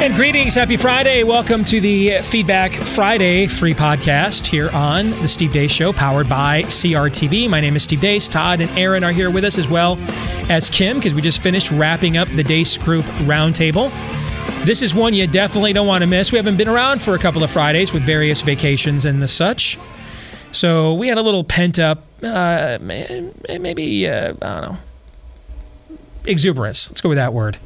And 0.00 0.14
greetings, 0.14 0.54
happy 0.54 0.78
Friday. 0.78 1.24
Welcome 1.24 1.62
to 1.64 1.78
the 1.78 2.22
Feedback 2.22 2.72
Friday 2.72 3.46
free 3.46 3.74
podcast 3.74 4.46
here 4.46 4.70
on 4.70 5.10
the 5.10 5.28
Steve 5.28 5.52
Deace 5.52 5.70
Show, 5.70 5.92
powered 5.92 6.26
by 6.26 6.62
CRTV. 6.62 7.50
My 7.50 7.60
name 7.60 7.76
is 7.76 7.82
Steve 7.82 8.00
Deace. 8.00 8.26
Todd 8.26 8.62
and 8.62 8.70
Aaron 8.78 9.04
are 9.04 9.12
here 9.12 9.30
with 9.30 9.44
us 9.44 9.58
as 9.58 9.68
well 9.68 9.98
as 10.48 10.70
Kim, 10.70 10.96
because 10.96 11.14
we 11.14 11.20
just 11.20 11.42
finished 11.42 11.70
wrapping 11.70 12.16
up 12.16 12.28
the 12.28 12.42
Deace 12.42 12.78
Group 12.82 13.04
Roundtable. 13.26 13.90
This 14.64 14.80
is 14.80 14.94
one 14.94 15.12
you 15.12 15.26
definitely 15.26 15.74
don't 15.74 15.86
want 15.86 16.00
to 16.00 16.06
miss. 16.06 16.32
We 16.32 16.38
haven't 16.38 16.56
been 16.56 16.68
around 16.68 17.02
for 17.02 17.14
a 17.14 17.18
couple 17.18 17.42
of 17.42 17.50
Fridays 17.50 17.92
with 17.92 18.06
various 18.06 18.40
vacations 18.40 19.04
and 19.04 19.20
the 19.20 19.28
such. 19.28 19.78
So 20.50 20.94
we 20.94 21.08
had 21.08 21.18
a 21.18 21.22
little 21.22 21.44
pent 21.44 21.78
up, 21.78 22.06
uh, 22.22 22.78
maybe, 22.80 24.08
uh, 24.08 24.32
I 24.40 24.60
don't 24.60 24.62
know, 24.62 24.78
exuberance. 26.30 26.90
Let's 26.90 27.00
go 27.00 27.08
with 27.08 27.18
that 27.18 27.32
word. 27.32 27.58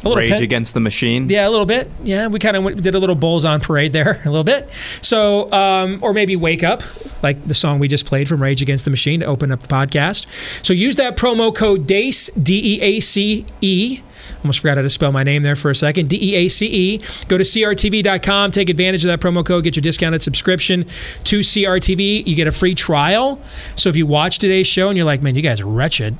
A 0.00 0.08
little 0.08 0.16
Rage 0.16 0.40
against 0.40 0.74
the 0.74 0.80
machine. 0.80 1.28
Yeah, 1.28 1.48
a 1.48 1.50
little 1.50 1.66
bit. 1.66 1.90
Yeah, 2.02 2.28
we 2.28 2.38
kind 2.38 2.56
of 2.56 2.82
did 2.82 2.94
a 2.94 2.98
little 2.98 3.14
bulls 3.14 3.44
on 3.44 3.60
parade 3.60 3.92
there, 3.92 4.20
a 4.24 4.30
little 4.30 4.44
bit. 4.44 4.70
So, 5.02 5.50
um, 5.52 5.98
or 6.02 6.12
maybe 6.12 6.36
wake 6.36 6.62
up, 6.62 6.82
like 7.22 7.46
the 7.46 7.54
song 7.54 7.78
we 7.78 7.88
just 7.88 8.06
played 8.06 8.28
from 8.28 8.42
Rage 8.42 8.62
Against 8.62 8.84
the 8.84 8.90
Machine 8.90 9.20
to 9.20 9.26
open 9.26 9.52
up 9.52 9.60
the 9.62 9.68
podcast. 9.68 10.26
So 10.64 10.72
use 10.72 10.96
that 10.96 11.16
promo 11.16 11.54
code 11.54 11.86
DEACE, 11.86 12.30
D 12.30 12.76
E 12.76 12.80
A 12.80 13.00
C 13.00 13.46
E. 13.60 14.02
Almost 14.42 14.60
forgot 14.60 14.76
how 14.76 14.82
to 14.82 14.90
spell 14.90 15.10
my 15.10 15.22
name 15.22 15.42
there 15.42 15.56
for 15.56 15.70
a 15.70 15.74
second. 15.74 16.08
D 16.08 16.18
E 16.32 16.34
A 16.36 16.48
C 16.48 16.66
E. 16.66 16.98
Go 17.28 17.38
to 17.38 17.44
CRTV.com. 17.44 18.52
Take 18.52 18.68
advantage 18.68 19.04
of 19.04 19.08
that 19.08 19.20
promo 19.20 19.44
code. 19.44 19.64
Get 19.64 19.76
your 19.76 19.82
discounted 19.82 20.22
subscription 20.22 20.84
to 21.24 21.40
CRTV. 21.40 22.26
You 22.26 22.34
get 22.36 22.46
a 22.46 22.52
free 22.52 22.74
trial. 22.74 23.40
So 23.76 23.88
if 23.88 23.96
you 23.96 24.06
watch 24.06 24.38
today's 24.38 24.66
show 24.66 24.88
and 24.88 24.96
you're 24.96 25.06
like, 25.06 25.22
man, 25.22 25.34
you 25.34 25.42
guys 25.42 25.60
are 25.60 25.66
wretched, 25.66 26.16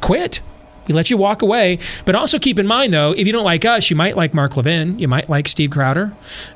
quit. 0.00 0.40
We 0.86 0.94
let 0.94 1.10
you 1.10 1.16
walk 1.16 1.42
away. 1.42 1.78
But 2.04 2.14
also 2.14 2.38
keep 2.38 2.58
in 2.58 2.66
mind, 2.66 2.92
though, 2.92 3.12
if 3.12 3.26
you 3.26 3.32
don't 3.32 3.44
like 3.44 3.64
us, 3.64 3.90
you 3.90 3.96
might 3.96 4.16
like 4.16 4.34
Mark 4.34 4.56
Levin. 4.56 4.98
You 4.98 5.08
might 5.08 5.28
like 5.28 5.48
Steve 5.48 5.70
Crowder. 5.70 6.12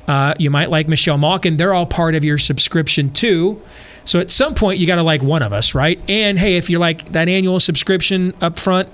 Uh, 0.07 0.33
you 0.39 0.49
might 0.49 0.69
like 0.69 0.87
Michelle 0.87 1.17
Malkin. 1.17 1.57
They're 1.57 1.73
all 1.73 1.85
part 1.85 2.15
of 2.15 2.23
your 2.23 2.37
subscription, 2.37 3.11
too. 3.11 3.61
So 4.05 4.19
at 4.19 4.31
some 4.31 4.55
point, 4.55 4.79
you 4.79 4.87
got 4.87 4.95
to 4.95 5.03
like 5.03 5.21
one 5.21 5.43
of 5.43 5.53
us, 5.53 5.75
right? 5.75 5.99
And 6.09 6.39
hey, 6.39 6.57
if 6.57 6.69
you're 6.69 6.79
like 6.79 7.11
that 7.11 7.29
annual 7.29 7.59
subscription 7.59 8.33
up 8.41 8.57
front, 8.57 8.89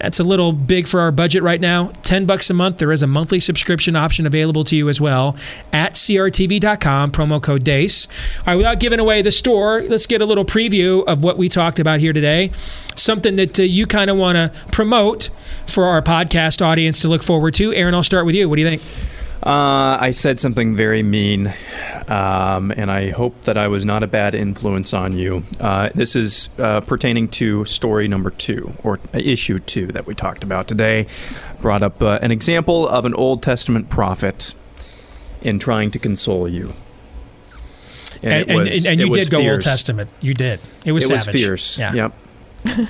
that's 0.00 0.18
a 0.18 0.24
little 0.24 0.52
big 0.52 0.86
for 0.86 1.00
our 1.00 1.12
budget 1.12 1.42
right 1.42 1.60
now. 1.60 1.88
10 2.02 2.24
bucks 2.24 2.48
a 2.48 2.54
month. 2.54 2.78
There 2.78 2.90
is 2.90 3.02
a 3.02 3.06
monthly 3.06 3.38
subscription 3.38 3.96
option 3.96 4.26
available 4.26 4.64
to 4.64 4.76
you 4.76 4.88
as 4.88 5.00
well 5.00 5.36
at 5.72 5.94
crtv.com, 5.94 7.12
promo 7.12 7.42
code 7.42 7.64
DEACE. 7.64 8.08
All 8.38 8.44
right, 8.46 8.56
without 8.56 8.80
giving 8.80 8.98
away 8.98 9.22
the 9.22 9.30
store, 9.30 9.82
let's 9.82 10.06
get 10.06 10.22
a 10.22 10.26
little 10.26 10.44
preview 10.44 11.04
of 11.06 11.22
what 11.22 11.36
we 11.36 11.48
talked 11.48 11.78
about 11.78 12.00
here 12.00 12.12
today. 12.12 12.50
Something 12.94 13.36
that 13.36 13.60
uh, 13.60 13.62
you 13.62 13.86
kind 13.86 14.10
of 14.10 14.16
want 14.16 14.36
to 14.36 14.58
promote 14.70 15.28
for 15.66 15.84
our 15.84 16.00
podcast 16.00 16.64
audience 16.64 17.02
to 17.02 17.08
look 17.08 17.22
forward 17.22 17.54
to. 17.54 17.74
Aaron, 17.74 17.94
I'll 17.94 18.02
start 18.02 18.24
with 18.24 18.34
you. 18.34 18.48
What 18.48 18.56
do 18.56 18.62
you 18.62 18.68
think? 18.68 19.19
Uh, 19.42 19.96
I 19.98 20.10
said 20.10 20.38
something 20.38 20.76
very 20.76 21.02
mean, 21.02 21.52
um, 22.08 22.72
and 22.76 22.90
I 22.90 23.08
hope 23.08 23.44
that 23.44 23.56
I 23.56 23.68
was 23.68 23.86
not 23.86 24.02
a 24.02 24.06
bad 24.06 24.34
influence 24.34 24.92
on 24.92 25.14
you. 25.14 25.44
Uh, 25.58 25.88
this 25.94 26.14
is 26.14 26.50
uh, 26.58 26.82
pertaining 26.82 27.28
to 27.28 27.64
story 27.64 28.06
number 28.06 28.30
two, 28.30 28.74
or 28.84 29.00
issue 29.14 29.58
two 29.58 29.86
that 29.88 30.06
we 30.06 30.14
talked 30.14 30.44
about 30.44 30.68
today. 30.68 31.06
Brought 31.62 31.82
up 31.82 32.02
uh, 32.02 32.18
an 32.20 32.32
example 32.32 32.86
of 32.86 33.06
an 33.06 33.14
Old 33.14 33.42
Testament 33.42 33.88
prophet 33.88 34.54
in 35.40 35.58
trying 35.58 35.90
to 35.92 35.98
console 35.98 36.46
you. 36.46 36.74
And, 38.22 38.50
and, 38.50 38.60
was, 38.64 38.76
and, 38.86 39.00
and 39.00 39.08
you 39.08 39.14
did 39.14 39.30
go. 39.30 39.40
Old 39.40 39.62
Testament. 39.62 40.10
You 40.20 40.34
did. 40.34 40.60
It 40.84 40.92
was 40.92 41.04
it 41.04 41.08
savage. 41.08 41.32
was 41.32 41.42
fierce. 41.42 41.78
Yeah. 41.78 41.94
Yep. 41.94 42.14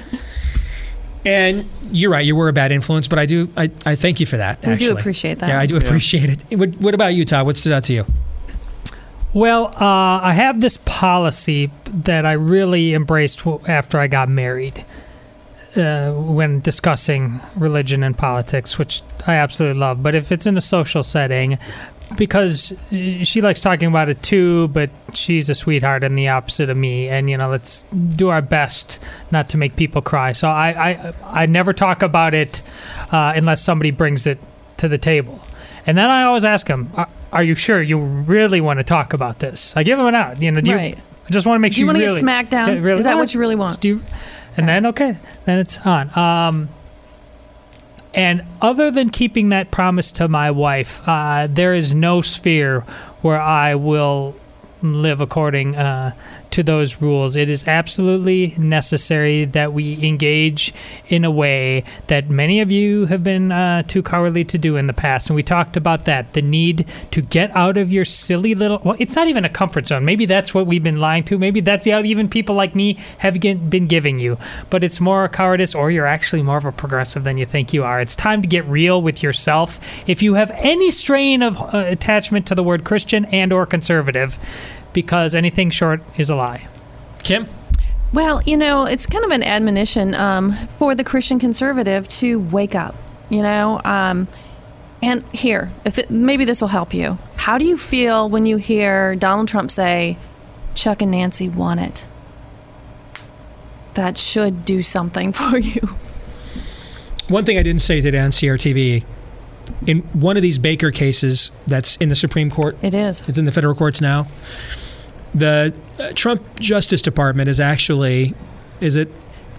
And 1.24 1.66
you're 1.90 2.10
right, 2.10 2.24
you 2.24 2.34
were 2.34 2.48
a 2.48 2.52
bad 2.52 2.72
influence, 2.72 3.08
but 3.08 3.18
I 3.18 3.26
do 3.26 3.48
I, 3.56 3.70
I 3.84 3.94
thank 3.94 4.20
you 4.20 4.26
for 4.26 4.38
that. 4.38 4.62
We 4.62 4.72
actually. 4.72 4.86
do 4.88 4.96
appreciate 4.96 5.38
that. 5.40 5.48
Yeah, 5.48 5.60
I 5.60 5.66
do 5.66 5.76
appreciate 5.76 6.30
it. 6.30 6.58
What, 6.58 6.70
what 6.76 6.94
about 6.94 7.14
you, 7.14 7.24
Todd? 7.24 7.46
What 7.46 7.56
stood 7.56 7.72
out 7.72 7.84
to 7.84 7.92
you? 7.92 8.06
Well, 9.32 9.66
uh, 9.66 10.20
I 10.22 10.32
have 10.32 10.60
this 10.60 10.76
policy 10.78 11.70
that 11.86 12.26
I 12.26 12.32
really 12.32 12.94
embraced 12.94 13.46
after 13.68 13.98
I 13.98 14.08
got 14.08 14.28
married 14.28 14.84
uh, 15.76 16.10
when 16.12 16.60
discussing 16.60 17.40
religion 17.54 18.02
and 18.02 18.18
politics, 18.18 18.76
which 18.76 19.02
I 19.26 19.34
absolutely 19.34 19.78
love. 19.78 20.02
But 20.02 20.16
if 20.16 20.32
it's 20.32 20.46
in 20.46 20.56
a 20.56 20.60
social 20.60 21.04
setting, 21.04 21.58
because 22.16 22.74
she 23.22 23.40
likes 23.40 23.60
talking 23.60 23.88
about 23.88 24.08
it 24.08 24.22
too, 24.22 24.68
but 24.68 24.90
she's 25.14 25.48
a 25.50 25.54
sweetheart 25.54 26.04
and 26.04 26.16
the 26.18 26.28
opposite 26.28 26.68
of 26.70 26.76
me. 26.76 27.08
And 27.08 27.30
you 27.30 27.36
know, 27.36 27.48
let's 27.48 27.82
do 28.16 28.28
our 28.28 28.42
best 28.42 29.02
not 29.30 29.48
to 29.50 29.58
make 29.58 29.76
people 29.76 30.02
cry. 30.02 30.32
So 30.32 30.48
I 30.48 30.90
I, 30.90 31.14
I 31.42 31.46
never 31.46 31.72
talk 31.72 32.02
about 32.02 32.34
it 32.34 32.62
uh, 33.12 33.32
unless 33.36 33.62
somebody 33.62 33.90
brings 33.90 34.26
it 34.26 34.38
to 34.78 34.88
the 34.88 34.98
table. 34.98 35.40
And 35.86 35.96
then 35.96 36.10
I 36.10 36.24
always 36.24 36.44
ask 36.44 36.66
them, 36.66 36.90
"Are, 36.94 37.08
are 37.32 37.42
you 37.42 37.54
sure 37.54 37.80
you 37.80 37.98
really 37.98 38.60
want 38.60 38.78
to 38.78 38.84
talk 38.84 39.12
about 39.12 39.38
this?" 39.38 39.76
I 39.76 39.82
give 39.82 39.96
them 39.98 40.06
an 40.06 40.14
out. 40.14 40.40
You 40.42 40.50
know, 40.50 40.60
do 40.60 40.74
Right. 40.74 40.96
you? 40.96 41.02
I 41.26 41.30
just 41.32 41.46
want 41.46 41.56
to 41.56 41.60
make 41.60 41.72
Do 41.72 41.76
sure 41.76 41.82
you 41.82 41.86
want 41.86 41.96
to 41.96 42.00
really, 42.02 42.12
get 42.14 42.20
smacked 42.20 42.50
down? 42.50 42.82
Really- 42.82 42.98
Is 42.98 43.04
that 43.04 43.16
what 43.16 43.32
you 43.32 43.40
really 43.40 43.54
want? 43.56 43.80
do 43.80 43.88
you, 43.88 44.02
and 44.56 44.68
then 44.68 44.84
okay, 44.86 45.16
then 45.46 45.58
it's 45.58 45.78
on. 45.86 46.10
Um, 46.18 46.68
and 48.14 48.42
other 48.60 48.90
than 48.90 49.10
keeping 49.10 49.50
that 49.50 49.70
promise 49.70 50.10
to 50.12 50.28
my 50.28 50.50
wife, 50.50 51.00
uh, 51.06 51.46
there 51.48 51.74
is 51.74 51.94
no 51.94 52.20
sphere 52.20 52.80
where 53.22 53.40
I 53.40 53.74
will 53.74 54.34
live 54.82 55.20
according 55.20 55.76
uh, 55.76 56.14
to 56.50 56.62
those 56.62 57.00
rules. 57.00 57.36
It 57.36 57.48
is 57.48 57.66
absolutely 57.66 58.54
necessary 58.58 59.44
that 59.46 59.72
we 59.72 60.04
engage 60.06 60.74
in 61.08 61.24
a 61.24 61.30
way 61.30 61.84
that 62.08 62.28
many 62.30 62.60
of 62.60 62.72
you 62.72 63.06
have 63.06 63.22
been 63.22 63.52
uh, 63.52 63.82
too 63.84 64.02
cowardly 64.02 64.44
to 64.44 64.58
do 64.58 64.76
in 64.76 64.86
the 64.86 64.92
past. 64.92 65.30
And 65.30 65.36
we 65.36 65.42
talked 65.42 65.76
about 65.76 66.04
that 66.04 66.32
the 66.32 66.42
need 66.42 66.86
to 67.10 67.22
get 67.22 67.54
out 67.56 67.76
of 67.76 67.92
your 67.92 68.04
silly 68.04 68.54
little, 68.54 68.80
well, 68.84 68.96
it's 68.98 69.16
not 69.16 69.28
even 69.28 69.44
a 69.44 69.48
comfort 69.48 69.86
zone. 69.86 70.04
Maybe 70.04 70.26
that's 70.26 70.54
what 70.54 70.66
we've 70.66 70.82
been 70.82 70.98
lying 70.98 71.22
to. 71.24 71.38
Maybe 71.38 71.60
that's 71.60 71.84
the 71.84 71.92
out 71.92 72.04
even 72.04 72.28
people 72.28 72.54
like 72.54 72.74
me 72.74 72.98
have 73.18 73.40
get, 73.40 73.70
been 73.70 73.86
giving 73.86 74.20
you. 74.20 74.38
But 74.68 74.84
it's 74.84 75.00
more 75.00 75.24
a 75.24 75.28
cowardice, 75.28 75.74
or 75.74 75.90
you're 75.90 76.06
actually 76.06 76.42
more 76.42 76.56
of 76.56 76.64
a 76.64 76.72
progressive 76.72 77.24
than 77.24 77.38
you 77.38 77.46
think 77.46 77.72
you 77.72 77.84
are. 77.84 78.00
It's 78.00 78.14
time 78.14 78.42
to 78.42 78.48
get 78.48 78.64
real 78.66 79.02
with 79.02 79.22
yourself. 79.22 80.08
If 80.08 80.22
you 80.22 80.34
have 80.34 80.50
any 80.54 80.90
strain 80.90 81.42
of 81.42 81.60
uh, 81.60 81.84
attachment 81.86 82.46
to 82.48 82.54
the 82.54 82.62
word 82.62 82.84
Christian 82.84 83.24
and 83.26 83.52
or 83.52 83.66
conservative, 83.66 84.38
because 84.92 85.34
anything 85.34 85.70
short 85.70 86.02
is 86.16 86.30
a 86.30 86.36
lie. 86.36 86.66
Kim? 87.22 87.46
Well, 88.12 88.42
you 88.42 88.56
know, 88.56 88.86
it's 88.86 89.06
kind 89.06 89.24
of 89.24 89.30
an 89.30 89.42
admonition 89.42 90.14
um, 90.14 90.52
for 90.78 90.94
the 90.94 91.04
Christian 91.04 91.38
conservative 91.38 92.08
to 92.08 92.40
wake 92.40 92.74
up, 92.74 92.94
you 93.28 93.42
know. 93.42 93.80
Um, 93.84 94.26
and 95.02 95.22
here, 95.32 95.70
if 95.84 95.98
it, 95.98 96.10
maybe 96.10 96.44
this 96.44 96.60
will 96.60 96.68
help 96.68 96.92
you. 96.92 97.18
How 97.36 97.56
do 97.56 97.64
you 97.64 97.76
feel 97.76 98.28
when 98.28 98.46
you 98.46 98.56
hear 98.56 99.14
Donald 99.16 99.48
Trump 99.48 99.70
say, 99.70 100.18
Chuck 100.74 101.02
and 101.02 101.12
Nancy 101.12 101.48
won 101.48 101.78
it? 101.78 102.04
That 103.94 104.18
should 104.18 104.64
do 104.64 104.82
something 104.82 105.32
for 105.32 105.58
you. 105.58 105.80
One 107.28 107.44
thing 107.44 107.58
I 107.58 107.62
didn't 107.62 107.82
say 107.82 108.00
today 108.00 108.18
on 108.18 108.30
CRTV, 108.30 109.04
in 109.86 110.00
one 110.12 110.36
of 110.36 110.42
these 110.42 110.58
Baker 110.58 110.90
cases 110.90 111.50
that's 111.66 111.96
in 111.96 112.08
the 112.08 112.14
Supreme 112.16 112.50
Court, 112.50 112.76
It 112.82 112.94
is. 112.94 113.22
it's 113.28 113.38
in 113.38 113.44
the 113.46 113.52
federal 113.52 113.74
courts 113.74 114.00
now. 114.00 114.26
The 115.34 115.72
uh, 115.98 116.10
Trump 116.14 116.42
Justice 116.58 117.02
Department 117.02 117.48
is 117.48 117.60
actually, 117.60 118.34
is 118.80 118.96
it, 118.96 119.10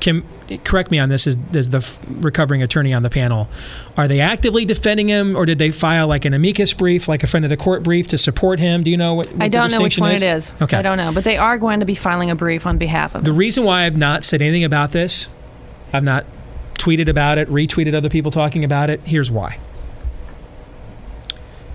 Kim, 0.01 0.25
correct 0.63 0.91
me 0.91 1.00
on 1.00 1.09
this, 1.09 1.27
is, 1.27 1.38
is 1.53 1.69
the 1.69 1.77
f- 1.77 2.00
recovering 2.07 2.62
attorney 2.62 2.91
on 2.94 3.03
the 3.03 3.09
panel. 3.09 3.47
Are 3.97 4.07
they 4.07 4.19
actively 4.19 4.65
defending 4.65 5.07
him 5.07 5.35
or 5.38 5.45
did 5.45 5.59
they 5.59 5.71
file 5.71 6.07
like 6.07 6.25
an 6.25 6.33
amicus 6.33 6.73
brief, 6.73 7.07
like 7.07 7.23
a 7.23 7.27
friend 7.27 7.45
of 7.45 7.50
the 7.50 7.57
court 7.57 7.83
brief 7.83 8.07
to 8.09 8.18
support 8.18 8.59
him? 8.59 8.83
Do 8.83 8.91
you 8.91 8.97
know 8.97 9.13
what, 9.13 9.27
what 9.31 9.41
I 9.44 9.47
don't 9.47 9.71
know 9.71 9.81
which 9.81 9.97
one 10.00 10.12
is? 10.12 10.23
it 10.23 10.27
is. 10.27 10.53
Okay. 10.62 10.75
I 10.77 10.81
don't 10.81 10.97
know. 10.97 11.12
But 11.13 11.23
they 11.23 11.38
are 11.38 11.57
going 11.57 11.79
to 11.81 11.85
be 11.85 11.95
filing 11.95 12.31
a 12.31 12.35
brief 12.35 12.65
on 12.65 12.77
behalf 12.77 13.15
of 13.15 13.23
The 13.23 13.31
him. 13.31 13.38
reason 13.38 13.63
why 13.63 13.85
I've 13.85 13.97
not 13.97 14.23
said 14.23 14.41
anything 14.41 14.63
about 14.63 14.91
this, 14.91 15.29
I've 15.94 16.03
not 16.03 16.25
tweeted 16.73 17.07
about 17.07 17.38
it, 17.38 17.47
retweeted 17.50 17.94
other 17.94 18.09
people 18.09 18.31
talking 18.31 18.63
about 18.63 18.89
it, 18.89 19.00
here's 19.01 19.29
why. 19.31 19.57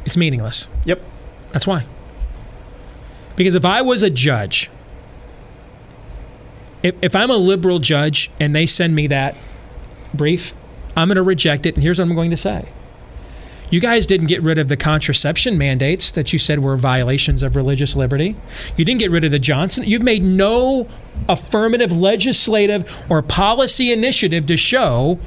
It's 0.06 0.16
meaningless. 0.16 0.68
Yep. 0.86 1.02
That's 1.52 1.66
why. 1.66 1.84
Because 3.34 3.54
if 3.54 3.66
I 3.66 3.82
was 3.82 4.02
a 4.02 4.08
judge, 4.08 4.70
if, 6.82 6.94
if 7.02 7.14
I'm 7.14 7.30
a 7.30 7.36
liberal 7.36 7.80
judge 7.80 8.30
and 8.40 8.54
they 8.54 8.64
send 8.64 8.94
me 8.94 9.08
that 9.08 9.36
brief, 10.14 10.54
I'm 10.96 11.08
going 11.08 11.16
to 11.16 11.22
reject 11.22 11.66
it. 11.66 11.74
And 11.74 11.82
here's 11.82 11.98
what 11.98 12.08
I'm 12.08 12.14
going 12.14 12.30
to 12.30 12.36
say 12.36 12.66
You 13.68 13.80
guys 13.80 14.06
didn't 14.06 14.28
get 14.28 14.42
rid 14.42 14.58
of 14.58 14.68
the 14.68 14.76
contraception 14.76 15.58
mandates 15.58 16.12
that 16.12 16.32
you 16.32 16.38
said 16.38 16.60
were 16.60 16.76
violations 16.76 17.42
of 17.42 17.56
religious 17.56 17.96
liberty. 17.96 18.36
You 18.76 18.84
didn't 18.84 19.00
get 19.00 19.10
rid 19.10 19.24
of 19.24 19.32
the 19.32 19.40
Johnson. 19.40 19.84
You've 19.84 20.02
made 20.02 20.22
no 20.22 20.88
affirmative 21.28 21.90
legislative 21.90 23.04
or 23.10 23.22
policy 23.22 23.90
initiative 23.92 24.46
to 24.46 24.56
show 24.56 25.18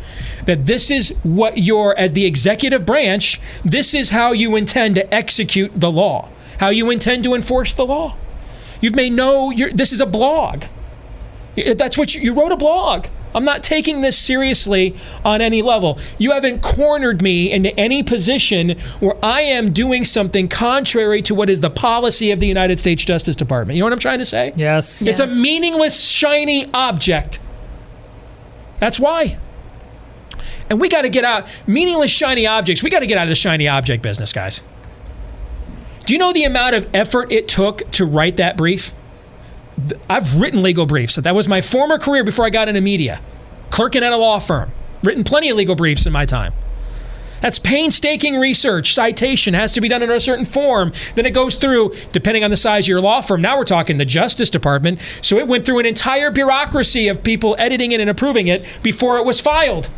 that 0.46 0.66
this 0.66 0.90
is 0.90 1.10
what 1.24 1.58
your, 1.58 1.98
as 1.98 2.14
the 2.14 2.26
executive 2.26 2.86
branch, 2.86 3.42
this 3.66 3.94
is 3.94 4.12
how 4.12 4.32
you 4.32 4.56
intend 4.56 4.96
to 4.96 5.14
execute 5.14 5.72
the 5.76 5.92
law, 5.92 6.30
how 6.60 6.70
you 6.70 6.90
intend 6.92 7.26
to 7.26 7.34
enforce 7.34 7.74
the 7.74 7.86
law. 7.86 8.16
You've 8.80 8.96
made 8.96 9.12
no, 9.12 9.52
you're, 9.52 9.72
this 9.72 9.92
is 9.92 10.00
a 10.00 10.06
blog. 10.06 10.64
That's 11.76 11.98
what 11.98 12.16
you, 12.16 12.22
you 12.22 12.34
wrote 12.34 12.54
a 12.54 12.58
blog. 12.58 13.08
I'm 13.34 13.46
not 13.46 13.64
taking 13.64 14.02
this 14.02 14.18
seriously 14.18 14.96
on 15.24 15.42
any 15.42 15.62
level. 15.62 16.00
You 16.18 16.32
haven't 16.32 16.62
cornered 16.62 17.22
me 17.22 17.52
into 17.52 17.78
any 17.80 18.04
position 18.04 18.78
where 19.00 19.16
I 19.24 19.42
am 19.42 19.72
doing 19.72 20.04
something 20.04 20.48
contrary 20.48 21.22
to 21.24 21.36
what 21.36 21.50
is 21.50 21.62
the 21.62 21.70
policy 21.70 22.32
of 22.32 22.40
the 22.40 22.48
United 22.48 22.80
States 22.80 23.04
Justice 23.04 23.36
Department. 23.36 23.76
You 23.76 23.82
know 23.82 23.88
what 23.88 23.94
I'm 23.94 24.00
trying 24.00 24.20
to 24.20 24.26
say? 24.26 24.54
Yes. 24.56 25.06
It's 25.06 25.20
a 25.20 25.28
meaningless, 25.28 26.04
shiny 26.04 26.70
object. 26.74 27.40
That's 28.80 29.00
why. 29.00 29.38
And 30.70 30.80
we 30.80 30.90
got 30.90 31.02
to 31.02 31.10
get 31.10 31.26
out 31.26 31.48
meaningless, 31.68 32.12
shiny 32.12 32.48
objects. 32.48 32.84
We 32.84 32.90
got 32.90 33.00
to 33.00 33.08
get 33.08 33.18
out 33.18 33.24
of 33.24 33.30
the 33.30 33.36
shiny 33.36 33.68
object 33.68 34.04
business, 34.04 34.32
guys. 34.34 34.62
Do 36.06 36.14
you 36.14 36.20
know 36.20 36.34
the 36.34 36.44
amount 36.44 36.76
of 36.76 36.88
effort 36.94 37.32
it 37.32 37.48
took 37.48 37.90
to 37.92 38.06
write 38.06 38.38
that 38.38 38.58
brief? 38.58 38.94
I've 40.10 40.40
written 40.40 40.62
legal 40.62 40.86
briefs. 40.86 41.16
That 41.16 41.36
was 41.36 41.48
my 41.48 41.62
former 41.62 41.98
career 41.98 42.24
before 42.24 42.46
I 42.46 42.50
got 42.50 42.68
into 42.68 42.82
media, 42.82 43.22
clerking 43.70 44.04
at 44.04 44.14
a 44.14 44.18
law 44.18 44.40
firm. 44.40 44.72
Written 45.04 45.24
plenty 45.24 45.50
of 45.50 45.58
legal 45.58 45.76
briefs 45.76 46.06
in 46.06 46.14
my 46.14 46.26
time. 46.26 46.54
That's 47.42 47.58
painstaking 47.58 48.38
research. 48.38 48.94
Citation 48.94 49.54
has 49.54 49.74
to 49.74 49.82
be 49.82 49.88
done 49.88 50.04
in 50.04 50.12
a 50.12 50.20
certain 50.20 50.46
form. 50.46 50.92
Then 51.16 51.26
it 51.26 51.32
goes 51.32 51.56
through, 51.56 51.94
depending 52.12 52.44
on 52.44 52.50
the 52.50 52.58
size 52.58 52.86
of 52.86 52.90
your 52.90 53.02
law 53.02 53.22
firm. 53.22 53.42
Now 53.42 53.58
we're 53.58 53.64
talking 53.64 53.98
the 53.98 54.06
Justice 54.06 54.50
Department. 54.50 55.00
So 55.22 55.38
it 55.38 55.48
went 55.48 55.66
through 55.66 55.80
an 55.80 55.86
entire 55.86 56.32
bureaucracy 56.32 57.08
of 57.08 57.24
people 57.24 57.56
editing 57.58 57.92
it 57.92 58.02
and 58.02 58.10
approving 58.10 58.48
it 58.48 58.80
before 58.84 59.18
it 59.18 59.26
was 59.26 59.40
filed. 59.40 59.90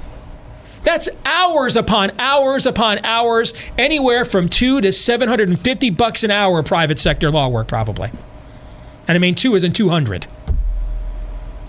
That's 0.84 1.10
hours 1.26 1.76
upon 1.76 2.12
hours 2.20 2.66
upon 2.66 3.00
hours, 3.06 3.54
anywhere 3.78 4.26
from 4.26 4.50
two 4.50 4.82
to 4.82 4.92
750 4.92 5.90
bucks 5.92 6.24
an 6.24 6.32
hour 6.32 6.64
private 6.64 6.98
sector 6.98 7.30
law 7.30 7.50
work, 7.50 7.68
probably. 7.68 8.12
And 9.08 9.16
I 9.16 9.20
mean, 9.20 9.36
two 9.36 9.56
isn't 9.56 9.74
200. 9.74 10.28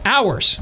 Hours. 0.04 0.58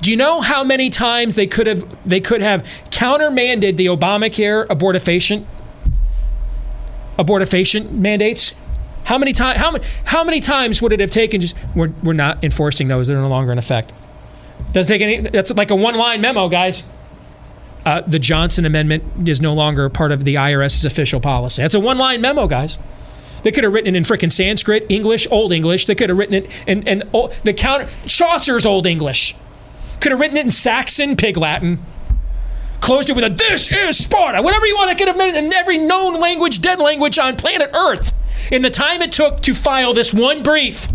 Do 0.00 0.10
you 0.10 0.16
know 0.16 0.40
how 0.40 0.64
many 0.64 0.88
times 0.88 1.36
they 1.36 1.46
could 1.46 1.66
have 1.66 1.84
they 2.08 2.20
could 2.20 2.40
have 2.40 2.66
countermanded 2.90 3.76
the 3.76 3.86
Obamacare 3.86 4.66
abortifacient 4.66 5.44
abortifacient 7.18 7.90
mandates? 7.90 8.54
How 9.04 9.18
many 9.18 9.32
times 9.32 9.60
how 9.60 9.70
many 9.70 9.84
how 10.04 10.24
many 10.24 10.40
times 10.40 10.80
would 10.80 10.92
it 10.92 11.00
have 11.00 11.10
taken 11.10 11.40
just 11.40 11.54
we're, 11.74 11.92
we're 12.02 12.12
not 12.14 12.42
enforcing 12.42 12.88
those, 12.88 13.08
they're 13.08 13.18
no 13.18 13.28
longer 13.28 13.52
in 13.52 13.58
effect. 13.58 13.92
Doesn't 14.72 14.90
take 14.90 15.02
any 15.02 15.20
that's 15.28 15.54
like 15.54 15.70
a 15.70 15.76
one-line 15.76 16.20
memo, 16.20 16.48
guys. 16.48 16.84
Uh, 17.84 18.02
the 18.02 18.18
Johnson 18.18 18.64
Amendment 18.66 19.28
is 19.28 19.40
no 19.40 19.54
longer 19.54 19.88
part 19.88 20.12
of 20.12 20.24
the 20.24 20.34
IRS's 20.34 20.84
official 20.84 21.18
policy. 21.20 21.62
That's 21.62 21.74
a 21.74 21.80
one-line 21.80 22.20
memo, 22.20 22.46
guys. 22.46 22.78
They 23.42 23.52
could 23.52 23.64
have 23.64 23.72
written 23.72 23.94
it 23.94 23.98
in 23.98 24.04
frickin' 24.04 24.30
Sanskrit, 24.30 24.86
English, 24.88 25.26
Old 25.30 25.52
English. 25.52 25.86
They 25.86 25.94
could 25.94 26.08
have 26.08 26.18
written 26.18 26.34
it 26.34 26.50
in, 26.66 26.86
in, 26.86 27.02
in 27.02 27.08
the 27.44 27.54
counter 27.54 27.88
Chaucer's 28.06 28.66
Old 28.66 28.86
English. 28.86 29.34
Could 30.00 30.12
have 30.12 30.20
written 30.20 30.36
it 30.36 30.44
in 30.44 30.50
Saxon, 30.50 31.16
Pig 31.16 31.36
Latin. 31.36 31.78
Closed 32.80 33.10
it 33.10 33.16
with 33.16 33.24
a 33.24 33.30
"This 33.30 33.70
is 33.70 33.98
Sparta." 33.98 34.42
Whatever 34.42 34.66
you 34.66 34.74
want, 34.76 34.90
it 34.90 34.98
could 34.98 35.08
have 35.08 35.18
been 35.18 35.34
in 35.34 35.52
every 35.52 35.78
known 35.78 36.18
language, 36.18 36.62
dead 36.62 36.78
language 36.78 37.18
on 37.18 37.36
planet 37.36 37.70
Earth. 37.74 38.12
In 38.50 38.62
the 38.62 38.70
time 38.70 39.02
it 39.02 39.12
took 39.12 39.40
to 39.42 39.54
file 39.54 39.92
this 39.92 40.14
one 40.14 40.42
brief 40.42 40.88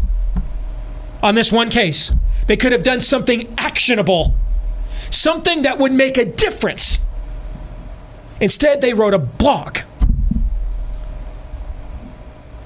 on 1.22 1.36
this 1.36 1.52
one 1.52 1.70
case, 1.70 2.12
they 2.48 2.58
could 2.58 2.72
have 2.72 2.84
done 2.84 3.00
something 3.00 3.54
actionable, 3.58 4.36
something 5.10 5.62
that 5.62 5.78
would 5.78 5.92
make 5.92 6.18
a 6.18 6.26
difference. 6.26 7.00
Instead, 8.42 8.82
they 8.82 8.94
wrote 8.94 9.14
a 9.14 9.20
blog. 9.20 9.78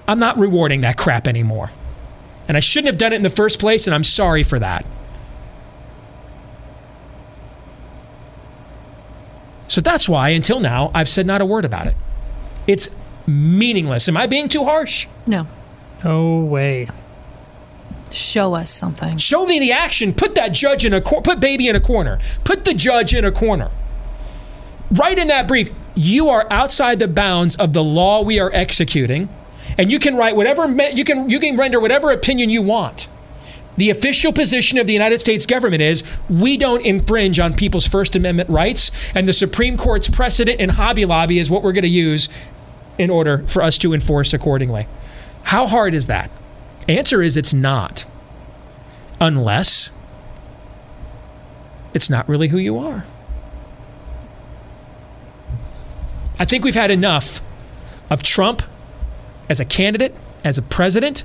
I'm 0.10 0.18
not 0.18 0.40
rewarding 0.40 0.82
that 0.82 0.98
crap 0.98 1.28
anymore. 1.28 1.70
And 2.48 2.58
I 2.58 2.62
shouldn't 2.62 2.88
have 2.88 2.98
done 2.98 3.14
it 3.14 3.18
in 3.18 3.22
the 3.22 3.30
first 3.30 3.60
place, 3.60 3.86
and 3.86 3.94
I'm 3.94 4.04
sorry 4.04 4.42
for 4.42 4.58
that. 4.58 4.84
So 9.68 9.82
that's 9.82 10.10
why, 10.10 10.30
until 10.30 10.60
now, 10.60 10.90
I've 10.96 11.08
said 11.08 11.28
not 11.28 11.42
a 11.42 11.46
word 11.46 11.64
about 11.64 11.86
it. 11.86 11.96
It's 12.66 12.90
meaningless. 13.28 14.10
Am 14.10 14.18
I 14.18 14.26
being 14.26 14.50
too 14.50 14.64
harsh? 14.64 15.06
No. 15.28 15.46
No 16.04 16.40
way. 16.40 16.90
Show 18.10 18.56
us 18.56 18.72
something. 18.72 19.20
Show 19.20 19.46
me 19.46 19.60
the 19.60 19.74
action. 19.74 20.12
Put 20.12 20.34
that 20.34 20.54
judge 20.54 20.86
in 20.86 20.94
a 20.94 21.02
cor- 21.02 21.22
put 21.22 21.40
baby 21.40 21.68
in 21.68 21.76
a 21.76 21.80
corner. 21.80 22.18
Put 22.44 22.66
the 22.66 22.74
judge 22.74 23.14
in 23.14 23.26
a 23.26 23.32
corner. 23.32 23.70
Right 24.92 25.20
in 25.20 25.28
that 25.28 25.48
brief, 25.48 25.70
you 25.94 26.30
are 26.30 26.48
outside 26.50 26.98
the 26.98 27.08
bounds 27.08 27.56
of 27.58 27.74
the 27.74 27.84
law 27.84 28.24
we 28.24 28.40
are 28.40 28.50
executing, 28.52 29.30
and 29.80 29.90
you 29.90 29.98
can 29.98 30.18
write 30.18 30.36
whatever 30.36 30.68
you 30.92 31.06
can 31.06 31.30
you 31.30 31.40
can 31.40 31.56
render 31.56 31.80
whatever 31.80 32.12
opinion 32.12 32.50
you 32.50 32.62
want. 32.62 33.08
The 33.78 33.90
official 33.90 34.34
position 34.34 34.78
of 34.78 34.88
the 34.88 34.94
United 34.94 35.22
States 35.22 35.46
government 35.46 35.82
is 35.82 36.04
we 36.30 36.58
don't 36.58 36.86
infringe 36.86 37.40
on 37.40 37.54
people's 37.54 37.88
First 37.88 38.18
Amendment 38.18 38.50
rights, 38.50 38.92
and 39.16 39.26
the 39.26 39.32
Supreme 39.32 39.78
Court's 39.78 40.10
precedent 40.10 40.60
in 40.60 40.68
Hobby 40.68 41.06
Lobby 41.06 41.40
is 41.40 41.50
what 41.50 41.64
we're 41.64 41.72
going 41.72 41.84
to 41.84 41.88
use 41.88 42.28
in 42.98 43.10
order 43.10 43.48
for 43.48 43.64
us 43.64 43.78
to 43.78 43.94
enforce 43.94 44.34
accordingly. 44.34 44.86
How 45.44 45.66
hard 45.66 45.94
is 45.94 46.08
that? 46.08 46.30
Answer 46.90 47.22
is 47.22 47.38
it's 47.38 47.54
not. 47.54 48.04
Unless 49.22 49.92
it's 51.94 52.10
not 52.10 52.28
really 52.28 52.50
who 52.50 52.58
you 52.58 52.78
are. 52.78 53.06
I 56.38 56.44
think 56.44 56.66
we've 56.66 56.76
had 56.76 56.92
enough 56.92 57.42
of 58.10 58.24
Trump 58.24 58.62
as 59.50 59.60
a 59.60 59.66
candidate, 59.66 60.16
as 60.44 60.58
a 60.58 60.62
president, 60.62 61.24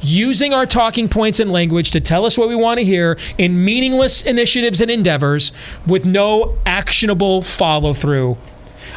using 0.00 0.52
our 0.52 0.66
talking 0.66 1.08
points 1.08 1.38
and 1.38 1.50
language 1.50 1.92
to 1.92 2.00
tell 2.00 2.24
us 2.26 2.36
what 2.36 2.48
we 2.48 2.56
want 2.56 2.78
to 2.78 2.84
hear 2.84 3.18
in 3.38 3.64
meaningless 3.64 4.24
initiatives 4.24 4.80
and 4.80 4.90
endeavors 4.90 5.52
with 5.86 6.04
no 6.04 6.56
actionable 6.66 7.42
follow 7.42 7.92
through. 7.92 8.36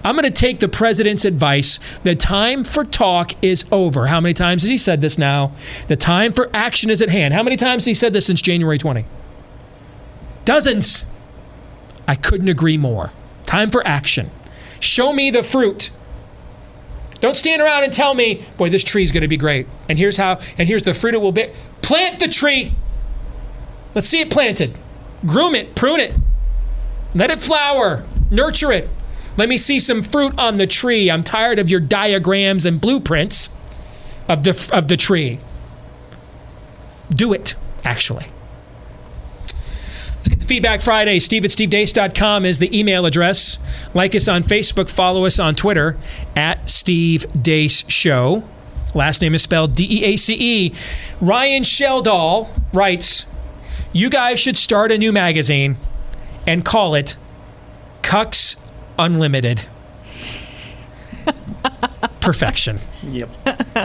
I'm 0.04 0.16
going 0.16 0.24
to 0.24 0.32
take 0.32 0.60
the 0.60 0.68
president's 0.68 1.26
advice. 1.26 1.80
The 2.04 2.16
time 2.16 2.64
for 2.64 2.86
talk 2.86 3.34
is 3.44 3.66
over. 3.72 4.08
How 4.08 4.22
many 4.22 4.34
times 4.34 4.64
has 4.64 4.70
he 4.70 4.78
said 4.78 5.02
this 5.02 5.18
now? 5.18 5.52
The 5.88 5.96
time 5.96 6.32
for 6.32 6.50
action 6.54 6.90
is 6.90 7.02
at 7.02 7.10
hand. 7.10 7.34
How 7.34 7.44
many 7.44 7.58
times 7.58 7.82
has 7.82 7.88
he 7.88 7.94
said 7.94 8.14
this 8.14 8.28
since 8.28 8.42
January 8.42 8.78
20? 8.78 9.06
Dozens. 10.46 11.06
I 12.08 12.16
couldn't 12.16 12.50
agree 12.50 12.78
more. 12.78 13.12
Time 13.46 13.72
for 13.72 13.86
action. 13.86 14.32
Show 14.80 15.12
me 15.12 15.32
the 15.32 15.44
fruit. 15.44 15.92
Don't 17.20 17.36
stand 17.36 17.62
around 17.62 17.84
and 17.84 17.92
tell 17.92 18.14
me, 18.14 18.44
boy, 18.58 18.70
this 18.70 18.84
tree's 18.84 19.12
going 19.12 19.22
to 19.22 19.28
be 19.28 19.38
great. 19.38 19.68
And 19.90 19.98
here's 19.98 20.18
how, 20.18 20.40
and 20.58 20.68
here's 20.68 20.84
the 20.84 20.94
fruit 20.94 21.14
it 21.14 21.22
will 21.22 21.32
bear. 21.32 21.52
Plant 21.82 22.20
the 22.20 22.28
tree. 22.28 22.74
Let's 23.94 24.08
see 24.08 24.22
it 24.22 24.30
planted. 24.30 24.76
Groom 25.26 25.56
it, 25.56 25.76
prune 25.76 26.00
it. 26.00 26.14
Let 27.14 27.30
it 27.30 27.40
flower. 27.40 28.06
Nurture 28.32 28.72
it. 28.72 28.90
Let 29.36 29.50
me 29.50 29.58
see 29.58 29.80
some 29.80 30.04
fruit 30.04 30.38
on 30.38 30.58
the 30.58 30.68
tree. 30.68 31.10
I'm 31.10 31.24
tired 31.24 31.60
of 31.60 31.70
your 31.70 31.80
diagrams 31.80 32.66
and 32.66 32.80
blueprints 32.80 33.50
of 34.28 34.44
the, 34.44 34.70
of 34.74 34.88
the 34.88 34.98
tree. 34.98 35.40
Do 37.10 37.34
it, 37.34 37.56
actually. 37.84 38.26
Feedback 40.50 40.82
Friday, 40.82 41.20
steve 41.20 41.46
at 41.46 41.52
stevedeace.com 41.52 42.44
is 42.44 42.58
the 42.58 42.76
email 42.76 43.06
address. 43.06 43.60
Like 43.94 44.16
us 44.16 44.28
on 44.28 44.42
Facebook, 44.42 44.90
follow 44.90 45.26
us 45.26 45.38
on 45.38 45.54
Twitter 45.54 45.96
at 46.36 46.68
Steve 46.68 47.28
Deace 47.34 47.88
Show. 47.88 48.44
Last 48.96 49.22
name 49.22 49.36
is 49.36 49.44
spelled 49.44 49.76
D 49.76 49.86
E 49.88 50.04
A 50.06 50.16
C 50.18 50.36
E. 50.40 50.74
Ryan 51.22 51.62
Sheldall 51.62 52.50
writes, 52.74 53.28
You 53.94 54.10
guys 54.10 54.40
should 54.40 54.58
start 54.58 54.92
a 54.92 54.98
new 54.98 55.12
magazine 55.12 55.78
and 56.48 56.66
call 56.66 56.96
it 56.96 57.16
Cucks 58.02 58.56
Unlimited. 58.98 59.68
Perfection. 62.22 62.80
Yep. 63.04 63.30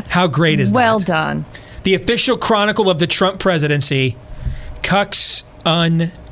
How 0.09 0.27
great 0.29 0.61
is 0.61 0.73
well 0.73 0.99
that? 0.99 1.11
Well 1.11 1.25
done. 1.25 1.45
The 1.83 1.93
official 1.93 2.39
chronicle 2.39 2.89
of 2.89 3.01
the 3.01 3.07
Trump 3.07 3.39
presidency, 3.39 4.17
Cucks 4.81 5.45
Unlimited. 5.67 6.24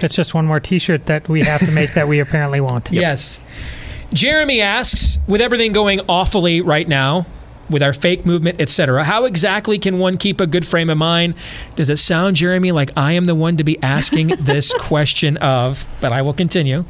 That's 0.00 0.16
just 0.16 0.34
one 0.34 0.46
more 0.46 0.58
T-shirt 0.58 1.06
that 1.06 1.28
we 1.28 1.42
have 1.44 1.64
to 1.64 1.70
make 1.70 1.94
that 1.94 2.08
we 2.08 2.18
apparently 2.20 2.60
won't. 2.60 2.90
Yes. 2.92 3.40
Jeremy 4.12 4.60
asks, 4.60 5.18
with 5.26 5.40
everything 5.40 5.72
going 5.72 6.00
awfully 6.08 6.60
right 6.60 6.86
now, 6.86 7.24
with 7.70 7.82
our 7.82 7.92
fake 7.94 8.26
movement, 8.26 8.60
etc., 8.60 9.04
how 9.04 9.24
exactly 9.24 9.78
can 9.78 9.98
one 9.98 10.18
keep 10.18 10.40
a 10.40 10.46
good 10.46 10.66
frame 10.66 10.90
of 10.90 10.98
mind? 10.98 11.34
Does 11.76 11.88
it 11.88 11.96
sound, 11.96 12.36
Jeremy, 12.36 12.72
like 12.72 12.90
I 12.96 13.12
am 13.12 13.24
the 13.24 13.34
one 13.34 13.56
to 13.56 13.64
be 13.64 13.82
asking 13.82 14.26
this 14.40 14.74
question 14.74 15.38
of? 15.38 15.86
But 16.02 16.12
I 16.12 16.20
will 16.20 16.34
continue. 16.34 16.84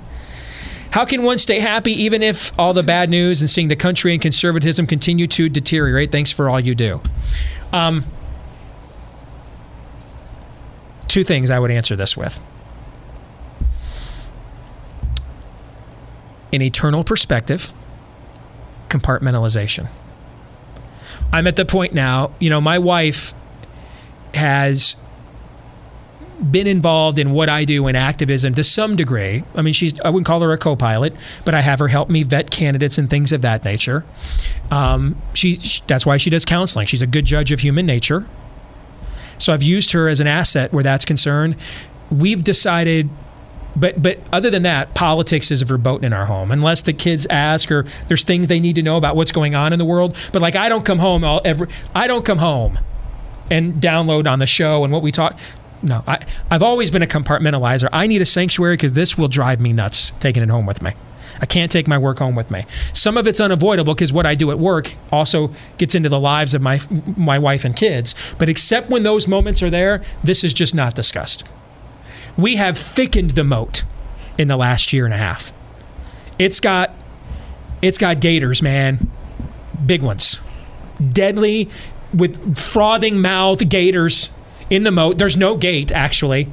How 0.90 1.04
can 1.04 1.22
one 1.22 1.38
stay 1.38 1.60
happy 1.60 1.92
even 2.02 2.22
if 2.22 2.58
all 2.58 2.74
the 2.74 2.82
bad 2.82 3.08
news 3.08 3.40
and 3.40 3.48
seeing 3.48 3.68
the 3.68 3.76
country 3.76 4.12
and 4.12 4.20
conservatism 4.20 4.86
continue 4.86 5.26
to 5.28 5.48
deteriorate? 5.48 6.10
Thanks 6.12 6.32
for 6.32 6.50
all 6.50 6.60
you 6.60 6.74
do. 6.74 7.00
Um, 7.72 8.04
two 11.12 11.22
things 11.22 11.50
I 11.50 11.58
would 11.58 11.70
answer 11.70 11.94
this 11.94 12.16
with. 12.16 12.40
An 16.54 16.62
eternal 16.62 17.04
perspective, 17.04 17.70
compartmentalization. 18.88 19.88
I'm 21.30 21.46
at 21.46 21.56
the 21.56 21.66
point 21.66 21.92
now, 21.92 22.32
you 22.38 22.48
know, 22.48 22.62
my 22.62 22.78
wife 22.78 23.34
has 24.32 24.96
been 26.50 26.66
involved 26.66 27.18
in 27.18 27.32
what 27.32 27.50
I 27.50 27.66
do 27.66 27.86
in 27.88 27.94
activism 27.94 28.54
to 28.54 28.64
some 28.64 28.96
degree. 28.96 29.44
I 29.54 29.60
mean, 29.60 29.74
she's 29.74 30.00
I 30.00 30.08
wouldn't 30.08 30.26
call 30.26 30.40
her 30.40 30.52
a 30.52 30.58
co-pilot, 30.58 31.14
but 31.44 31.54
I 31.54 31.60
have 31.60 31.78
her 31.78 31.88
help 31.88 32.08
me 32.08 32.22
vet 32.22 32.50
candidates 32.50 32.96
and 32.96 33.08
things 33.08 33.32
of 33.32 33.42
that 33.42 33.66
nature. 33.66 34.04
Um, 34.70 35.20
she 35.34 35.60
that's 35.86 36.06
why 36.06 36.16
she 36.16 36.30
does 36.30 36.46
counseling. 36.46 36.86
She's 36.86 37.02
a 37.02 37.06
good 37.06 37.26
judge 37.26 37.52
of 37.52 37.60
human 37.60 37.84
nature. 37.84 38.26
So 39.38 39.52
I've 39.52 39.62
used 39.62 39.92
her 39.92 40.08
as 40.08 40.20
an 40.20 40.26
asset 40.26 40.72
where 40.72 40.82
that's 40.82 41.04
concerned. 41.04 41.56
We've 42.10 42.42
decided 42.42 43.08
but 43.74 44.02
but 44.02 44.18
other 44.32 44.50
than 44.50 44.64
that, 44.64 44.94
politics 44.94 45.50
is 45.50 45.62
verboten 45.62 46.04
in 46.04 46.12
our 46.12 46.26
home 46.26 46.50
unless 46.50 46.82
the 46.82 46.92
kids 46.92 47.26
ask 47.30 47.70
or 47.70 47.86
there's 48.08 48.22
things 48.22 48.48
they 48.48 48.60
need 48.60 48.76
to 48.76 48.82
know 48.82 48.96
about 48.96 49.16
what's 49.16 49.32
going 49.32 49.54
on 49.54 49.72
in 49.72 49.78
the 49.78 49.84
world. 49.84 50.16
But 50.32 50.42
like 50.42 50.56
I 50.56 50.68
don't 50.68 50.84
come 50.84 50.98
home 50.98 51.24
all 51.24 51.40
every 51.44 51.68
I 51.94 52.06
don't 52.06 52.24
come 52.24 52.38
home 52.38 52.78
and 53.50 53.74
download 53.74 54.30
on 54.30 54.38
the 54.38 54.46
show 54.46 54.84
and 54.84 54.92
what 54.92 55.02
we 55.02 55.10
talk. 55.10 55.38
No, 55.82 56.04
I 56.06 56.20
I've 56.50 56.62
always 56.62 56.90
been 56.90 57.02
a 57.02 57.06
compartmentalizer. 57.06 57.88
I 57.92 58.06
need 58.06 58.20
a 58.20 58.26
sanctuary 58.26 58.74
because 58.74 58.92
this 58.92 59.16
will 59.16 59.28
drive 59.28 59.60
me 59.60 59.72
nuts 59.72 60.12
taking 60.20 60.42
it 60.42 60.50
home 60.50 60.66
with 60.66 60.82
me. 60.82 60.92
I 61.42 61.46
can't 61.46 61.70
take 61.70 61.86
my 61.86 61.98
work 61.98 62.20
home 62.20 62.34
with 62.34 62.50
me. 62.50 62.64
Some 62.94 63.18
of 63.18 63.26
it's 63.26 63.40
unavoidable 63.40 63.94
because 63.94 64.12
what 64.12 64.24
I 64.24 64.34
do 64.34 64.50
at 64.50 64.58
work 64.58 64.94
also 65.10 65.52
gets 65.76 65.94
into 65.94 66.08
the 66.08 66.20
lives 66.20 66.54
of 66.54 66.62
my 66.62 66.80
my 67.16 67.38
wife 67.38 67.64
and 67.64 67.76
kids. 67.76 68.14
But 68.38 68.48
except 68.48 68.88
when 68.88 69.02
those 69.02 69.28
moments 69.28 69.62
are 69.62 69.70
there, 69.70 70.02
this 70.22 70.44
is 70.44 70.54
just 70.54 70.74
not 70.74 70.94
discussed 70.94 71.44
we 72.36 72.56
have 72.56 72.76
thickened 72.76 73.32
the 73.32 73.44
moat 73.44 73.84
in 74.38 74.48
the 74.48 74.56
last 74.56 74.92
year 74.92 75.04
and 75.04 75.14
a 75.14 75.18
half. 75.18 75.52
It's 76.38 76.60
got 76.60 76.94
it's 77.80 77.98
got 77.98 78.20
gators, 78.20 78.62
man. 78.62 79.10
Big 79.84 80.02
ones. 80.02 80.40
Deadly 81.12 81.68
with 82.14 82.56
frothing 82.56 83.20
mouth 83.20 83.68
gators 83.68 84.30
in 84.70 84.84
the 84.84 84.90
moat. 84.90 85.18
There's 85.18 85.36
no 85.36 85.56
gate 85.56 85.92
actually. 85.92 86.52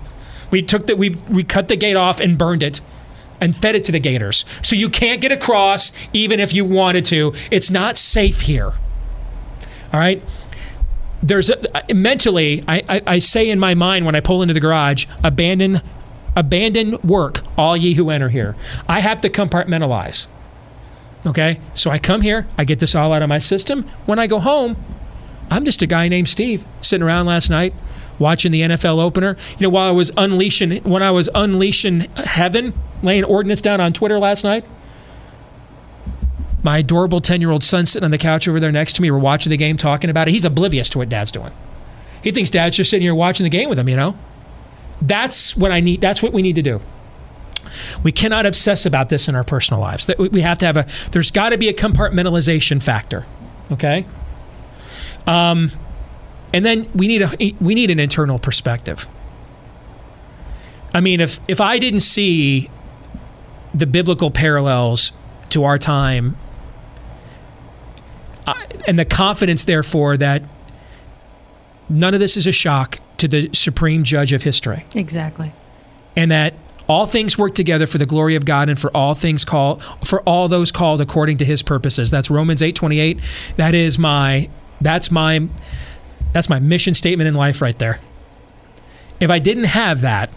We 0.51 0.61
took 0.61 0.87
the 0.87 0.95
we 0.95 1.11
we 1.29 1.43
cut 1.43 1.67
the 1.67 1.75
gate 1.75 1.95
off 1.95 2.19
and 2.19 2.37
burned 2.37 2.63
it 2.63 2.81
and 3.41 3.55
fed 3.55 3.75
it 3.75 3.83
to 3.85 3.91
the 3.91 3.99
gators. 3.99 4.45
So 4.61 4.75
you 4.75 4.89
can't 4.89 5.21
get 5.21 5.31
across 5.31 5.91
even 6.13 6.39
if 6.39 6.53
you 6.53 6.65
wanted 6.65 7.05
to. 7.05 7.33
It's 7.51 7.71
not 7.71 7.97
safe 7.97 8.41
here. 8.41 8.73
All 9.91 9.99
right? 9.99 10.21
there's 11.21 11.49
a, 11.49 11.93
mentally 11.93 12.63
I, 12.67 12.83
I, 12.87 13.01
I 13.05 13.19
say 13.19 13.49
in 13.49 13.59
my 13.59 13.75
mind 13.75 14.05
when 14.05 14.15
I 14.15 14.19
pull 14.19 14.41
into 14.41 14.53
the 14.53 14.59
garage, 14.59 15.05
abandon 15.23 15.81
abandon 16.35 16.97
work, 17.01 17.41
all 17.57 17.75
ye 17.75 17.95
who 17.95 18.09
enter 18.09 18.29
here. 18.29 18.55
I 18.87 19.01
have 19.01 19.19
to 19.21 19.29
compartmentalize. 19.29 20.27
Okay? 21.25 21.59
So 21.73 21.91
I 21.91 21.99
come 21.99 22.21
here, 22.21 22.47
I 22.57 22.63
get 22.63 22.79
this 22.79 22.95
all 22.95 23.13
out 23.13 23.21
of 23.21 23.29
my 23.29 23.39
system. 23.39 23.83
When 24.05 24.19
I 24.19 24.27
go 24.27 24.39
home, 24.39 24.77
I'm 25.49 25.65
just 25.65 25.81
a 25.81 25.87
guy 25.87 26.07
named 26.07 26.29
Steve 26.29 26.65
sitting 26.81 27.05
around 27.05 27.25
last 27.25 27.49
night 27.49 27.73
watching 28.19 28.51
the 28.51 28.61
NFL 28.61 28.99
opener. 28.99 29.37
You 29.57 29.67
know, 29.67 29.69
while 29.69 29.87
I 29.87 29.91
was 29.91 30.11
unleashing 30.15 30.83
when 30.83 31.01
I 31.01 31.11
was 31.11 31.29
unleashing 31.33 32.01
heaven, 32.17 32.73
laying 33.01 33.23
ordinance 33.23 33.61
down 33.61 33.81
on 33.81 33.93
Twitter 33.93 34.19
last 34.19 34.43
night, 34.43 34.65
my 36.63 36.79
adorable 36.79 37.21
10 37.21 37.41
year 37.41 37.51
old 37.51 37.63
son 37.63 37.85
sitting 37.85 38.03
on 38.05 38.11
the 38.11 38.17
couch 38.17 38.47
over 38.47 38.59
there 38.59 38.71
next 38.71 38.93
to 38.93 39.01
me. 39.01 39.09
We're 39.09 39.17
watching 39.17 39.49
the 39.49 39.57
game, 39.57 39.77
talking 39.77 40.09
about 40.09 40.27
it. 40.27 40.31
He's 40.31 40.45
oblivious 40.45 40.89
to 40.91 40.97
what 40.97 41.09
dad's 41.09 41.31
doing. 41.31 41.51
He 42.21 42.31
thinks 42.31 42.49
dad's 42.49 42.75
just 42.75 42.89
sitting 42.89 43.03
here 43.03 43.15
watching 43.15 43.45
the 43.45 43.49
game 43.49 43.69
with 43.69 43.79
him, 43.79 43.87
you 43.87 43.95
know? 43.95 44.15
That's 45.01 45.55
what 45.55 45.71
I 45.71 45.79
need. 45.79 46.01
That's 46.01 46.21
what 46.21 46.33
we 46.33 46.41
need 46.41 46.55
to 46.55 46.61
do. 46.61 46.81
We 48.03 48.11
cannot 48.11 48.45
obsess 48.45 48.85
about 48.85 49.09
this 49.09 49.29
in 49.29 49.35
our 49.35 49.43
personal 49.43 49.79
lives. 49.79 50.09
We 50.17 50.41
have 50.41 50.57
to 50.57 50.65
have 50.65 50.75
a, 50.75 50.85
there's 51.11 51.31
got 51.31 51.49
to 51.49 51.57
be 51.57 51.69
a 51.69 51.73
compartmentalization 51.73 52.83
factor. 52.83 53.25
Okay? 53.71 54.05
Um, 55.27 55.71
and 56.53 56.65
then 56.65 56.89
we 56.95 57.07
need 57.07 57.21
a 57.21 57.55
we 57.61 57.75
need 57.75 57.91
an 57.91 57.99
internal 57.99 58.39
perspective. 58.39 59.07
I 60.93 61.01
mean, 61.01 61.21
if 61.21 61.39
if 61.47 61.61
I 61.61 61.77
didn't 61.77 61.99
see 62.01 62.69
the 63.73 63.85
biblical 63.85 64.31
parallels 64.31 65.11
to 65.49 65.63
our 65.63 65.77
time 65.77 66.35
and 68.87 68.97
the 68.97 69.05
confidence, 69.05 69.63
therefore, 69.65 70.17
that 70.17 70.43
none 71.87 72.13
of 72.13 72.19
this 72.19 72.35
is 72.37 72.47
a 72.47 72.51
shock 72.51 72.99
to 73.17 73.27
the 73.27 73.49
supreme 73.53 74.03
judge 74.03 74.33
of 74.33 74.43
history. 74.43 74.85
Exactly. 74.95 75.53
And 76.15 76.31
that 76.31 76.55
all 76.87 77.05
things 77.05 77.37
work 77.37 77.53
together 77.53 77.85
for 77.85 77.99
the 77.99 78.05
glory 78.05 78.35
of 78.35 78.45
God 78.45 78.67
and 78.67 78.79
for 78.79 78.89
all 78.97 79.13
things 79.13 79.45
called 79.45 79.83
for 80.03 80.21
all 80.21 80.47
those 80.47 80.71
called 80.71 81.01
according 81.01 81.37
to 81.37 81.45
his 81.45 81.61
purposes. 81.61 82.09
That's 82.09 82.31
Romans 82.31 82.61
8:28. 82.63 83.19
That 83.57 83.75
is 83.75 83.99
my 83.99 84.49
that's 84.81 85.11
my 85.11 85.47
that's 86.33 86.49
my 86.49 86.59
mission 86.59 86.93
statement 86.93 87.27
in 87.27 87.33
life 87.35 87.61
right 87.61 87.77
there. 87.77 87.99
If 89.19 89.29
I 89.29 89.39
didn't 89.39 89.65
have 89.65 90.01
that, 90.01 90.31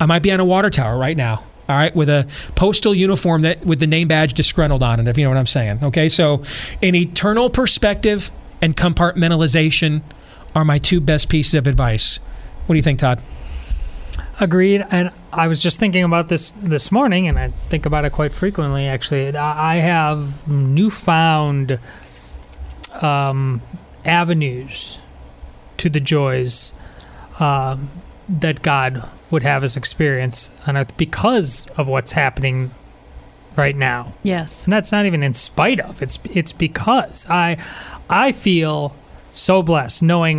I 0.00 0.06
might 0.06 0.22
be 0.22 0.32
on 0.32 0.40
a 0.40 0.44
water 0.44 0.70
tower 0.70 0.96
right 0.98 1.16
now 1.16 1.44
all 1.68 1.76
right, 1.76 1.94
with 1.96 2.10
a 2.10 2.26
postal 2.56 2.94
uniform 2.94 3.40
that 3.40 3.64
with 3.64 3.80
the 3.80 3.86
name 3.86 4.08
badge 4.08 4.34
disgruntled 4.34 4.82
on 4.82 5.00
it, 5.00 5.08
if 5.08 5.16
you 5.16 5.24
know 5.24 5.30
what 5.30 5.38
I'm 5.38 5.46
saying. 5.46 5.78
Okay, 5.82 6.08
so 6.08 6.42
an 6.82 6.94
eternal 6.94 7.48
perspective 7.48 8.30
and 8.60 8.76
compartmentalization 8.76 10.02
are 10.54 10.64
my 10.64 10.78
two 10.78 11.00
best 11.00 11.28
pieces 11.30 11.54
of 11.54 11.66
advice. 11.66 12.18
What 12.66 12.74
do 12.74 12.76
you 12.76 12.82
think, 12.82 12.98
Todd? 12.98 13.20
Agreed. 14.40 14.84
And 14.90 15.10
I 15.32 15.48
was 15.48 15.62
just 15.62 15.78
thinking 15.78 16.02
about 16.02 16.28
this 16.28 16.52
this 16.52 16.90
morning, 16.90 17.28
and 17.28 17.38
I 17.38 17.48
think 17.48 17.86
about 17.86 18.04
it 18.04 18.10
quite 18.10 18.32
frequently. 18.32 18.86
Actually, 18.86 19.36
I 19.36 19.76
have 19.76 20.48
newfound 20.48 21.78
um, 23.00 23.60
avenues 24.04 24.98
to 25.78 25.88
the 25.88 26.00
joys 26.00 26.72
um, 27.38 27.90
that 28.28 28.62
God 28.62 29.08
would 29.30 29.42
have 29.42 29.64
us 29.64 29.76
experience 29.76 30.50
on 30.66 30.76
earth 30.76 30.96
because 30.96 31.68
of 31.76 31.88
what's 31.88 32.12
happening 32.12 32.70
right 33.56 33.76
now. 33.76 34.14
Yes. 34.22 34.64
And 34.64 34.72
that's 34.72 34.92
not 34.92 35.06
even 35.06 35.22
in 35.22 35.32
spite 35.32 35.80
of. 35.80 36.02
It's 36.02 36.18
it's 36.32 36.52
because 36.52 37.26
I 37.28 37.56
I 38.08 38.32
feel 38.32 38.94
so 39.32 39.62
blessed 39.62 40.02
knowing 40.02 40.38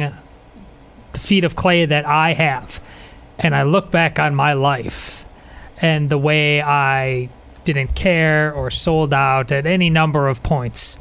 the 1.11 1.19
feet 1.19 1.43
of 1.43 1.55
clay 1.55 1.85
that 1.85 2.05
I 2.05 2.33
have. 2.33 2.79
And 3.39 3.55
I 3.55 3.63
look 3.63 3.91
back 3.91 4.19
on 4.19 4.35
my 4.35 4.53
life 4.53 5.25
and 5.81 6.09
the 6.09 6.17
way 6.17 6.61
I 6.61 7.29
didn't 7.63 7.95
care 7.95 8.53
or 8.53 8.71
sold 8.71 9.13
out 9.13 9.51
at 9.51 9.65
any 9.65 9.89
number 9.89 10.27
of 10.27 10.41
points. 10.43 10.97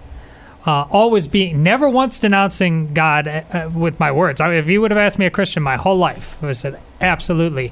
Uh, 0.66 0.86
always 0.90 1.26
being, 1.26 1.62
never 1.62 1.88
once 1.88 2.18
denouncing 2.18 2.94
God 2.94 3.28
uh, 3.28 3.42
uh 3.52 3.70
with 3.74 4.00
my 4.00 4.10
words. 4.10 4.40
I 4.40 4.48
mean, 4.48 4.58
if 4.58 4.66
you 4.66 4.80
would 4.80 4.90
have 4.90 4.98
asked 4.98 5.18
me 5.18 5.26
a 5.26 5.30
Christian 5.30 5.62
my 5.62 5.76
whole 5.76 5.98
life, 5.98 6.38
I 6.38 6.46
would 6.46 6.48
have 6.48 6.56
said 6.56 6.80
absolutely 7.00 7.70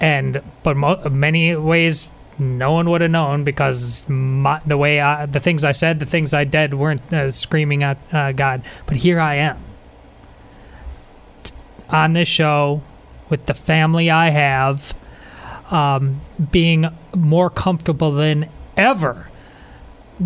and 0.00 0.42
but 0.62 0.76
mo- 0.76 1.02
many 1.10 1.56
ways 1.56 2.12
no 2.38 2.72
one 2.72 2.90
would 2.90 3.00
have 3.00 3.10
known 3.10 3.44
because 3.44 4.06
my, 4.08 4.60
the 4.66 4.76
way 4.76 5.00
I, 5.00 5.24
the 5.26 5.40
things 5.40 5.64
I 5.64 5.72
said, 5.72 6.00
the 6.00 6.06
things 6.06 6.34
I 6.34 6.44
did 6.44 6.74
weren't 6.74 7.12
uh, 7.12 7.30
screaming 7.30 7.82
at 7.82 7.96
uh, 8.12 8.32
God. 8.32 8.62
But 8.86 8.98
here 8.98 9.18
I 9.18 9.36
am 9.36 9.58
on 11.88 12.12
this 12.12 12.28
show 12.28 12.82
with 13.28 13.46
the 13.46 13.54
family 13.54 14.10
I 14.10 14.30
have, 14.30 14.94
um, 15.70 16.20
being 16.50 16.86
more 17.14 17.50
comfortable 17.50 18.12
than 18.12 18.48
ever 18.76 19.28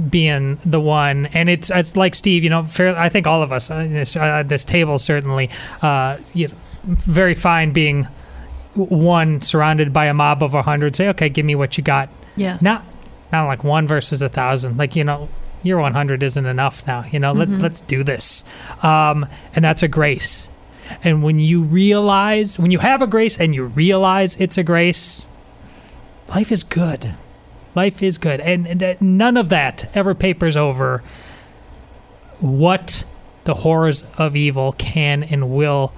being 0.09 0.57
the 0.65 0.81
one 0.81 1.27
and 1.27 1.49
it's 1.49 1.69
it's 1.69 1.97
like 1.97 2.15
steve 2.15 2.45
you 2.45 2.51
know 2.51 2.63
fair, 2.63 2.97
i 2.97 3.09
think 3.09 3.27
all 3.27 3.43
of 3.43 3.51
us 3.51 3.73
uh, 3.73 3.85
this, 3.89 4.15
uh, 4.15 4.41
this 4.45 4.65
table 4.65 5.01
certainly 5.01 5.51
uh, 5.83 6.17
you 6.33 6.47
know, 6.47 6.55
very 6.85 7.35
fine 7.35 7.73
being 7.73 8.07
one 8.75 9.41
surrounded 9.41 9.93
by 9.93 10.07
a 10.07 10.15
mob 10.15 10.43
of 10.43 10.55
a 10.55 10.63
hundred 10.63 10.95
say, 10.95 11.09
okay, 11.09 11.29
give 11.29 11.45
me 11.45 11.55
what 11.55 11.77
you 11.77 11.85
got. 11.85 12.09
Yes. 12.37 12.63
Not 12.63 12.85
not 13.33 13.47
like 13.47 13.65
one 13.65 13.87
versus 13.87 14.23
a 14.23 14.29
thousand. 14.29 14.77
Like 14.77 14.97
you 14.97 15.05
know, 15.05 15.29
your 15.63 15.81
100 15.81 16.23
isn't 16.23 16.47
enough 16.47 16.87
now. 16.87 17.05
You 17.05 17.19
know, 17.19 17.33
mm-hmm. 17.33 17.53
let, 17.53 17.63
let's 17.63 17.81
do 17.83 18.03
this. 18.03 18.45
Um, 18.83 19.27
and 19.55 19.65
that's 19.65 19.83
a 19.83 19.89
grace. 19.89 20.49
And 21.03 21.23
when 21.23 21.39
you 21.39 21.63
realize, 21.63 22.59
when 22.59 22.71
you 22.71 22.79
have 22.79 23.03
a 23.03 23.07
grace 23.07 23.39
and 23.39 23.55
you 23.55 23.65
realize 23.65 24.37
it's 24.37 24.59
a 24.59 24.63
grace, 24.63 25.27
life 26.29 26.53
is 26.53 26.65
good. 26.65 27.15
Life 27.75 28.03
is 28.03 28.19
good. 28.19 28.41
And, 28.41 28.83
and 28.83 29.01
none 29.01 29.37
of 29.37 29.49
that 29.51 29.89
ever 29.95 30.15
papers 30.15 30.57
over 30.57 31.03
what 32.41 33.05
the 33.45 33.55
horrors 33.55 34.05
of 34.19 34.37
evil 34.37 34.73
can 34.73 35.23
and 35.23 35.51
will 35.51 35.93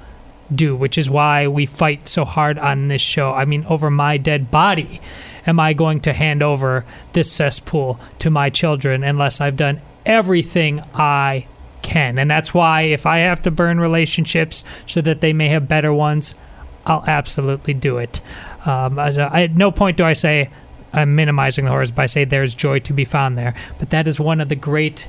do, 0.55 0.77
which 0.77 0.99
is 0.99 1.09
why 1.09 1.49
we 1.49 1.67
fight 1.67 2.09
so 2.09 2.25
hard 2.25 2.59
on 2.59 2.89
this 2.89 3.03
show. 3.03 3.33
I 3.33 3.45
mean, 3.45 3.65
over 3.67 3.91
my 3.91 4.17
dead 4.19 4.51
body, 4.51 5.01
am 5.47 5.59
I 5.59 5.73
going 5.73 6.01
to 6.01 6.13
hand 6.13 6.43
over 6.43 6.85
this 7.13 7.33
cesspool 7.33 7.99
to 8.19 8.31
my 8.31 8.51
children 8.51 9.03
unless 9.03 9.41
I've 9.41 9.57
done 9.57 9.81
everything 10.05 10.83
I 10.95 11.47
can? 11.83 12.19
And 12.19 12.31
that's 12.31 12.55
why 12.55 12.83
if 12.83 13.07
I 13.07 13.19
have 13.19 13.43
to 13.43 13.51
burn 13.51 13.81
relationships 13.81 14.83
so 14.87 15.01
that 15.03 15.21
they 15.21 15.33
may 15.33 15.49
have 15.49 15.69
better 15.69 15.93
ones, 15.93 16.35
I'll 16.87 17.05
absolutely 17.07 17.75
do 17.75 17.99
it. 17.99 18.21
Um, 18.67 18.99
I, 18.99 19.45
at 19.45 19.53
no 19.53 19.71
point 19.71 19.97
do 19.97 20.05
I 20.05 20.13
say 20.15 20.51
I'm 20.93 21.15
minimizing 21.15 21.65
the 21.65 21.71
horrors 21.71 21.91
by 21.91 22.07
say 22.07 22.25
there's 22.25 22.55
joy 22.55 22.81
to 22.81 22.93
be 22.93 23.05
found 23.05 23.39
there, 23.39 23.55
but 23.79 23.91
that 23.91 24.07
is 24.07 24.21
one 24.21 24.41
of 24.41 24.49
the 24.49 24.57
great 24.57 25.09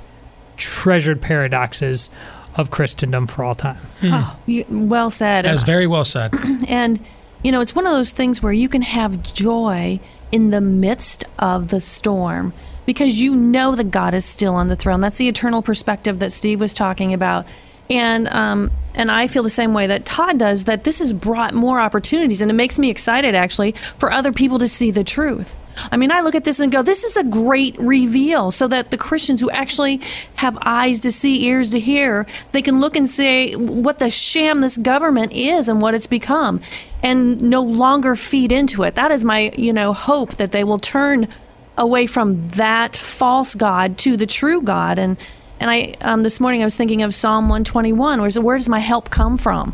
treasured 0.56 1.22
paradoxes 1.22 2.10
of 2.56 2.70
Christendom 2.70 3.28
for 3.28 3.44
all 3.44 3.56
time. 3.56 3.80
Oh, 4.04 4.40
you, 4.46 4.66
well 4.70 5.10
said. 5.10 5.46
That 5.46 5.54
was 5.54 5.64
very 5.64 5.88
well 5.88 6.06
said. 6.06 6.34
And, 6.70 7.00
you 7.44 7.52
know, 7.52 7.60
it's 7.60 7.76
one 7.76 7.86
of 7.86 7.92
those 7.92 8.12
things 8.12 8.42
where 8.42 8.54
you 8.54 8.70
can 8.70 8.84
have 8.84 9.22
joy 9.34 10.00
in 10.32 10.52
the 10.52 10.62
midst 10.62 11.26
of 11.40 11.68
the 11.68 11.82
storm 11.82 12.54
because 12.86 13.22
you 13.22 13.36
know 13.36 13.76
that 13.76 13.92
God 13.92 14.14
is 14.14 14.26
still 14.26 14.56
on 14.56 14.68
the 14.68 14.76
throne. 14.76 15.02
That's 15.02 15.18
the 15.18 15.28
eternal 15.28 15.62
perspective 15.62 16.20
that 16.20 16.32
Steve 16.32 16.60
was 16.60 16.74
talking 16.74 17.14
about. 17.14 17.46
And 17.90 18.28
um, 18.30 18.72
and 18.96 19.12
I 19.12 19.28
feel 19.28 19.44
the 19.44 19.50
same 19.50 19.74
way 19.74 19.88
that 19.88 20.06
Todd 20.06 20.40
does. 20.40 20.64
That 20.64 20.84
this 20.84 21.00
has 21.00 21.12
brought 21.14 21.54
more 21.54 21.80
opportunities, 21.80 22.42
and 22.42 22.50
it 22.50 22.54
makes 22.54 22.80
me 22.80 22.90
excited 22.90 23.36
actually 23.36 23.74
for 23.98 24.12
other 24.12 24.32
people 24.32 24.58
to 24.60 24.68
see 24.68 24.90
the 24.90 25.04
truth. 25.04 25.56
I 25.92 25.98
mean, 25.98 26.12
I 26.12 26.22
look 26.22 26.36
at 26.36 26.44
this 26.44 26.60
and 26.60 26.72
go, 26.72 26.84
this 26.84 27.04
is 27.04 27.18
a 27.18 27.24
great 27.24 27.76
reveal, 27.80 28.52
so 28.52 28.68
that 28.68 28.92
the 28.92 28.98
Christians 28.98 29.42
who 29.42 29.50
actually 29.50 30.02
have 30.36 30.58
eyes 30.62 31.00
to 31.00 31.12
see, 31.12 31.46
ears 31.46 31.72
to 31.72 31.80
hear, 31.80 32.26
they 32.52 32.62
can 32.62 32.80
look 32.80 32.96
and 32.96 33.10
say 33.10 33.54
what 33.56 34.00
the 34.00 34.10
sham 34.10 34.62
this 34.62 34.78
government 34.78 35.34
is 35.34 35.68
and 35.68 35.82
what 35.82 35.94
it's 35.94 36.08
become, 36.08 36.62
and 37.02 37.42
no 37.42 37.62
longer 37.62 38.16
feed 38.16 38.52
into 38.52 38.84
it. 38.84 38.96
That 38.96 39.12
is 39.12 39.26
my, 39.26 39.52
you 39.58 39.74
know, 39.74 39.94
hope 39.94 40.36
that 40.36 40.52
they 40.52 40.64
will 40.64 40.80
turn 40.80 41.28
away 41.78 42.06
from 42.06 42.44
that 42.50 42.96
false 42.96 43.56
god 43.56 43.98
to 44.00 44.18
the 44.18 44.26
true 44.26 44.62
God. 44.62 45.00
And 45.00 45.18
and 45.60 45.70
I 45.70 45.94
um, 46.02 46.24
this 46.24 46.40
morning 46.40 46.62
I 46.62 46.66
was 46.66 46.78
thinking 46.78 47.02
of 47.02 47.14
Psalm 47.14 47.46
121, 47.46 48.22
where, 48.22 48.30
where 48.42 48.58
does 48.58 48.70
my 48.70 48.80
help 48.80 49.10
come 49.10 49.38
from? 49.38 49.74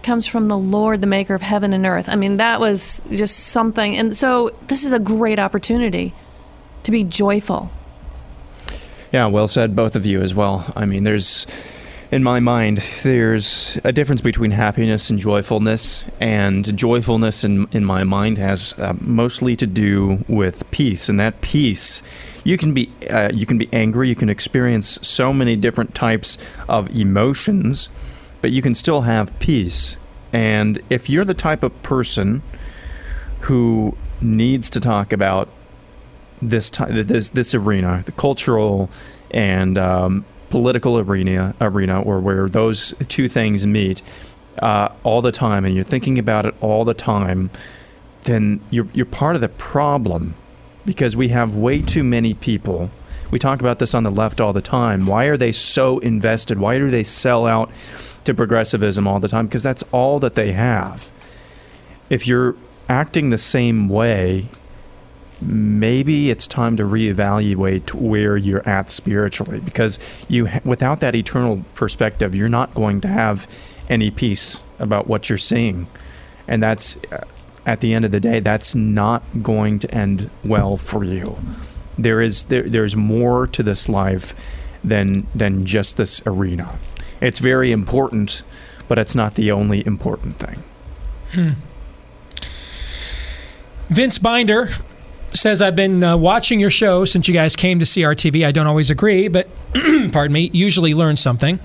It 0.00 0.04
comes 0.04 0.26
from 0.26 0.48
the 0.48 0.56
Lord, 0.56 1.00
the 1.00 1.06
maker 1.06 1.34
of 1.34 1.42
heaven 1.42 1.72
and 1.72 1.84
earth. 1.86 2.08
I 2.08 2.16
mean, 2.16 2.38
that 2.38 2.58
was 2.58 3.02
just 3.10 3.38
something. 3.38 3.96
And 3.96 4.16
so 4.16 4.50
this 4.68 4.84
is 4.84 4.92
a 4.92 4.98
great 4.98 5.38
opportunity 5.38 6.14
to 6.84 6.90
be 6.90 7.04
joyful. 7.04 7.70
Yeah, 9.12 9.26
well 9.26 9.48
said, 9.48 9.74
both 9.74 9.96
of 9.96 10.06
you 10.06 10.22
as 10.22 10.34
well. 10.34 10.72
I 10.76 10.86
mean, 10.86 11.02
there's, 11.02 11.46
in 12.10 12.24
my 12.24 12.40
mind, 12.40 12.78
there's 13.04 13.78
a 13.84 13.92
difference 13.92 14.20
between 14.20 14.50
happiness 14.50 15.10
and 15.10 15.18
joyfulness, 15.18 16.04
and 16.18 16.76
joyfulness 16.76 17.44
in 17.44 17.68
in 17.70 17.84
my 17.84 18.02
mind 18.02 18.38
has 18.38 18.76
uh, 18.78 18.94
mostly 19.00 19.54
to 19.56 19.66
do 19.66 20.24
with 20.26 20.68
peace, 20.72 21.08
and 21.08 21.20
that 21.20 21.40
peace. 21.40 22.02
You 22.42 22.58
can 22.58 22.74
be 22.74 22.90
uh, 23.08 23.30
you 23.32 23.46
can 23.46 23.58
be 23.58 23.68
angry. 23.72 24.08
You 24.08 24.16
can 24.16 24.28
experience 24.28 24.98
so 25.02 25.32
many 25.32 25.54
different 25.54 25.94
types 25.94 26.36
of 26.68 26.90
emotions, 26.96 27.88
but 28.42 28.50
you 28.50 28.60
can 28.60 28.74
still 28.74 29.02
have 29.02 29.38
peace. 29.38 29.98
And 30.32 30.80
if 30.90 31.08
you're 31.08 31.24
the 31.24 31.34
type 31.34 31.62
of 31.62 31.80
person 31.82 32.42
who 33.42 33.96
needs 34.20 34.68
to 34.70 34.80
talk 34.80 35.12
about 35.12 35.48
this 36.42 36.70
ti- 36.70 37.02
this 37.02 37.28
this 37.28 37.54
arena, 37.54 38.02
the 38.04 38.12
cultural 38.12 38.90
and 39.30 39.78
um, 39.78 40.24
political 40.50 40.98
arena 40.98 41.54
arena, 41.60 42.02
or 42.02 42.20
where 42.20 42.48
those 42.48 42.92
two 43.08 43.28
things 43.28 43.66
meet 43.66 44.02
uh, 44.58 44.88
all 45.04 45.22
the 45.22 45.32
time, 45.32 45.64
and 45.64 45.74
you're 45.74 45.84
thinking 45.84 46.18
about 46.18 46.44
it 46.44 46.54
all 46.60 46.84
the 46.84 46.94
time, 46.94 47.50
then 48.24 48.60
you're 48.70 48.88
you're 48.92 49.06
part 49.06 49.34
of 49.34 49.40
the 49.40 49.48
problem 49.48 50.34
because 50.84 51.16
we 51.16 51.28
have 51.28 51.56
way 51.56 51.80
too 51.80 52.04
many 52.04 52.34
people. 52.34 52.90
We 53.30 53.38
talk 53.38 53.60
about 53.60 53.78
this 53.78 53.94
on 53.94 54.02
the 54.02 54.10
left 54.10 54.40
all 54.40 54.52
the 54.52 54.60
time. 54.60 55.06
Why 55.06 55.26
are 55.26 55.36
they 55.36 55.52
so 55.52 55.98
invested? 56.00 56.58
Why 56.58 56.78
do 56.78 56.90
they 56.90 57.04
sell 57.04 57.46
out 57.46 57.70
to 58.24 58.34
progressivism 58.34 59.06
all 59.06 59.20
the 59.20 59.28
time? 59.28 59.46
Because 59.46 59.62
that's 59.62 59.84
all 59.92 60.18
that 60.18 60.34
they 60.34 60.50
have. 60.50 61.10
If 62.08 62.26
you're 62.26 62.56
acting 62.88 63.30
the 63.30 63.38
same 63.38 63.88
way 63.88 64.48
maybe 65.40 66.30
it's 66.30 66.46
time 66.46 66.76
to 66.76 66.82
reevaluate 66.82 67.94
where 67.94 68.36
you're 68.36 68.66
at 68.68 68.90
spiritually 68.90 69.60
because 69.60 69.98
you 70.28 70.48
without 70.64 71.00
that 71.00 71.14
eternal 71.14 71.64
perspective 71.74 72.34
you're 72.34 72.48
not 72.48 72.74
going 72.74 73.00
to 73.00 73.08
have 73.08 73.46
any 73.88 74.10
peace 74.10 74.62
about 74.78 75.06
what 75.06 75.28
you're 75.28 75.38
seeing. 75.38 75.88
And 76.46 76.62
that's 76.62 76.96
uh, 77.12 77.24
at 77.66 77.80
the 77.80 77.92
end 77.92 78.04
of 78.04 78.10
the 78.10 78.20
day 78.20 78.40
that's 78.40 78.74
not 78.74 79.22
going 79.42 79.78
to 79.80 79.94
end 79.94 80.30
well 80.44 80.76
for 80.76 81.04
you. 81.04 81.38
There 81.96 82.20
is 82.20 82.44
there, 82.44 82.62
there's 82.62 82.96
more 82.96 83.46
to 83.48 83.62
this 83.62 83.88
life 83.88 84.34
than 84.82 85.26
than 85.34 85.66
just 85.66 85.96
this 85.96 86.22
arena. 86.26 86.78
It's 87.20 87.38
very 87.38 87.72
important 87.72 88.42
but 88.90 88.98
it's 88.98 89.14
not 89.14 89.36
the 89.36 89.52
only 89.52 89.86
important 89.86 90.34
thing. 90.40 90.64
Hmm. 91.30 91.50
Vince 93.86 94.18
Binder 94.18 94.70
says 95.32 95.62
I've 95.62 95.76
been 95.76 96.02
uh, 96.02 96.16
watching 96.16 96.60
your 96.60 96.70
show 96.70 97.04
since 97.04 97.28
you 97.28 97.34
guys 97.34 97.56
came 97.56 97.78
to 97.78 97.84
CRTV. 97.84 98.44
I 98.44 98.52
don't 98.52 98.66
always 98.66 98.90
agree, 98.90 99.28
but 99.28 99.48
pardon 100.12 100.32
me, 100.32 100.50
usually 100.52 100.94
learn 100.94 101.16
something. 101.16 101.60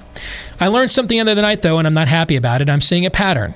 I 0.60 0.68
learned 0.68 0.92
something 0.92 1.18
the 1.24 1.32
other 1.32 1.42
night 1.42 1.62
though, 1.62 1.78
and 1.78 1.88
I'm 1.88 1.94
not 1.94 2.08
happy 2.08 2.36
about 2.36 2.62
it. 2.62 2.70
I'm 2.70 2.82
seeing 2.82 3.06
a 3.06 3.12
pattern. 3.12 3.54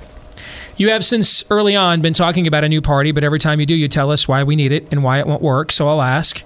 You 0.77 0.89
have 0.89 1.03
since 1.03 1.43
early 1.49 1.75
on 1.75 2.01
been 2.01 2.13
talking 2.13 2.47
about 2.47 2.63
a 2.63 2.69
new 2.69 2.81
party, 2.81 3.11
but 3.11 3.23
every 3.23 3.39
time 3.39 3.59
you 3.59 3.65
do, 3.65 3.75
you 3.75 3.87
tell 3.87 4.11
us 4.11 4.27
why 4.27 4.43
we 4.43 4.55
need 4.55 4.71
it 4.71 4.87
and 4.91 5.03
why 5.03 5.19
it 5.19 5.27
won't 5.27 5.41
work. 5.41 5.71
So 5.71 5.87
I'll 5.87 6.01
ask, 6.01 6.43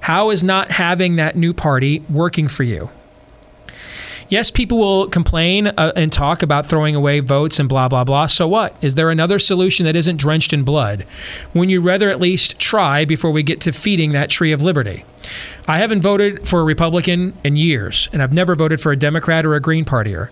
how 0.00 0.30
is 0.30 0.42
not 0.42 0.72
having 0.72 1.16
that 1.16 1.36
new 1.36 1.54
party 1.54 2.02
working 2.10 2.48
for 2.48 2.64
you? 2.64 2.90
Yes, 4.28 4.50
people 4.50 4.78
will 4.78 5.08
complain 5.08 5.68
uh, 5.68 5.92
and 5.94 6.12
talk 6.12 6.42
about 6.42 6.66
throwing 6.66 6.96
away 6.96 7.20
votes 7.20 7.60
and 7.60 7.68
blah, 7.68 7.88
blah, 7.88 8.02
blah. 8.02 8.26
So 8.26 8.48
what? 8.48 8.76
Is 8.82 8.96
there 8.96 9.10
another 9.10 9.38
solution 9.38 9.86
that 9.86 9.94
isn't 9.94 10.16
drenched 10.16 10.52
in 10.52 10.64
blood? 10.64 11.06
When 11.52 11.68
you 11.68 11.80
rather 11.80 12.10
at 12.10 12.20
least 12.20 12.58
try 12.58 13.04
before 13.04 13.30
we 13.30 13.44
get 13.44 13.60
to 13.62 13.72
feeding 13.72 14.12
that 14.12 14.30
tree 14.30 14.50
of 14.50 14.62
liberty? 14.62 15.04
I 15.68 15.78
haven't 15.78 16.02
voted 16.02 16.48
for 16.48 16.60
a 16.60 16.64
Republican 16.64 17.36
in 17.44 17.56
years, 17.56 18.08
and 18.12 18.22
I've 18.22 18.32
never 18.32 18.56
voted 18.56 18.80
for 18.80 18.90
a 18.92 18.96
Democrat 18.96 19.46
or 19.46 19.54
a 19.54 19.60
Green 19.60 19.84
Partier. 19.84 20.30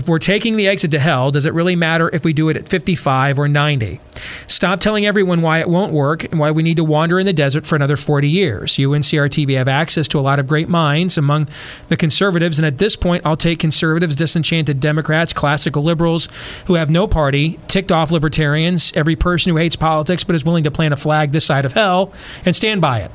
If 0.00 0.08
we're 0.08 0.18
taking 0.18 0.56
the 0.56 0.66
exit 0.66 0.92
to 0.92 0.98
hell, 0.98 1.30
does 1.30 1.44
it 1.44 1.52
really 1.52 1.76
matter 1.76 2.08
if 2.10 2.24
we 2.24 2.32
do 2.32 2.48
it 2.48 2.56
at 2.56 2.70
55 2.70 3.38
or 3.38 3.48
90? 3.48 4.00
Stop 4.46 4.80
telling 4.80 5.04
everyone 5.04 5.42
why 5.42 5.58
it 5.58 5.68
won't 5.68 5.92
work 5.92 6.24
and 6.24 6.40
why 6.40 6.52
we 6.52 6.62
need 6.62 6.78
to 6.78 6.84
wander 6.84 7.18
in 7.18 7.26
the 7.26 7.34
desert 7.34 7.66
for 7.66 7.76
another 7.76 7.98
40 7.98 8.26
years. 8.26 8.78
You 8.78 8.94
and 8.94 9.04
CRTV 9.04 9.58
have 9.58 9.68
access 9.68 10.08
to 10.08 10.18
a 10.18 10.22
lot 10.22 10.38
of 10.38 10.46
great 10.46 10.70
minds 10.70 11.18
among 11.18 11.50
the 11.88 11.98
conservatives, 11.98 12.58
and 12.58 12.64
at 12.64 12.78
this 12.78 12.96
point, 12.96 13.26
I'll 13.26 13.36
take 13.36 13.58
conservatives, 13.58 14.16
disenchanted 14.16 14.80
Democrats, 14.80 15.34
classical 15.34 15.82
liberals 15.82 16.30
who 16.66 16.76
have 16.76 16.88
no 16.88 17.06
party, 17.06 17.60
ticked 17.68 17.92
off 17.92 18.10
libertarians, 18.10 18.94
every 18.94 19.16
person 19.16 19.52
who 19.52 19.58
hates 19.58 19.76
politics 19.76 20.24
but 20.24 20.34
is 20.34 20.46
willing 20.46 20.64
to 20.64 20.70
plant 20.70 20.94
a 20.94 20.96
flag 20.96 21.32
this 21.32 21.44
side 21.44 21.66
of 21.66 21.74
hell, 21.74 22.10
and 22.46 22.56
stand 22.56 22.80
by 22.80 23.00
it. 23.00 23.10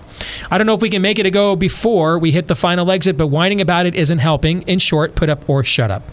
I 0.52 0.60
don't 0.60 0.68
know 0.68 0.76
if 0.76 0.84
we 0.84 0.92
can 0.92 1.02
make 1.02 1.18
it 1.18 1.26
a 1.26 1.32
go 1.32 1.56
before 1.56 2.20
we 2.20 2.30
hit 2.30 2.46
the 2.46 2.54
final 2.54 2.92
exit, 2.92 3.18
but 3.18 3.30
whining 3.30 3.60
about 3.60 3.88
it 3.88 3.96
isn't 3.96 4.20
helping. 4.20 4.62
In 4.68 4.78
short, 4.78 5.16
put 5.16 5.30
up 5.30 5.50
or 5.50 5.64
shut 5.64 5.90
up. 5.90 6.04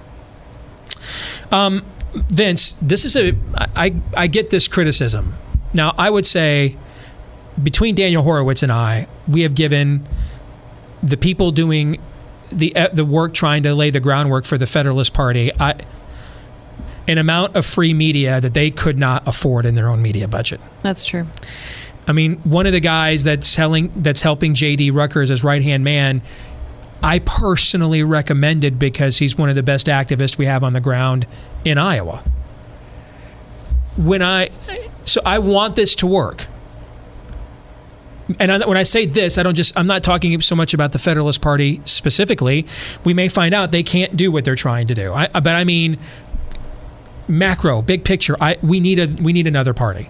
Um, 1.51 1.85
Vince, 2.15 2.77
this 2.83 3.05
is 3.05 3.17
a 3.17 3.35
I 3.77 3.95
I 4.17 4.27
get 4.27 4.51
this 4.51 4.69
criticism. 4.69 5.35
Now 5.73 5.95
I 5.97 6.11
would 6.11 6.27
say 6.27 6.77
between 7.63 7.95
Daniel 7.95 8.23
Horowitz 8.23 8.63
and 8.63 8.73
I, 8.73 9.07
we 9.29 9.43
have 9.43 9.55
given 9.55 10.07
the 11.03 11.17
people 11.17 11.51
doing 11.53 12.01
the 12.51 12.77
the 12.93 13.05
work 13.05 13.35
trying 13.35 13.63
to 13.63 13.75
lay 13.75 13.91
the 13.91 14.01
groundwork 14.01 14.45
for 14.45 14.59
the 14.59 14.67
Federalist 14.67 15.15
Party 15.15 15.51
I, 15.59 15.81
an 17.09 17.19
amount 17.19 17.57
of 17.57 17.67
free 17.67 17.95
media 17.95 18.41
that 18.41 18.55
they 18.55 18.71
could 18.71 18.99
not 18.99 19.27
afford 19.27 19.67
in 19.67 19.75
their 19.75 19.89
own 19.89 20.03
media 20.03 20.29
budget. 20.29 20.61
That's 20.83 21.05
true. 21.05 21.27
I 22.07 22.13
mean, 22.13 22.37
one 22.39 22.67
of 22.67 22.73
the 22.73 22.81
guys 22.81 23.25
that's 23.25 23.55
helping 23.55 23.93
that's 23.97 24.23
helping 24.23 24.55
JD 24.55 24.93
Rucker 24.93 25.21
as 25.23 25.29
his 25.29 25.45
right 25.45 25.63
hand 25.63 25.85
man, 25.85 26.23
I 27.03 27.19
personally 27.21 28.03
recommended 28.03 28.79
because 28.79 29.19
he's 29.19 29.37
one 29.37 29.49
of 29.49 29.55
the 29.55 29.63
best 29.63 29.87
activists 29.87 30.39
we 30.39 30.47
have 30.47 30.63
on 30.63 30.73
the 30.73 30.81
ground 30.81 31.27
in 31.65 31.79
Iowa. 31.79 32.23
When 33.97 34.23
I 34.23 34.51
so 35.05 35.21
I 35.25 35.39
want 35.39 35.77
this 35.77 35.95
to 35.97 36.07
work. 36.07 36.47
And 38.39 38.65
when 38.65 38.77
I 38.77 38.85
say 38.85 39.05
this, 39.05 39.37
I 39.37 39.43
don't 39.43 39.57
just 39.57 39.77
I'm 39.77 39.87
not 39.87 40.03
talking 40.03 40.41
so 40.41 40.55
much 40.55 40.73
about 40.73 40.93
the 40.93 40.99
Federalist 40.99 41.43
Party 41.43 41.83
specifically. 41.85 42.67
We 43.05 43.15
may 43.15 43.29
find 43.29 43.53
out 43.53 43.73
they 43.73 43.83
can't 43.83 44.17
do 44.17 44.31
what 44.31 44.45
they're 44.45 44.55
trying 44.55 44.87
to 44.87 44.95
do. 44.95 45.13
I, 45.13 45.27
but 45.29 45.49
I 45.49 45.65
mean 45.65 45.99
macro, 47.29 47.83
big 47.83 48.05
picture. 48.05 48.37
I 48.41 48.59
we 48.63 48.81
need 48.81 48.99
a 48.99 49.23
we 49.23 49.33
need 49.33 49.47
another 49.47 49.75
party. 49.75 50.09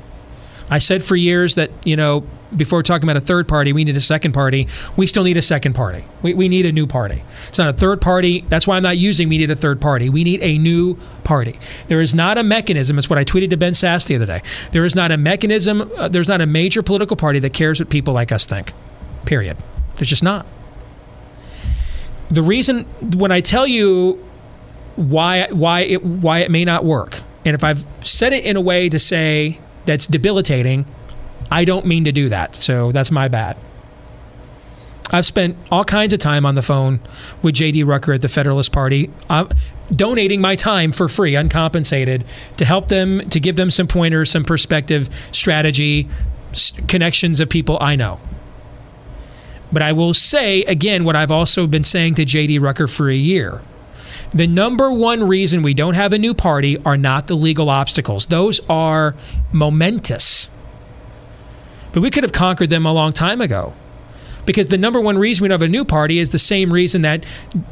I 0.71 0.79
said 0.79 1.03
for 1.03 1.17
years 1.17 1.57
that, 1.57 1.71
you 1.85 1.97
know, 1.97 2.25
before 2.57 2.83
talking 2.83 3.09
about 3.09 3.17
a 3.17 3.25
third 3.25 3.49
party, 3.49 3.73
we 3.73 3.85
need 3.85 3.97
a 3.97 4.01
second 4.01 4.33
party. 4.33 4.69
We 4.97 5.07
still 5.07 5.25
need 5.25 5.37
a 5.37 5.43
second 5.43 5.75
party. 5.75 6.05
We, 6.23 6.35
we 6.35 6.49
need 6.49 6.67
a 6.67 6.73
new 6.73 6.87
party. 6.87 7.23
It's 7.49 7.59
not 7.59 7.69
a 7.69 7.73
third 7.73 8.01
party. 8.01 8.45
That's 8.49 8.67
why 8.67 8.77
I'm 8.77 8.83
not 8.83 8.99
using 8.99 9.29
we 9.29 9.39
need 9.39 9.51
a 9.51 9.57
third 9.57 9.81
party. 9.81 10.09
We 10.09 10.25
need 10.25 10.43
a 10.43 10.59
new 10.59 10.97
party. 11.25 11.59
There 11.89 12.01
is 12.01 12.15
not 12.15 12.39
a 12.39 12.43
mechanism. 12.43 12.99
It's 12.99 13.09
what 13.09 13.19
I 13.19 13.25
tweeted 13.25 13.51
to 13.51 13.57
Ben 13.57 13.73
Sasse 13.73 14.07
the 14.07 14.17
other 14.17 14.27
day. 14.27 14.43
There 14.73 14.85
is 14.85 14.95
not 14.95 15.11
a 15.11 15.17
mechanism, 15.17 15.91
uh, 15.97 16.09
there's 16.09 16.29
not 16.29 16.41
a 16.41 16.47
major 16.47 16.83
political 16.83 17.17
party 17.17 17.39
that 17.41 17.53
cares 17.53 17.81
what 17.81 17.91
people 17.91 18.15
like 18.15 18.33
us 18.33 18.47
think. 18.47 18.73
Period. 19.25 19.57
There's 19.97 20.09
just 20.09 20.23
not. 20.23 20.47
The 22.31 22.43
reason, 22.43 22.85
when 23.17 23.31
I 23.31 23.41
tell 23.41 23.67
you 23.67 24.15
why, 24.97 25.49
why, 25.51 25.81
it, 25.81 26.05
why 26.05 26.39
it 26.39 26.51
may 26.51 26.65
not 26.65 26.85
work, 26.85 27.21
and 27.45 27.55
if 27.55 27.65
I've 27.65 27.85
said 28.01 28.33
it 28.33 28.45
in 28.45 28.57
a 28.57 28.61
way 28.61 28.89
to 28.89 28.99
say 28.99 29.59
that's 29.87 30.07
debilitating, 30.07 30.87
I 31.51 31.65
don't 31.65 31.87
mean 31.87 32.05
to 32.05 32.13
do 32.13 32.29
that. 32.29 32.55
So 32.55 32.93
that's 32.93 33.11
my 33.11 33.29
bad. 33.29 33.57
I've 35.11 35.27
spent 35.27 35.57
all 35.71 35.85
kinds 35.85 36.15
of 36.15 36.19
time 36.21 36.47
on 36.47 36.55
the 36.55 36.63
phone 36.63 37.01
with 37.43 37.55
JD 37.55 37.87
Rucker 37.87 38.15
at 38.15 38.23
the 38.23 38.29
Federalist 38.29 38.73
Party, 38.73 39.11
donating 39.95 40.41
my 40.41 40.57
time 40.57 40.91
for 40.91 41.07
free, 41.07 41.35
uncompensated, 41.35 42.25
to 42.57 42.65
help 42.65 42.89
them, 42.89 43.29
to 43.29 43.39
give 43.39 43.57
them 43.57 43.71
some 43.71 43.87
pointers, 43.87 44.31
some 44.31 44.45
perspective, 44.45 45.11
strategy, 45.33 46.09
connections 46.89 47.41
of 47.41 47.51
people 47.51 47.77
I 47.81 47.97
know. 47.97 48.21
But 49.71 49.83
I 49.83 49.93
will 49.93 50.15
say 50.15 50.63
again 50.65 51.05
what 51.05 51.17
I've 51.17 51.31
also 51.31 51.67
been 51.67 51.85
saying 51.85 52.15
to 52.17 52.25
JD 52.25 52.61
Rucker 52.61 52.87
for 52.87 53.11
a 53.11 53.15
year. 53.15 53.63
The 54.35 54.47
number 54.47 54.91
one 54.91 55.29
reason 55.29 55.63
we 55.63 55.75
don't 55.75 55.95
have 55.95 56.13
a 56.13 56.19
new 56.19 56.33
party 56.33 56.79
are 56.85 56.97
not 56.97 57.27
the 57.27 57.35
legal 57.35 57.69
obstacles. 57.69 58.27
Those 58.27 58.61
are 58.69 59.15
momentous. 59.53 60.49
But 61.93 62.01
we 62.01 62.11
could 62.11 62.23
have 62.23 62.33
conquered 62.33 62.71
them 62.71 62.87
a 62.87 62.93
long 62.93 63.13
time 63.13 63.41
ago. 63.43 63.75
Because 64.45 64.69
the 64.69 64.79
number 64.79 65.01
one 65.01 65.19
reason 65.19 65.45
we 65.45 65.49
don't 65.49 65.61
have 65.61 65.69
a 65.69 65.71
new 65.71 65.85
party 65.85 66.19
is 66.19 66.31
the 66.31 66.39
same 66.39 66.73
reason 66.73 67.03
that 67.03 67.25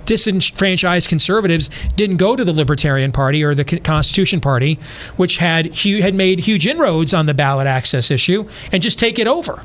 disenfranchised 0.04 1.08
conservatives 1.08 1.68
didn't 1.96 2.18
go 2.18 2.36
to 2.36 2.44
the 2.44 2.52
Libertarian 2.52 3.10
Party 3.10 3.42
or 3.42 3.54
the 3.54 3.64
Constitution 3.64 4.40
Party, 4.40 4.78
which 5.16 5.38
had 5.38 5.74
had 5.74 6.14
made 6.14 6.38
huge 6.40 6.66
inroads 6.68 7.12
on 7.12 7.26
the 7.26 7.34
ballot 7.34 7.66
access 7.66 8.10
issue, 8.10 8.46
and 8.70 8.82
just 8.82 9.00
take 9.00 9.18
it 9.18 9.26
over. 9.26 9.64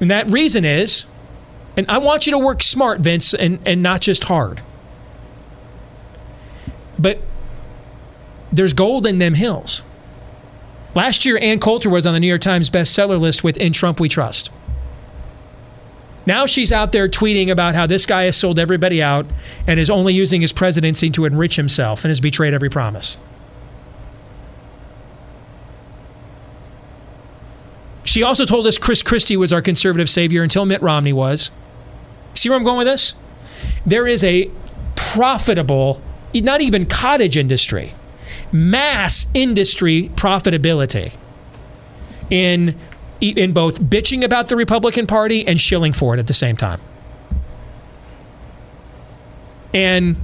And 0.00 0.10
that 0.10 0.30
reason 0.30 0.64
is, 0.64 1.04
and 1.78 1.88
I 1.88 1.98
want 1.98 2.26
you 2.26 2.32
to 2.32 2.38
work 2.40 2.64
smart, 2.64 2.98
Vince, 2.98 3.32
and, 3.32 3.60
and 3.64 3.84
not 3.84 4.00
just 4.00 4.24
hard. 4.24 4.62
But 6.98 7.22
there's 8.50 8.72
gold 8.72 9.06
in 9.06 9.18
them 9.18 9.34
hills. 9.34 9.82
Last 10.96 11.24
year, 11.24 11.38
Ann 11.40 11.60
Coulter 11.60 11.88
was 11.88 12.04
on 12.04 12.14
the 12.14 12.18
New 12.18 12.26
York 12.26 12.40
Times 12.40 12.68
bestseller 12.68 13.20
list 13.20 13.44
with 13.44 13.56
In 13.58 13.72
Trump 13.72 14.00
We 14.00 14.08
Trust. 14.08 14.50
Now 16.26 16.46
she's 16.46 16.72
out 16.72 16.90
there 16.90 17.08
tweeting 17.08 17.48
about 17.48 17.76
how 17.76 17.86
this 17.86 18.06
guy 18.06 18.24
has 18.24 18.36
sold 18.36 18.58
everybody 18.58 19.00
out 19.00 19.26
and 19.68 19.78
is 19.78 19.88
only 19.88 20.12
using 20.12 20.40
his 20.40 20.52
presidency 20.52 21.10
to 21.10 21.26
enrich 21.26 21.54
himself 21.54 22.02
and 22.02 22.10
has 22.10 22.20
betrayed 22.20 22.54
every 22.54 22.70
promise. 22.70 23.18
She 28.02 28.24
also 28.24 28.44
told 28.44 28.66
us 28.66 28.78
Chris 28.78 29.00
Christie 29.00 29.36
was 29.36 29.52
our 29.52 29.62
conservative 29.62 30.10
savior 30.10 30.42
until 30.42 30.66
Mitt 30.66 30.82
Romney 30.82 31.12
was. 31.12 31.52
See 32.34 32.48
where 32.48 32.56
I'm 32.56 32.64
going 32.64 32.78
with 32.78 32.86
this? 32.86 33.14
There 33.84 34.06
is 34.06 34.22
a 34.22 34.50
profitable, 34.94 36.00
not 36.34 36.60
even 36.60 36.86
cottage 36.86 37.36
industry, 37.36 37.94
mass 38.52 39.26
industry 39.34 40.10
profitability 40.14 41.14
in 42.30 42.76
in 43.20 43.52
both 43.52 43.80
bitching 43.80 44.22
about 44.22 44.48
the 44.48 44.54
Republican 44.54 45.06
Party 45.06 45.46
and 45.46 45.60
shilling 45.60 45.92
for 45.92 46.14
it 46.14 46.20
at 46.20 46.28
the 46.28 46.34
same 46.34 46.56
time. 46.56 46.80
And 49.74 50.16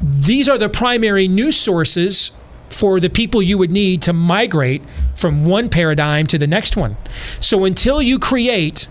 these 0.00 0.48
are 0.48 0.58
the 0.58 0.68
primary 0.68 1.28
news 1.28 1.56
sources 1.56 2.32
for 2.70 3.00
the 3.00 3.10
people 3.10 3.42
you 3.42 3.58
would 3.58 3.70
need 3.70 4.02
to 4.02 4.12
migrate 4.12 4.82
from 5.14 5.44
one 5.44 5.68
paradigm 5.68 6.26
to 6.28 6.38
the 6.38 6.46
next 6.46 6.76
one. 6.76 6.96
So 7.40 7.64
until 7.64 8.00
you 8.00 8.18
create 8.18 8.88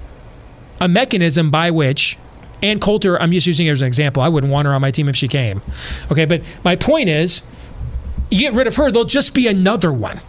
a 0.81 0.89
mechanism 0.89 1.49
by 1.49 1.71
which 1.71 2.17
Ann 2.61 2.79
Coulter, 2.79 3.19
I'm 3.21 3.31
just 3.31 3.47
using 3.47 3.65
her 3.67 3.71
as 3.71 3.81
an 3.81 3.87
example. 3.87 4.21
I 4.21 4.27
wouldn't 4.27 4.51
want 4.51 4.65
her 4.65 4.73
on 4.73 4.81
my 4.81 4.91
team 4.91 5.07
if 5.07 5.15
she 5.15 5.27
came. 5.27 5.61
Okay, 6.11 6.25
but 6.25 6.41
my 6.63 6.75
point 6.75 7.07
is, 7.07 7.41
you 8.29 8.39
get 8.39 8.53
rid 8.53 8.67
of 8.67 8.75
her, 8.75 8.91
there'll 8.91 9.05
just 9.05 9.33
be 9.33 9.47
another 9.47 9.93
one. 9.93 10.19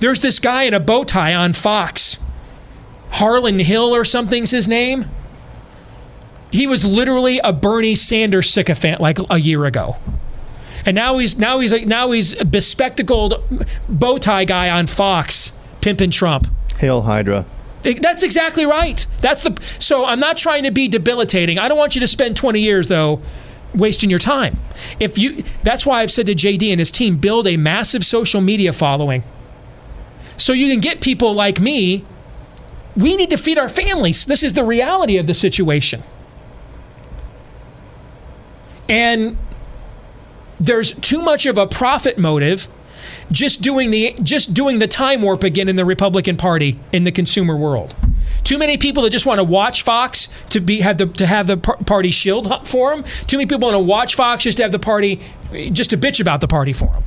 There's 0.00 0.20
this 0.20 0.38
guy 0.38 0.64
in 0.64 0.74
a 0.74 0.80
bow 0.80 1.04
tie 1.04 1.34
on 1.34 1.52
Fox. 1.52 2.18
Harlan 3.10 3.60
Hill 3.60 3.94
or 3.94 4.04
something's 4.04 4.50
his 4.50 4.66
name. 4.66 5.06
He 6.50 6.66
was 6.66 6.84
literally 6.84 7.38
a 7.38 7.52
Bernie 7.52 7.94
Sanders 7.94 8.50
sycophant 8.50 9.00
like 9.00 9.18
a 9.30 9.38
year 9.38 9.64
ago. 9.64 9.96
And 10.86 10.94
now 10.94 11.18
he's 11.18 11.38
now 11.38 11.60
he's 11.60 11.72
like 11.72 11.86
now 11.86 12.10
he's 12.10 12.38
a 12.38 12.44
bespectacled 12.44 13.42
bow 13.88 14.18
tie 14.18 14.44
guy 14.44 14.68
on 14.68 14.86
Fox 14.86 15.52
pimping 15.80 16.10
Trump. 16.10 16.48
Hail 16.78 17.02
Hydra. 17.02 17.46
That's 17.84 18.22
exactly 18.22 18.64
right. 18.64 19.06
That's 19.20 19.42
the 19.42 19.60
so 19.78 20.04
I'm 20.04 20.20
not 20.20 20.36
trying 20.36 20.64
to 20.64 20.70
be 20.70 20.88
debilitating. 20.88 21.58
I 21.58 21.68
don't 21.68 21.78
want 21.78 21.94
you 21.94 22.00
to 22.00 22.06
spend 22.06 22.36
20 22.36 22.60
years 22.60 22.88
though 22.88 23.20
wasting 23.74 24.08
your 24.10 24.18
time. 24.18 24.56
If 24.98 25.18
you 25.18 25.42
that's 25.62 25.84
why 25.84 26.00
I've 26.00 26.10
said 26.10 26.26
to 26.26 26.34
JD 26.34 26.70
and 26.70 26.78
his 26.78 26.90
team 26.90 27.16
build 27.18 27.46
a 27.46 27.56
massive 27.56 28.04
social 28.04 28.40
media 28.40 28.72
following. 28.72 29.22
So 30.36 30.52
you 30.52 30.70
can 30.72 30.80
get 30.80 31.00
people 31.00 31.34
like 31.34 31.60
me. 31.60 32.04
We 32.96 33.16
need 33.16 33.30
to 33.30 33.36
feed 33.36 33.58
our 33.58 33.68
families. 33.68 34.24
This 34.26 34.42
is 34.42 34.54
the 34.54 34.64
reality 34.64 35.18
of 35.18 35.26
the 35.26 35.34
situation. 35.34 36.02
And 38.88 39.36
there's 40.60 40.92
too 40.92 41.20
much 41.20 41.46
of 41.46 41.58
a 41.58 41.66
profit 41.66 42.18
motive 42.18 42.68
just 43.30 43.62
doing 43.62 43.90
the 43.90 44.14
just 44.22 44.54
doing 44.54 44.78
the 44.78 44.86
time 44.86 45.22
warp 45.22 45.42
again 45.42 45.68
in 45.68 45.76
the 45.76 45.84
Republican 45.84 46.36
Party 46.36 46.78
in 46.92 47.04
the 47.04 47.12
consumer 47.12 47.56
world. 47.56 47.94
Too 48.44 48.58
many 48.58 48.76
people 48.76 49.02
that 49.04 49.10
just 49.10 49.26
want 49.26 49.38
to 49.38 49.44
watch 49.44 49.82
Fox 49.82 50.28
to 50.50 50.60
be 50.60 50.80
have 50.80 50.98
the 50.98 51.06
to 51.06 51.26
have 51.26 51.46
the 51.46 51.56
party 51.56 52.10
shield 52.10 52.68
for 52.68 52.94
them. 52.94 53.04
Too 53.26 53.38
many 53.38 53.46
people 53.46 53.68
want 53.68 53.74
to 53.74 53.78
watch 53.78 54.14
Fox 54.14 54.44
just 54.44 54.58
to 54.58 54.62
have 54.62 54.72
the 54.72 54.78
party 54.78 55.20
just 55.72 55.90
to 55.90 55.96
bitch 55.96 56.20
about 56.20 56.40
the 56.40 56.48
party 56.48 56.72
for 56.72 56.88
them. 56.88 57.04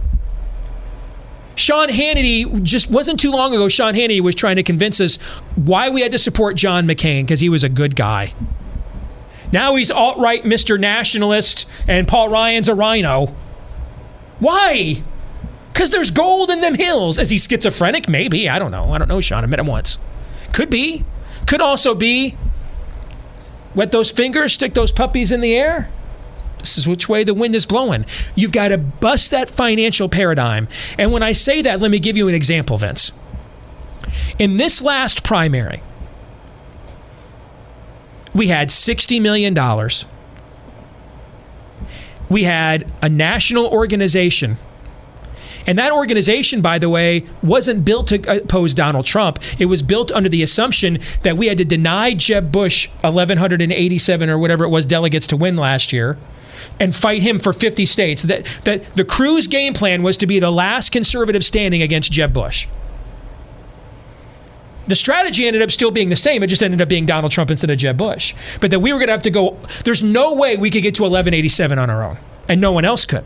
Sean 1.56 1.90
Hannity 1.90 2.62
just 2.62 2.90
wasn't 2.92 3.20
too 3.20 3.32
long 3.32 3.54
ago. 3.54 3.68
Sean 3.68 3.96
Hannity 3.96 4.22
was 4.22 4.36
trying 4.36 4.58
to 4.58 4.64
convince 4.64 5.02
us 5.02 5.18
why 5.56 5.90
we 5.90 6.02
had 6.02 6.12
to 6.12 6.20
support 6.20 6.56
John 6.56 6.88
McCain 6.88 7.24
because 7.24 7.40
he 7.40 7.50
was 7.50 7.64
a 7.64 7.70
good 7.70 7.96
guy. 7.96 8.34
Now 9.52 9.76
he's 9.76 9.90
alt 9.90 10.20
right 10.20 10.44
Mr. 10.44 10.80
Nationalist 10.80 11.68
and 11.88 12.08
Paul 12.08 12.30
Ryan's 12.30 12.70
a 12.70 12.76
RINO. 12.76 13.34
Why? 14.40 15.02
Because 15.78 15.92
there's 15.92 16.10
gold 16.10 16.50
in 16.50 16.62
them 16.62 16.74
hills. 16.74 17.20
Is 17.20 17.30
he 17.30 17.38
schizophrenic? 17.38 18.10
Maybe. 18.10 18.50
I 18.50 18.58
don't 18.58 18.72
know. 18.72 18.86
I 18.94 18.98
don't 18.98 19.08
know, 19.08 19.22
Sean. 19.22 19.44
I 19.44 19.46
met 19.46 19.60
him 19.60 19.68
once. 19.68 20.00
Could 20.52 20.72
be. 20.72 21.06
Could 21.46 21.62
also 21.62 21.94
be 21.94 22.36
wet 23.76 23.92
those 23.92 24.10
fingers, 24.10 24.54
stick 24.54 24.74
those 24.74 24.92
puppies 24.92 25.32
in 25.32 25.42
the 25.42 25.56
air. 25.56 25.92
This 26.58 26.80
is 26.80 26.88
which 26.88 27.08
way 27.08 27.24
the 27.24 27.36
wind 27.36 27.54
is 27.54 27.68
blowing. 27.68 28.08
You've 28.34 28.54
got 28.54 28.70
to 28.70 28.80
bust 28.80 29.30
that 29.30 29.50
financial 29.50 30.10
paradigm. 30.10 30.68
And 30.98 31.12
when 31.12 31.22
I 31.22 31.34
say 31.34 31.62
that, 31.62 31.80
let 31.80 31.92
me 31.92 32.00
give 32.00 32.18
you 32.18 32.28
an 32.28 32.34
example, 32.34 32.80
Vince. 32.80 33.12
In 34.40 34.58
this 34.58 34.82
last 34.82 35.24
primary, 35.24 35.84
we 38.34 38.48
had 38.48 38.70
$60 38.70 39.22
million. 39.22 39.56
We 42.30 42.46
had 42.46 42.92
a 43.04 43.10
national 43.10 43.68
organization. 43.68 44.58
And 45.68 45.78
that 45.78 45.92
organization, 45.92 46.62
by 46.62 46.80
the 46.80 46.90
way, 46.90 47.26
wasn't 47.44 47.84
built 47.84 48.08
to 48.08 48.38
oppose 48.38 48.74
Donald 48.74 49.06
Trump. 49.06 49.40
It 49.60 49.66
was 49.66 49.82
built 49.82 50.12
under 50.14 50.30
the 50.30 50.42
assumption 50.42 51.00
that 51.24 51.38
we 51.38 51.48
had 51.48 51.58
to 51.58 51.66
deny 51.66 52.14
Jeb 52.14 52.54
Bush 52.54 52.90
1,187 53.02 54.30
or 54.30 54.40
whatever 54.40 54.64
it 54.64 54.70
was 54.70 54.86
delegates 54.86 55.28
to 55.28 55.38
win 55.38 55.58
last 55.58 55.92
year 55.92 56.18
and 56.80 56.96
fight 56.96 57.22
him 57.22 57.38
for 57.38 57.52
50 57.52 57.86
states. 57.86 58.24
That, 58.24 58.46
that 58.64 58.96
the 58.96 59.04
Cruz 59.04 59.48
game 59.48 59.74
plan 59.74 60.04
was 60.04 60.16
to 60.18 60.28
be 60.28 60.40
the 60.40 60.52
last 60.52 60.92
conservative 60.92 61.44
standing 61.44 61.82
against 61.82 62.14
Jeb 62.14 62.34
Bush. 62.34 62.68
The 64.88 64.96
strategy 64.96 65.48
ended 65.48 65.62
up 65.62 65.70
still 65.70 65.92
being 65.92 66.08
the 66.08 66.16
same. 66.16 66.44
It 66.44 66.48
just 66.48 66.64
ended 66.64 66.82
up 66.82 66.88
being 66.88 67.06
Donald 67.06 67.34
Trump 67.34 67.52
instead 67.52 67.70
of 67.70 67.78
Jeb 67.78 67.98
Bush. 67.98 68.34
But 68.62 68.72
that 68.72 68.80
we 68.80 68.94
were 68.94 69.00
going 69.00 69.08
to 69.08 69.14
have 69.14 69.24
to 69.24 69.32
go, 69.32 69.58
there's 69.84 70.02
no 70.02 70.34
way 70.34 70.56
we 70.56 70.70
could 70.70 70.82
get 70.82 70.96
to 70.96 71.04
1187 71.04 71.78
on 71.78 71.90
our 71.90 72.04
own, 72.04 72.18
and 72.48 72.62
no 72.62 72.72
one 72.72 72.86
else 72.86 73.04
could. 73.04 73.26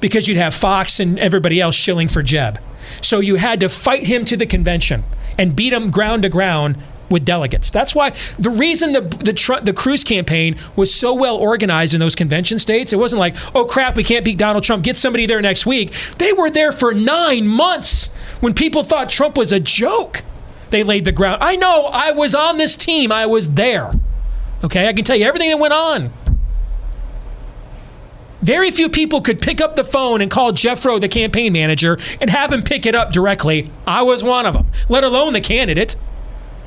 Because 0.00 0.28
you'd 0.28 0.36
have 0.36 0.54
Fox 0.54 1.00
and 1.00 1.18
everybody 1.18 1.60
else 1.60 1.74
shilling 1.74 2.08
for 2.08 2.22
Jeb. 2.22 2.60
So 3.00 3.20
you 3.20 3.36
had 3.36 3.60
to 3.60 3.68
fight 3.68 4.06
him 4.06 4.24
to 4.26 4.36
the 4.36 4.46
convention 4.46 5.04
and 5.38 5.56
beat 5.56 5.72
him 5.72 5.90
ground 5.90 6.22
to 6.22 6.28
ground 6.28 6.76
with 7.10 7.24
delegates. 7.24 7.70
That's 7.70 7.94
why 7.94 8.10
the 8.38 8.50
reason 8.50 8.92
the 8.92 9.00
the, 9.00 9.32
Tru- 9.32 9.60
the 9.60 9.72
Cruz 9.72 10.02
campaign 10.04 10.56
was 10.74 10.92
so 10.92 11.14
well 11.14 11.36
organized 11.36 11.94
in 11.94 12.00
those 12.00 12.14
convention 12.14 12.58
states. 12.58 12.92
It 12.92 12.98
wasn't 12.98 13.20
like, 13.20 13.36
oh 13.54 13.64
crap, 13.64 13.96
we 13.96 14.04
can't 14.04 14.24
beat 14.24 14.38
Donald 14.38 14.64
Trump. 14.64 14.84
Get 14.84 14.96
somebody 14.96 15.26
there 15.26 15.40
next 15.40 15.66
week. 15.66 15.92
They 16.18 16.32
were 16.32 16.50
there 16.50 16.72
for 16.72 16.92
nine 16.92 17.46
months 17.46 18.06
when 18.40 18.54
people 18.54 18.82
thought 18.82 19.08
Trump 19.08 19.36
was 19.36 19.52
a 19.52 19.60
joke. 19.60 20.22
They 20.70 20.82
laid 20.82 21.04
the 21.04 21.12
ground. 21.12 21.42
I 21.42 21.56
know. 21.56 21.86
I 21.86 22.10
was 22.10 22.34
on 22.34 22.58
this 22.58 22.76
team. 22.76 23.12
I 23.12 23.26
was 23.26 23.54
there. 23.54 23.92
Okay, 24.64 24.88
I 24.88 24.92
can 24.92 25.04
tell 25.04 25.16
you 25.16 25.24
everything 25.26 25.50
that 25.50 25.58
went 25.58 25.74
on. 25.74 26.10
Very 28.46 28.70
few 28.70 28.88
people 28.88 29.22
could 29.22 29.42
pick 29.42 29.60
up 29.60 29.74
the 29.74 29.82
phone 29.82 30.20
and 30.22 30.30
call 30.30 30.52
Jeff 30.52 30.86
Roe, 30.86 31.00
the 31.00 31.08
campaign 31.08 31.52
manager, 31.52 31.98
and 32.20 32.30
have 32.30 32.52
him 32.52 32.62
pick 32.62 32.86
it 32.86 32.94
up 32.94 33.10
directly. 33.10 33.68
I 33.88 34.02
was 34.02 34.22
one 34.22 34.46
of 34.46 34.54
them, 34.54 34.66
let 34.88 35.02
alone 35.02 35.32
the 35.32 35.40
candidate. 35.40 35.96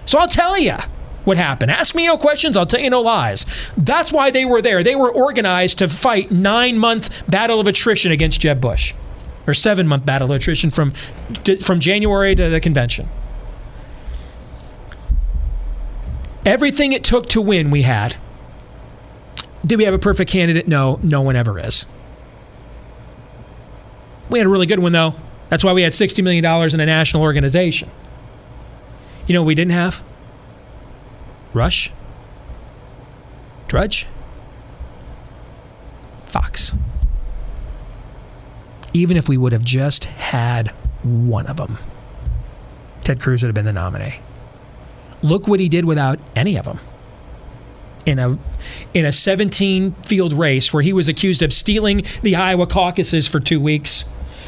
So 0.03 0.19
I'll 0.19 0.27
tell 0.27 0.59
you 0.59 0.75
what 1.23 1.37
happened. 1.37 1.71
Ask 1.71 1.95
me 1.95 2.05
no 2.05 2.17
questions, 2.17 2.57
I'll 2.57 2.65
tell 2.65 2.81
you 2.81 2.89
no 2.89 2.99
lies. 2.99 3.71
That's 3.77 4.11
why 4.11 4.29
they 4.29 4.43
were 4.43 4.61
there. 4.61 4.83
They 4.83 4.97
were 4.97 5.09
organized 5.09 5.77
to 5.77 5.87
fight 5.87 6.31
nine 6.31 6.77
month 6.77 7.25
battle 7.31 7.61
of 7.61 7.67
attrition 7.67 8.11
against 8.11 8.41
Jeb 8.41 8.59
Bush, 8.59 8.93
or 9.47 9.53
seven 9.53 9.87
month 9.87 10.05
battle 10.05 10.29
of 10.33 10.35
attrition 10.35 10.71
from 10.71 10.91
from 11.61 11.79
January 11.79 12.35
to 12.35 12.49
the 12.49 12.59
convention. 12.59 13.07
Everything 16.45 16.91
it 16.91 17.05
took 17.05 17.29
to 17.29 17.39
win, 17.39 17.71
we 17.71 17.83
had. 17.83 18.17
Did 19.65 19.77
we 19.77 19.85
have 19.85 19.93
a 19.93 19.99
perfect 19.99 20.31
candidate? 20.31 20.67
No, 20.67 20.99
no 21.03 21.21
one 21.21 21.35
ever 21.35 21.59
is. 21.59 21.85
We 24.29 24.39
had 24.39 24.45
a 24.45 24.49
really 24.49 24.65
good 24.65 24.79
one, 24.79 24.91
though. 24.91 25.15
That's 25.49 25.63
why 25.63 25.73
we 25.73 25.81
had 25.81 25.93
$60 25.93 26.23
million 26.23 26.45
in 26.45 26.79
a 26.79 26.85
national 26.85 27.23
organization. 27.23 27.89
You 29.27 29.33
know 29.33 29.43
we 29.43 29.55
didn't 29.55 29.71
have? 29.73 30.01
Rush, 31.53 31.91
Drudge, 33.67 34.07
Fox. 36.25 36.73
Even 38.93 39.17
if 39.17 39.27
we 39.27 39.37
would 39.37 39.51
have 39.51 39.63
just 39.63 40.05
had 40.05 40.69
one 41.03 41.47
of 41.47 41.57
them, 41.57 41.77
Ted 43.03 43.19
Cruz 43.19 43.41
would 43.41 43.47
have 43.47 43.55
been 43.55 43.65
the 43.65 43.73
nominee. 43.73 44.19
Look 45.21 45.47
what 45.47 45.59
he 45.59 45.69
did 45.69 45.85
without 45.85 46.19
any 46.35 46.57
of 46.57 46.65
them. 46.65 46.79
In 48.05 48.17
a 48.17 48.37
in 48.93 49.05
a 49.05 49.11
17 49.11 49.91
field 50.03 50.33
race 50.33 50.73
where 50.73 50.81
he 50.81 50.93
was 50.93 51.09
accused 51.09 51.41
of 51.41 51.53
stealing 51.53 52.03
the 52.21 52.35
Iowa 52.35 52.65
caucuses 52.65 53.27
for 53.27 53.39
2 53.39 53.59
weeks. 53.59 54.03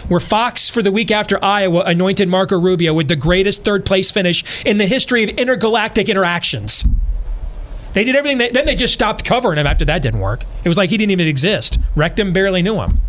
Where 0.08 0.20
Fox, 0.20 0.68
for 0.68 0.82
the 0.82 0.92
week 0.92 1.12
after 1.12 1.44
Iowa, 1.44 1.82
anointed 1.82 2.28
Marco 2.28 2.60
Rubio 2.60 2.94
with 2.94 3.08
the 3.08 3.16
greatest 3.16 3.64
third 3.64 3.86
place 3.86 4.10
finish 4.10 4.66
in 4.66 4.78
the 4.78 4.88
history 4.88 5.24
of 5.24 5.30
intergalactic 5.30 6.10
interactions. 6.10 6.84
They 7.94 8.04
did 8.04 8.16
everything, 8.16 8.38
they, 8.38 8.50
then 8.50 8.66
they 8.66 8.76
just 8.76 8.94
stopped 8.94 9.26
covering 9.26 9.60
him 9.60 9.68
after 9.68 9.86
that 9.86 10.02
didn't 10.02 10.20
work. 10.20 10.44
It 10.64 10.70
was 10.70 10.78
like 10.78 10.90
he 10.90 10.98
didn't 10.98 11.12
even 11.12 11.28
exist. 11.28 11.78
Rectum 11.96 12.34
barely 12.34 12.62
knew 12.62 12.80
him. 12.80 13.00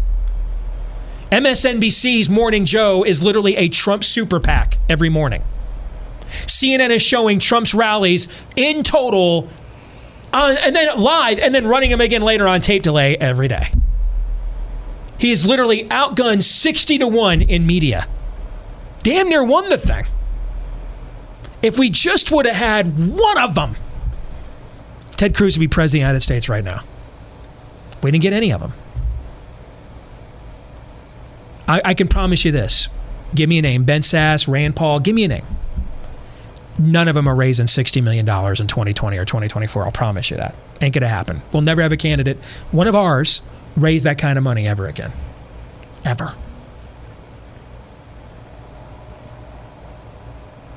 MSNBC's 1.31 2.29
Morning 2.29 2.67
Joe 2.67 3.05
is 3.05 3.23
literally 3.23 3.57
a 3.57 3.69
Trump 3.69 4.05
super 4.05 4.39
PAC 4.39 4.77
every 4.89 5.09
morning. 5.09 5.43
CNN 6.47 6.91
is 6.91 7.03
showing 7.03 7.39
Trump's 7.39 7.75
rallies 7.75 8.29
in 8.57 8.83
total, 8.83 9.49
on, 10.33 10.57
and 10.59 10.75
then 10.75 10.97
live, 10.99 11.39
and 11.39 11.55
then 11.55 11.67
running 11.67 11.91
him 11.91 12.01
again 12.01 12.23
later 12.23 12.49
on 12.49 12.61
tape 12.61 12.83
delay 12.83 13.17
every 13.17 13.49
day. 13.49 13.69
He 15.19 15.31
is 15.31 15.47
literally 15.47 15.85
outgunned 15.85 16.43
60 16.43 16.99
to 16.99 17.07
1 17.07 17.43
in 17.43 17.67
media. 17.67 18.09
Damn 19.03 19.29
near 19.29 19.45
won 19.45 19.69
the 19.69 19.79
thing. 19.79 20.07
If 21.63 21.79
we 21.79 21.91
just 21.91 22.33
would 22.33 22.47
have 22.47 22.57
had 22.57 23.17
one 23.17 23.39
of 23.39 23.55
them, 23.55 23.77
Ted 25.13 25.35
Cruz 25.35 25.57
would 25.57 25.61
be 25.61 25.69
president 25.69 25.89
of 25.89 25.93
the 25.93 25.99
United 25.99 26.21
States 26.23 26.49
right 26.49 26.65
now. 26.65 26.83
We 28.03 28.11
didn't 28.11 28.23
get 28.23 28.33
any 28.33 28.53
of 28.53 28.61
them. 28.61 28.73
I, 31.69 31.81
I 31.85 31.95
can 31.95 32.09
promise 32.09 32.45
you 32.45 32.51
this. 32.51 32.89
Give 33.35 33.49
me 33.49 33.59
a 33.59 33.63
name. 33.63 33.85
Ben 33.85 34.01
Sasse, 34.03 34.49
Rand 34.49 34.75
Paul, 34.75 34.99
give 34.99 35.15
me 35.15 35.25
a 35.25 35.29
name 35.29 35.47
none 36.79 37.09
of 37.09 37.15
them 37.15 37.29
are 37.29 37.35
raising 37.35 37.67
$60 37.67 38.03
million 38.03 38.21
in 38.21 38.67
2020 38.67 39.19
or 39.19 39.25
2024. 39.25 39.85
I'll 39.85 39.93
promise 39.93 40.31
you 40.31 40.37
that. 40.37 40.55
Ain't 40.81 40.95
going 40.95 41.03
to 41.03 41.09
happen. 41.09 41.43
We'll 41.53 41.63
never 41.63 41.83
have 41.83 41.93
a 41.93 41.97
candidate, 41.97 42.39
one 42.71 42.89
of 42.89 42.95
ours, 42.95 43.43
raise 43.77 44.03
that 44.03 44.19
kind 44.19 44.39
of 44.39 44.45
money 44.45 44.67
ever 44.67 44.87
again. 44.87 45.13
Ever. 46.05 46.35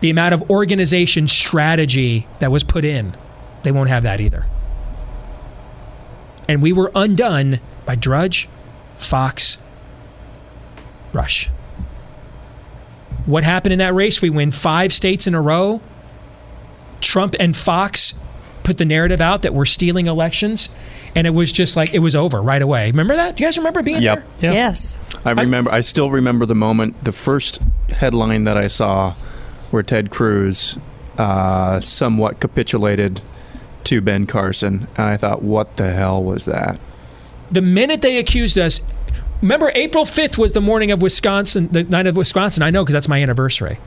The 0.01 0.09
amount 0.09 0.33
of 0.33 0.49
organization 0.49 1.27
strategy 1.27 2.27
that 2.39 2.51
was 2.51 2.63
put 2.63 2.85
in, 2.85 3.15
they 3.63 3.71
won't 3.71 3.89
have 3.89 4.03
that 4.03 4.21
either. 4.21 4.45
And 6.47 6.61
we 6.61 6.71
were 6.71 6.91
undone 6.93 7.59
by 7.85 7.95
Drudge, 7.95 8.47
Fox, 8.97 9.57
Rush. 11.11 11.49
What 13.25 13.43
happened 13.43 13.73
in 13.73 13.79
that 13.79 13.93
race? 13.93 14.21
We 14.21 14.29
win 14.29 14.51
five 14.51 14.93
states 14.93 15.27
in 15.27 15.33
a 15.35 15.41
row. 15.41 15.81
Trump 17.01 17.35
and 17.39 17.55
Fox 17.55 18.13
put 18.63 18.77
the 18.77 18.85
narrative 18.85 19.21
out 19.21 19.43
that 19.43 19.53
we're 19.53 19.65
stealing 19.65 20.07
elections, 20.07 20.69
and 21.15 21.27
it 21.27 21.31
was 21.31 21.51
just 21.51 21.75
like 21.75 21.93
it 21.93 21.99
was 21.99 22.15
over 22.15 22.41
right 22.41 22.61
away. 22.61 22.87
Remember 22.91 23.15
that? 23.15 23.35
Do 23.35 23.43
you 23.43 23.47
guys 23.47 23.57
remember 23.57 23.83
being 23.83 24.01
Yep. 24.01 24.23
there? 24.39 24.53
Yes. 24.53 24.99
I 25.23 25.31
remember. 25.31 25.71
I 25.71 25.81
still 25.81 26.09
remember 26.11 26.45
the 26.45 26.55
moment. 26.55 27.03
The 27.03 27.11
first 27.11 27.61
headline 27.89 28.43
that 28.45 28.57
I 28.57 28.67
saw, 28.67 29.13
where 29.71 29.83
Ted 29.83 30.09
Cruz 30.11 30.77
uh, 31.17 31.79
somewhat 31.79 32.39
capitulated 32.39 33.21
to 33.85 34.01
Ben 34.01 34.25
Carson, 34.27 34.87
and 34.97 35.07
I 35.09 35.17
thought, 35.17 35.41
"What 35.43 35.77
the 35.77 35.91
hell 35.91 36.23
was 36.23 36.45
that?" 36.45 36.79
The 37.51 37.61
minute 37.61 38.01
they 38.01 38.17
accused 38.17 38.57
us, 38.57 38.81
remember 39.41 39.71
April 39.75 40.05
5th 40.05 40.37
was 40.37 40.53
the 40.53 40.61
morning 40.61 40.91
of 40.91 41.01
Wisconsin, 41.01 41.69
the 41.71 41.83
night 41.83 42.07
of 42.07 42.17
Wisconsin. 42.17 42.63
I 42.63 42.69
know 42.69 42.83
because 42.83 42.93
that's 42.93 43.07
my 43.09 43.21
anniversary. 43.21 43.77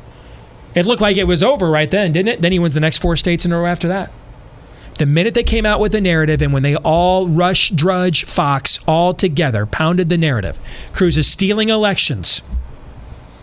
It 0.74 0.86
looked 0.86 1.02
like 1.02 1.16
it 1.16 1.24
was 1.24 1.42
over 1.42 1.70
right 1.70 1.90
then, 1.90 2.12
didn't 2.12 2.28
it? 2.28 2.42
Then 2.42 2.52
he 2.52 2.58
wins 2.58 2.74
the 2.74 2.80
next 2.80 2.98
four 2.98 3.16
states 3.16 3.44
in 3.44 3.52
a 3.52 3.58
row 3.58 3.66
after 3.66 3.88
that. 3.88 4.12
The 4.98 5.06
minute 5.06 5.34
they 5.34 5.44
came 5.44 5.64
out 5.64 5.80
with 5.80 5.92
the 5.92 6.00
narrative 6.00 6.42
and 6.42 6.52
when 6.52 6.62
they 6.64 6.74
all 6.76 7.28
Rush, 7.28 7.70
Drudge, 7.70 8.24
Fox 8.24 8.80
all 8.86 9.12
together 9.12 9.64
pounded 9.64 10.08
the 10.08 10.18
narrative, 10.18 10.58
Cruz 10.92 11.16
is 11.16 11.26
stealing 11.26 11.68
elections. 11.68 12.42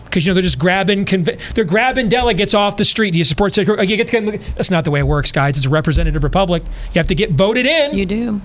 Because 0.04 0.24
you 0.24 0.30
know 0.30 0.34
they're 0.34 0.42
just 0.42 0.58
grabbing, 0.58 1.04
conv- 1.04 1.54
they're 1.54 1.64
grabbing 1.64 2.08
delegates 2.08 2.54
off 2.54 2.76
the 2.76 2.84
street. 2.84 3.12
Do 3.12 3.18
you 3.18 3.24
support? 3.24 3.56
You 3.56 3.74
get 3.96 4.06
to, 4.08 4.38
that's 4.54 4.70
not 4.70 4.84
the 4.84 4.90
way 4.90 5.00
it 5.00 5.06
works, 5.06 5.32
guys. 5.32 5.56
It's 5.56 5.66
a 5.66 5.70
representative 5.70 6.24
republic. 6.24 6.62
You 6.64 6.98
have 6.98 7.06
to 7.08 7.14
get 7.14 7.32
voted 7.32 7.66
in. 7.66 7.96
You 7.96 8.06
do. 8.06 8.40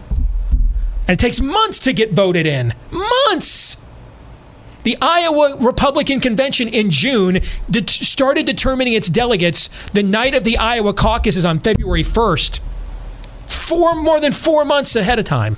And 1.12 1.19
it 1.19 1.21
takes 1.21 1.41
months 1.41 1.78
to 1.80 1.91
get 1.91 2.13
voted 2.13 2.47
in. 2.47 2.74
Months! 2.89 3.76
The 4.84 4.97
Iowa 5.02 5.58
Republican 5.60 6.21
Convention 6.21 6.69
in 6.69 6.89
June 6.89 7.41
det- 7.69 7.89
started 7.89 8.45
determining 8.45 8.93
its 8.93 9.10
delegates 9.10 9.67
the 9.89 10.04
night 10.04 10.34
of 10.34 10.45
the 10.45 10.58
Iowa 10.58 10.93
caucuses 10.93 11.43
on 11.43 11.60
February 11.60 12.06
1st. 12.06 12.62
Four 13.45 13.93
more 13.95 14.21
than 14.21 14.32
four 14.32 14.63
months 14.63 14.95
ahead 14.95 15.19
of 15.19 15.26
time. 15.26 15.58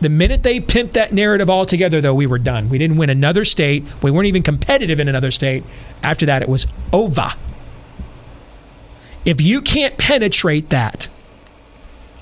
The 0.00 0.08
minute 0.08 0.42
they 0.42 0.58
pimped 0.58 0.92
that 0.92 1.12
narrative 1.12 1.50
all 1.50 1.66
together, 1.66 2.00
though, 2.00 2.14
we 2.14 2.24
were 2.24 2.38
done. 2.38 2.70
We 2.70 2.78
didn't 2.78 2.96
win 2.96 3.10
another 3.10 3.44
state. 3.44 3.84
We 4.02 4.10
weren't 4.10 4.26
even 4.26 4.42
competitive 4.42 5.00
in 5.00 5.08
another 5.08 5.32
state. 5.32 5.64
After 6.02 6.24
that, 6.24 6.40
it 6.40 6.48
was 6.48 6.66
over. 6.94 7.28
If 9.26 9.42
you 9.42 9.60
can't 9.60 9.98
penetrate 9.98 10.70
that, 10.70 11.08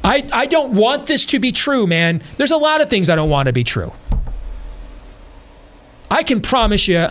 I, 0.07 0.25
I 0.33 0.47
don't 0.47 0.75
want 0.75 1.07
this 1.07 1.27
to 1.27 1.41
be 1.41 1.51
true, 1.51 1.85
man. 1.85 2.23
There's 2.37 2.53
a 2.53 2.57
lot 2.57 2.81
of 2.81 2.89
things 2.89 3.11
I 3.11 3.17
don't 3.17 3.29
want 3.29 3.47
to 3.47 3.53
be 3.53 3.65
true. 3.65 3.93
I 6.09 6.23
can 6.23 6.41
promise 6.41 6.87
you 6.87 7.09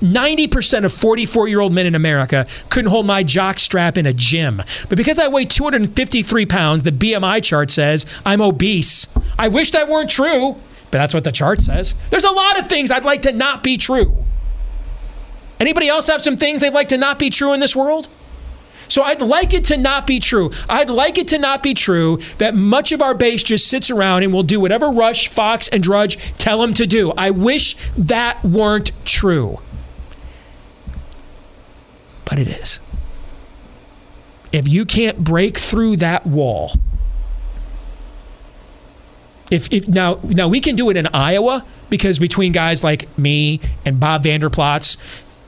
90% 0.00 0.84
of 0.84 0.92
44 0.92 1.48
year 1.48 1.60
old 1.60 1.72
men 1.72 1.86
in 1.86 1.94
America 1.94 2.46
couldn't 2.68 2.90
hold 2.90 3.06
my 3.06 3.22
jock 3.22 3.58
strap 3.58 3.96
in 3.96 4.04
a 4.04 4.12
gym. 4.12 4.62
But 4.90 4.98
because 4.98 5.18
I 5.18 5.28
weigh 5.28 5.46
253 5.46 6.44
pounds, 6.44 6.84
the 6.84 6.92
BMI 6.92 7.42
chart 7.42 7.70
says 7.70 8.04
I'm 8.26 8.42
obese. 8.42 9.06
I 9.38 9.48
wish 9.48 9.70
that 9.70 9.88
weren't 9.88 10.10
true, 10.10 10.56
but 10.90 10.98
that's 10.98 11.14
what 11.14 11.24
the 11.24 11.32
chart 11.32 11.62
says. 11.62 11.94
There's 12.10 12.24
a 12.24 12.30
lot 12.30 12.60
of 12.60 12.68
things 12.68 12.90
I'd 12.90 13.06
like 13.06 13.22
to 13.22 13.32
not 13.32 13.62
be 13.62 13.78
true. 13.78 14.14
Anybody 15.58 15.88
else 15.88 16.08
have 16.08 16.20
some 16.20 16.36
things 16.36 16.60
they'd 16.60 16.74
like 16.74 16.88
to 16.88 16.98
not 16.98 17.18
be 17.18 17.30
true 17.30 17.54
in 17.54 17.60
this 17.60 17.74
world? 17.74 18.08
So 18.88 19.02
I'd 19.02 19.20
like 19.20 19.54
it 19.54 19.64
to 19.66 19.76
not 19.76 20.06
be 20.06 20.20
true. 20.20 20.50
I'd 20.68 20.90
like 20.90 21.18
it 21.18 21.28
to 21.28 21.38
not 21.38 21.62
be 21.62 21.74
true 21.74 22.18
that 22.38 22.54
much 22.54 22.92
of 22.92 23.02
our 23.02 23.14
base 23.14 23.42
just 23.42 23.68
sits 23.68 23.90
around 23.90 24.22
and 24.22 24.32
will 24.32 24.42
do 24.42 24.60
whatever 24.60 24.90
Rush, 24.90 25.28
Fox, 25.28 25.68
and 25.68 25.82
Drudge 25.82 26.18
tell 26.38 26.60
them 26.60 26.74
to 26.74 26.86
do. 26.86 27.12
I 27.16 27.30
wish 27.30 27.76
that 27.96 28.44
weren't 28.44 28.92
true. 29.04 29.60
But 32.24 32.38
it 32.38 32.48
is. 32.48 32.80
If 34.52 34.68
you 34.68 34.84
can't 34.84 35.18
break 35.18 35.58
through 35.58 35.96
that 35.96 36.26
wall, 36.26 36.72
if, 39.50 39.72
if 39.72 39.86
now 39.86 40.18
now 40.24 40.48
we 40.48 40.60
can 40.60 40.74
do 40.76 40.90
it 40.90 40.96
in 40.96 41.06
Iowa 41.08 41.64
because 41.88 42.18
between 42.18 42.52
guys 42.52 42.82
like 42.82 43.16
me 43.16 43.60
and 43.84 44.00
Bob 44.00 44.24
Vander 44.24 44.50
Plaats 44.50 44.96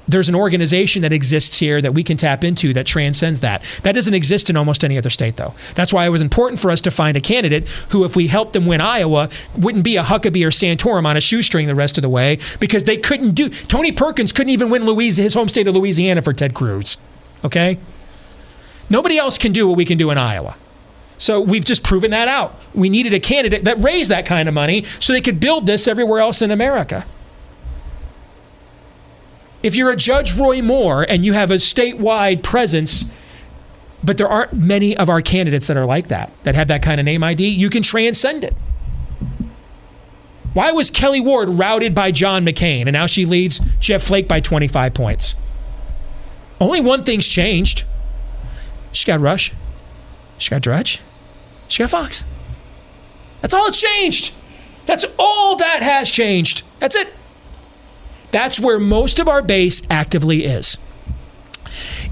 there's 0.09 0.29
an 0.29 0.35
organization 0.35 1.03
that 1.03 1.13
exists 1.13 1.59
here 1.59 1.81
that 1.81 1.95
we 1.95 2.03
can 2.03 2.17
tap 2.17 2.43
into 2.43 2.73
that 2.73 2.87
transcends 2.87 3.41
that. 3.41 3.63
That 3.83 3.93
doesn't 3.93 4.15
exist 4.15 4.51
in 4.51 4.57
almost 4.57 4.85
any 4.85 4.99
other 4.99 5.11
state, 5.11 5.37
though. 5.37 5.55
That's 5.75 5.93
why 5.93 6.07
it 6.07 6.11
was 6.11 6.23
important 6.23 6.61
for 6.61 6.71
us 6.71 6.81
to 6.83 6.91
find 6.91 7.17
a 7.17 7.21
candidate 7.21 7.69
who, 7.91 8.05
if 8.05 8.17
we 8.17 8.27
helped 8.27 8.55
them 8.55 8.67
win 8.67 8.81
Iowa, 8.81 9.29
wouldn't 9.57 9.85
be 9.85 9.97
a 9.97 10.03
Huckabee 10.03 10.45
or 10.45 10.51
Santorum 10.51 11.07
on 11.07 11.17
a 11.17 11.21
shoestring 11.21 11.67
the 11.67 11.75
rest 11.75 11.99
of 11.99 12.03
the 12.03 12.09
way 12.09 12.39
because 12.59 12.85
they 12.85 12.97
couldn't 12.97 13.33
do. 13.33 13.49
Tony 13.49 13.93
Perkins 13.93 14.33
couldn't 14.33 14.53
even 14.53 14.71
win 14.71 14.85
Louisiana, 14.85 15.25
his 15.25 15.35
home 15.35 15.49
state 15.49 15.69
of 15.69 15.75
Louisiana 15.75 16.23
for 16.23 16.33
Ted 16.33 16.55
Cruz. 16.55 16.97
Okay? 17.45 17.79
Nobody 18.91 19.19
else 19.19 19.37
can 19.37 19.53
do 19.53 19.69
what 19.69 19.77
we 19.77 19.85
can 19.85 19.99
do 19.99 20.11
in 20.11 20.19
Iowa. 20.19 20.57
So 21.19 21.41
we've 21.41 21.65
just 21.65 21.83
proven 21.83 22.13
that 22.13 22.29
out. 22.29 22.59
We 22.75 22.89
needed 22.89 23.13
a 23.13 23.21
candidate 23.21 23.65
that 23.65 23.79
raised 23.79 24.11
that 24.11 24.25
kind 24.25 24.49
of 24.49 24.55
money 24.55 24.85
so 24.85 25.13
they 25.13 25.21
could 25.21 25.41
build 25.41 25.67
this 25.67 25.89
everywhere 25.89 26.21
else 26.21 26.43
in 26.43 26.51
America. 26.51 27.05
If 29.63 29.75
you're 29.75 29.91
a 29.91 29.97
Judge 29.97 30.37
Roy 30.37 30.63
Moore 30.63 31.05
and 31.09 31.25
you 31.25 31.33
have 31.33 31.51
a 31.51 31.55
statewide 31.55 32.43
presence, 32.43 33.11
but 34.05 34.17
there 34.17 34.29
aren't 34.29 34.53
many 34.55 34.97
of 34.97 35.09
our 35.09 35.21
candidates 35.21 35.67
that 35.67 35.77
are 35.77 35.87
like 35.87 36.09
that, 36.09 36.33
that 36.45 36.55
have 36.55 36.69
that 36.69 36.83
kind 36.83 37.01
of 37.01 37.05
name 37.05 37.25
ID, 37.25 37.49
you 37.49 37.69
can 37.69 37.83
transcend 37.83 38.45
it. 38.45 38.55
Why 40.55 40.73
was 40.73 40.91
Kelli 40.91 41.23
Ward 41.23 41.49
routed 41.51 41.95
by 41.95 42.11
John 42.11 42.45
McCain 42.45 42.83
and 42.83 42.93
now 42.93 43.07
she 43.07 43.25
leads 43.27 43.59
Jeff 43.79 44.03
Flake 44.03 44.29
by 44.29 44.41
25 44.41 44.95
points? 44.95 45.35
Only 46.61 46.81
one 46.81 47.05
thing's 47.05 47.27
changed. 47.27 47.85
She 48.93 49.07
got 49.07 49.21
Rush. 49.21 49.53
She 50.39 50.51
got 50.51 50.63
Drudge. 50.63 51.01
She 51.69 51.83
got 51.83 51.91
Fox. 51.91 52.25
That's 53.41 53.55
all 53.55 53.67
that's 53.67 53.81
changed. 53.81 54.33
That's 54.87 55.05
all 55.19 55.57
that 55.57 55.83
has 55.83 56.11
changed. 56.11 56.63
That's 56.81 56.97
it. 56.97 57.13
That's 58.31 58.61
where 58.61 58.79
most 58.79 59.19
of 59.19 59.29
our 59.29 59.43
base 59.43 59.83
actively 59.91 60.45
is. 60.45 60.79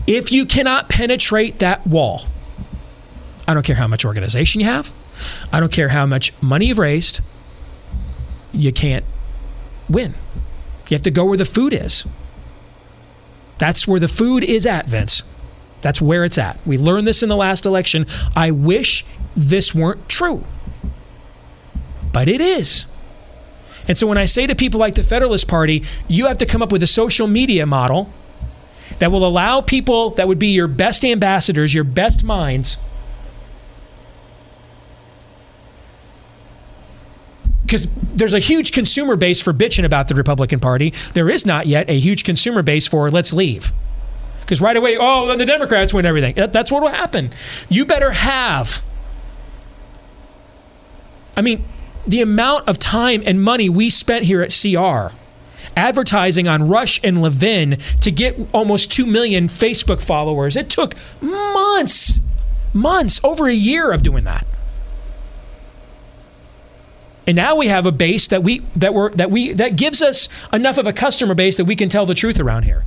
If 0.07 0.33
you 0.33 0.47
cannot 0.47 0.89
penetrate 0.89 1.59
that 1.59 1.87
wall, 1.87 2.27
I 3.47 3.55
don't 3.55 3.65
care 3.65 3.77
how 3.77 3.87
much 3.87 4.05
organization 4.05 4.61
you 4.61 4.67
have, 4.67 4.93
I 5.53 5.61
don't 5.61 5.73
care 5.73 5.89
how 5.89 6.07
much 6.07 6.33
money 6.41 6.67
you've 6.67 6.79
raised, 6.79 7.21
you 8.53 8.73
can't 8.73 9.05
win. 9.89 10.15
You 10.89 10.95
have 10.95 11.03
to 11.03 11.11
go 11.11 11.25
where 11.25 11.37
the 11.37 11.45
food 11.45 11.73
is. 11.73 12.07
That's 13.59 13.89
where 13.89 14.01
the 14.01 14.09
food 14.09 14.45
is 14.45 14.67
at, 14.67 14.87
Vince. 14.87 15.23
That's 15.81 16.01
where 16.01 16.25
it's 16.25 16.39
at. 16.39 16.59
We 16.67 16.79
learned 16.79 17.07
this 17.07 17.23
in 17.23 17.29
the 17.29 17.37
last 17.37 17.67
election. 17.67 18.07
I 18.35 18.51
wish 18.51 19.05
this 19.37 19.75
weren't 19.75 20.09
true, 20.09 20.45
but 22.13 22.29
it 22.29 22.41
is. 22.41 22.87
And 23.89 23.97
so 23.97 24.07
when 24.07 24.19
I 24.19 24.25
say 24.25 24.47
to 24.47 24.55
people 24.55 24.81
like 24.81 24.95
the 24.95 25.03
Federalist 25.03 25.49
Party, 25.49 25.85
you 26.09 26.27
have 26.27 26.39
to 26.39 26.47
come 26.47 26.63
up 26.63 26.73
with 26.73 26.83
a 26.83 26.87
social 26.87 27.27
media 27.27 27.67
model 27.67 28.11
that 28.99 29.13
will 29.13 29.27
allow 29.27 29.61
people 29.61 30.11
that 30.11 30.27
would 30.27 30.39
be 30.39 30.49
your 30.49 30.69
best 30.69 31.05
ambassadors, 31.05 31.75
your 31.75 31.85
best 31.85 32.25
minds, 32.25 32.79
because 37.67 37.89
there's 38.15 38.33
a 38.33 38.39
huge 38.39 38.71
consumer 38.71 39.17
base 39.17 39.41
for 39.41 39.53
bitching 39.53 39.85
about 39.85 40.07
the 40.07 40.15
Republican 40.15 40.61
Party. 40.61 40.95
There 41.15 41.29
is 41.29 41.45
not 41.45 41.67
yet 41.67 41.91
a 41.91 41.99
huge 41.99 42.23
consumer 42.23 42.63
base 42.63 42.87
for 42.87 43.11
let's 43.11 43.33
leave. 43.33 43.73
Because 44.41 44.61
right 44.61 44.77
away, 44.77 44.97
oh, 44.97 45.27
then 45.27 45.39
the 45.39 45.45
Democrats 45.45 45.93
win 45.93 46.07
everything. 46.07 46.35
That's 46.37 46.71
what 46.71 46.81
will 46.81 46.91
happen. 46.91 47.33
You 47.69 47.85
better 47.85 48.13
have. 48.13 48.83
I 51.37 51.43
mean, 51.43 51.65
the 52.07 52.21
amount 52.21 52.69
of 52.69 52.79
time 52.79 53.23
and 53.27 53.43
money 53.43 53.69
we 53.69 53.91
spent 53.91 54.25
here 54.25 54.43
at 54.43 54.51
CR 54.51 55.15
advertising 55.77 56.49
on 56.49 56.69
Rush 56.69 57.01
and 57.05 57.21
Levin 57.21 57.73
to 58.01 58.11
get 58.11 58.39
almost 58.53 58.91
2 58.93 59.07
million 59.07 59.47
Facebook 59.47 60.01
followers. 60.01 60.57
It 60.57 60.71
took 60.71 60.95
months, 61.21 62.21
months, 62.73 63.21
over 63.23 63.47
a 63.47 63.53
year 63.53 63.93
of 63.93 64.03
doing 64.03 64.25
that. 64.25 64.47
And 67.27 67.35
now 67.35 67.57
we 67.57 67.69
have 67.69 67.87
a 67.87 67.93
base 67.93 68.29
that 68.29 68.45
we 68.45 68.61
that 68.77 68.95
we're 68.95 69.11
that 69.13 69.31
we 69.33 69.53
that 69.55 69.75
gives 69.75 70.01
us 70.01 70.29
enough 70.53 70.79
of 70.79 70.87
a 70.87 70.93
customer 70.93 71.35
base 71.35 71.57
that 71.57 71.65
we 71.65 71.75
can 71.75 71.89
tell 71.89 72.07
the 72.07 72.15
truth 72.15 72.39
around 72.39 72.63
here. 72.63 72.85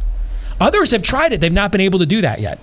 Others 0.61 0.91
have 0.91 1.03
tried 1.03 1.33
it, 1.33 1.41
they've 1.41 1.51
not 1.51 1.71
been 1.71 1.81
able 1.81 1.99
to 1.99 2.05
do 2.05 2.21
that 2.21 2.39
yet. 2.39 2.57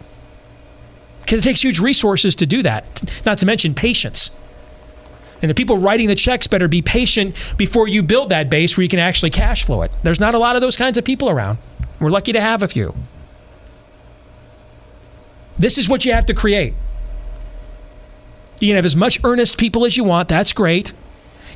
Because 1.20 1.40
it 1.40 1.44
takes 1.44 1.62
huge 1.62 1.78
resources 1.78 2.34
to 2.36 2.46
do 2.46 2.62
that, 2.62 3.02
not 3.26 3.38
to 3.38 3.46
mention 3.46 3.74
patience. 3.74 4.30
And 5.42 5.50
the 5.50 5.54
people 5.54 5.78
writing 5.78 6.08
the 6.08 6.14
checks 6.14 6.46
better 6.46 6.68
be 6.68 6.82
patient 6.82 7.54
before 7.56 7.88
you 7.88 8.02
build 8.02 8.30
that 8.30 8.48
base 8.48 8.76
where 8.76 8.82
you 8.82 8.88
can 8.88 8.98
actually 8.98 9.30
cash 9.30 9.64
flow 9.64 9.82
it. 9.82 9.92
There's 10.02 10.20
not 10.20 10.34
a 10.34 10.38
lot 10.38 10.56
of 10.56 10.62
those 10.62 10.76
kinds 10.76 10.96
of 10.96 11.04
people 11.04 11.28
around. 11.28 11.58
We're 12.00 12.10
lucky 12.10 12.32
to 12.32 12.40
have 12.40 12.62
a 12.62 12.68
few. 12.68 12.94
This 15.58 15.78
is 15.78 15.88
what 15.88 16.04
you 16.04 16.12
have 16.12 16.26
to 16.26 16.34
create. 16.34 16.74
You 18.60 18.68
can 18.68 18.76
have 18.76 18.84
as 18.86 18.96
much 18.96 19.22
earnest 19.24 19.58
people 19.58 19.84
as 19.84 19.96
you 19.96 20.04
want, 20.04 20.28
that's 20.28 20.52
great. 20.52 20.92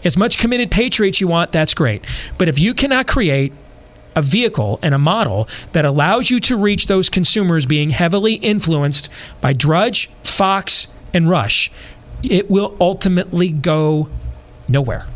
As 0.05 0.17
much 0.17 0.39
committed 0.39 0.71
patriots 0.71 1.21
you 1.21 1.29
want, 1.29 1.53
that's 1.53 1.75
great. 1.75 2.05
But 2.39 2.49
if 2.49 2.59
you 2.59 2.75
cannot 2.75 3.07
create 3.07 3.53
a 4.17 4.23
vehicle 4.23 4.79
and 4.83 4.95
a 4.95 4.99
model 4.99 5.49
that 5.73 5.85
allows 5.85 6.31
you 6.31 6.41
to 6.41 6.57
reach 6.57 6.87
those 6.87 7.09
consumers 7.09 7.67
being 7.67 7.91
heavily 7.91 8.35
influenced 8.35 9.09
by 9.41 9.53
Drudge, 9.53 10.11
Fox, 10.25 10.89
and 11.13 11.29
Rush, 11.29 11.71
it 12.23 12.51
will 12.51 12.77
ultimately 12.81 13.51
go 13.51 14.09
nowhere. 14.69 15.07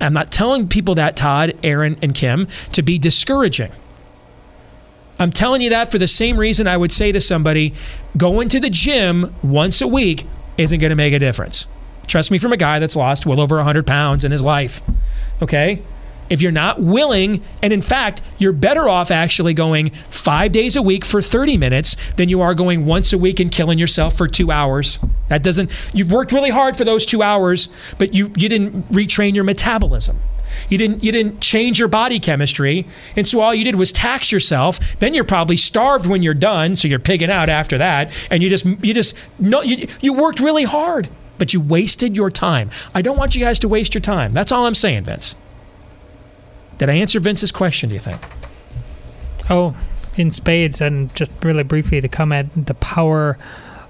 I'm 0.00 0.12
not 0.12 0.30
telling 0.30 0.68
people 0.68 0.96
that, 0.96 1.16
Todd, 1.16 1.54
Aaron, 1.62 1.96
and 2.02 2.14
Kim, 2.14 2.46
to 2.72 2.82
be 2.82 2.98
discouraging. 2.98 3.72
I'm 5.18 5.30
telling 5.30 5.62
you 5.62 5.70
that 5.70 5.90
for 5.90 5.98
the 5.98 6.08
same 6.08 6.36
reason 6.38 6.66
I 6.66 6.76
would 6.76 6.92
say 6.92 7.12
to 7.12 7.20
somebody, 7.20 7.72
going 8.16 8.48
to 8.50 8.60
the 8.60 8.70
gym 8.70 9.34
once 9.42 9.80
a 9.80 9.86
week 9.86 10.26
isn't 10.58 10.80
going 10.80 10.90
to 10.90 10.96
make 10.96 11.14
a 11.14 11.18
difference. 11.18 11.66
Trust 12.06 12.30
me 12.30 12.38
from 12.38 12.52
a 12.52 12.56
guy 12.56 12.78
that's 12.78 12.96
lost 12.96 13.24
well 13.24 13.40
over 13.40 13.56
100 13.56 13.86
pounds 13.86 14.24
in 14.24 14.32
his 14.32 14.42
life. 14.42 14.82
Okay? 15.40 15.82
If 16.30 16.42
you're 16.42 16.52
not 16.52 16.80
willing, 16.80 17.42
and 17.62 17.72
in 17.72 17.82
fact, 17.82 18.22
you're 18.38 18.52
better 18.52 18.88
off 18.88 19.10
actually 19.10 19.54
going 19.54 19.90
five 20.10 20.52
days 20.52 20.76
a 20.76 20.82
week 20.82 21.04
for 21.04 21.20
30 21.20 21.56
minutes 21.58 21.96
than 22.12 22.28
you 22.28 22.40
are 22.40 22.54
going 22.54 22.86
once 22.86 23.12
a 23.12 23.18
week 23.18 23.40
and 23.40 23.50
killing 23.50 23.78
yourself 23.78 24.16
for 24.16 24.26
two 24.26 24.50
hours. 24.50 24.98
That 25.28 25.42
doesn't, 25.42 25.92
you've 25.94 26.12
worked 26.12 26.32
really 26.32 26.50
hard 26.50 26.76
for 26.76 26.84
those 26.84 27.04
two 27.04 27.22
hours, 27.22 27.68
but 27.98 28.14
you, 28.14 28.32
you 28.36 28.48
didn't 28.48 28.90
retrain 28.90 29.34
your 29.34 29.44
metabolism. 29.44 30.18
You 30.68 30.78
didn't 30.78 31.02
you 31.02 31.12
didn't 31.12 31.40
change 31.40 31.78
your 31.78 31.88
body 31.88 32.18
chemistry, 32.20 32.86
and 33.16 33.26
so 33.26 33.40
all 33.40 33.54
you 33.54 33.64
did 33.64 33.76
was 33.76 33.92
tax 33.92 34.30
yourself. 34.32 34.98
Then 34.98 35.14
you're 35.14 35.24
probably 35.24 35.56
starved 35.56 36.06
when 36.06 36.22
you're 36.22 36.34
done, 36.34 36.76
so 36.76 36.88
you're 36.88 36.98
pigging 36.98 37.30
out 37.30 37.48
after 37.48 37.78
that, 37.78 38.12
and 38.30 38.42
you 38.42 38.48
just 38.48 38.64
you 38.64 38.94
just 38.94 39.14
no 39.38 39.62
you, 39.62 39.88
you 40.00 40.12
worked 40.12 40.40
really 40.40 40.64
hard, 40.64 41.08
but 41.38 41.52
you 41.52 41.60
wasted 41.60 42.16
your 42.16 42.30
time. 42.30 42.70
I 42.94 43.02
don't 43.02 43.16
want 43.16 43.34
you 43.34 43.44
guys 43.44 43.58
to 43.60 43.68
waste 43.68 43.94
your 43.94 44.00
time. 44.00 44.32
That's 44.32 44.52
all 44.52 44.66
I'm 44.66 44.74
saying, 44.74 45.04
Vince. 45.04 45.34
Did 46.78 46.88
I 46.88 46.94
answer 46.94 47.20
Vince's 47.20 47.52
question, 47.52 47.88
do 47.88 47.94
you 47.94 48.00
think? 48.00 48.20
Oh, 49.50 49.76
in 50.16 50.30
spades, 50.30 50.80
and 50.80 51.14
just 51.14 51.30
really 51.42 51.62
briefly 51.62 52.00
to 52.00 52.08
come 52.08 52.32
at 52.32 52.46
the 52.66 52.74
power 52.74 53.38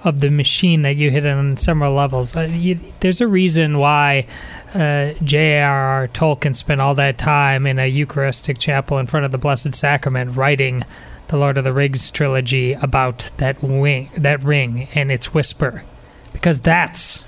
of 0.05 0.21
the 0.21 0.31
machine 0.31 0.83
that 0.83 0.97
you 0.97 1.11
hit 1.11 1.27
on 1.27 1.57
several 1.57 1.95
levels. 1.95 2.37
Uh, 2.37 2.41
you, 2.41 2.79
there's 3.01 3.21
a 3.21 3.27
reason 3.27 3.79
why 3.79 4.27
uh, 4.75 5.15
J.R.R. 5.23 6.09
Tolkien 6.09 6.55
spent 6.55 6.81
all 6.81 6.95
that 6.97 7.17
time 7.17 7.67
in 7.67 7.79
a 7.79 7.87
Eucharistic 7.87 8.59
chapel 8.59 8.99
in 8.99 9.07
front 9.07 9.25
of 9.25 9.33
the 9.33 9.39
Blessed 9.39 9.75
Sacrament 9.75 10.37
writing 10.37 10.85
the 11.29 11.39
Lord 11.39 11.57
of 11.57 11.65
the 11.65 11.73
Rings 11.73 12.11
trilogy 12.11 12.75
about 12.75 13.31
that 13.39 13.63
wing, 13.63 14.11
that 14.17 14.43
ring 14.43 14.89
and 14.95 15.11
its 15.11 15.33
whisper, 15.33 15.85
because 16.33 16.61
that's 16.61 17.27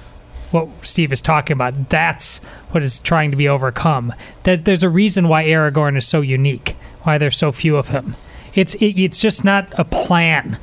what 0.57 0.85
Steve 0.85 1.13
is 1.13 1.21
talking 1.21 1.55
about. 1.55 1.91
That's 1.91 2.39
what 2.71 2.83
is 2.83 3.01
trying 3.01 3.31
to 3.31 3.37
be 3.37 3.49
overcome. 3.49 4.15
There's 4.43 4.83
a 4.83 4.89
reason 4.89 5.29
why 5.29 5.45
Aragorn 5.45 5.97
is 5.97 6.07
so 6.07 6.21
unique, 6.21 6.77
why 7.03 7.19
there's 7.19 7.37
so 7.37 7.53
few 7.53 7.77
of 7.77 7.89
him. 7.89 8.17
It's 8.55 8.75
it, 8.75 8.99
it's 8.99 9.21
just 9.21 9.45
not 9.45 9.73
a 9.79 9.85
plan 9.85 10.59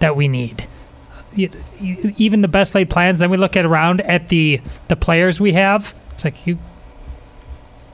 that 0.00 0.16
we 0.16 0.28
need. 0.28 0.66
Even 1.36 2.40
the 2.40 2.48
best 2.48 2.74
laid 2.74 2.90
plans. 2.90 3.20
Then 3.20 3.30
we 3.30 3.36
look 3.36 3.56
at 3.56 3.64
around 3.64 4.00
at 4.00 4.28
the 4.28 4.60
the 4.88 4.96
players 4.96 5.40
we 5.40 5.52
have. 5.52 5.94
It's 6.12 6.24
like 6.24 6.46
you, 6.46 6.58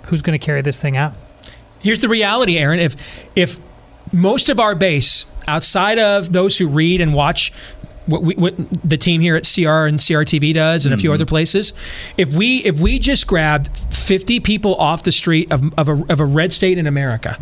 who's 0.06 0.22
going 0.22 0.38
to 0.38 0.44
carry 0.44 0.62
this 0.62 0.80
thing 0.80 0.96
out? 0.96 1.14
Here's 1.80 2.00
the 2.00 2.08
reality, 2.08 2.56
Aaron. 2.56 2.80
If 2.80 2.96
if 3.36 3.60
most 4.12 4.48
of 4.48 4.58
our 4.58 4.74
base 4.74 5.26
outside 5.46 5.98
of 5.98 6.32
those 6.32 6.56
who 6.56 6.66
read 6.66 7.00
and 7.00 7.12
watch 7.14 7.52
what, 8.06 8.22
we, 8.22 8.34
what 8.34 8.54
the 8.88 8.96
team 8.96 9.20
here 9.20 9.36
at 9.36 9.42
CR 9.42 9.86
and 9.86 9.98
CRTV 9.98 10.54
does, 10.54 10.86
and 10.86 10.94
a 10.94 10.98
few 10.98 11.10
mm-hmm. 11.10 11.14
other 11.14 11.26
places. 11.26 11.72
If 12.16 12.34
we 12.34 12.58
if 12.64 12.80
we 12.80 12.98
just 12.98 13.26
grabbed 13.26 13.76
50 13.94 14.40
people 14.40 14.74
off 14.76 15.02
the 15.02 15.12
street 15.12 15.50
of, 15.50 15.62
of, 15.78 15.88
a, 15.88 16.04
of 16.08 16.20
a 16.20 16.24
red 16.24 16.52
state 16.52 16.78
in 16.78 16.86
America 16.86 17.38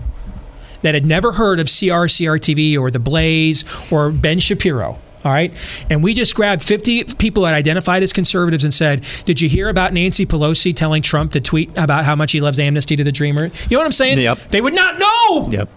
that 0.83 0.95
had 0.95 1.05
never 1.05 1.33
heard 1.33 1.61
of 1.61 1.67
CR, 1.67 2.07
CRTV, 2.07 2.79
or 2.79 2.91
The 2.91 2.99
Blaze, 2.99 3.65
or 3.91 4.11
Ben 4.11 4.39
Shapiro, 4.39 4.99
all 5.25 5.33
right. 5.33 5.53
And 5.89 6.05
we 6.05 6.13
just 6.13 6.35
grabbed 6.35 6.63
50 6.63 7.05
people 7.19 7.45
that 7.45 7.55
identified 7.55 8.03
as 8.03 8.13
conservatives 8.13 8.63
and 8.63 8.75
said, 8.75 9.07
Did 9.25 9.41
you 9.41 9.49
hear 9.49 9.71
about 9.71 9.95
Nancy 9.95 10.27
Pelosi 10.27 10.77
telling 10.77 11.01
Trump 11.01 11.33
to 11.33 11.41
tweet 11.41 11.71
about 11.79 12.05
how 12.05 12.15
much 12.15 12.33
he 12.33 12.41
loves 12.41 12.61
amnesty 12.61 12.95
to 12.97 13.05
the 13.05 13.13
dreamer? 13.13 13.47
You 13.47 13.71
know 13.71 13.79
what 13.79 13.87
I'm 13.87 13.93
saying? 13.93 14.21
Yep. 14.21 14.39
They 14.51 14.61
would 14.61 14.75
not 14.75 14.99
know. 14.99 15.49
Yep. 15.51 15.69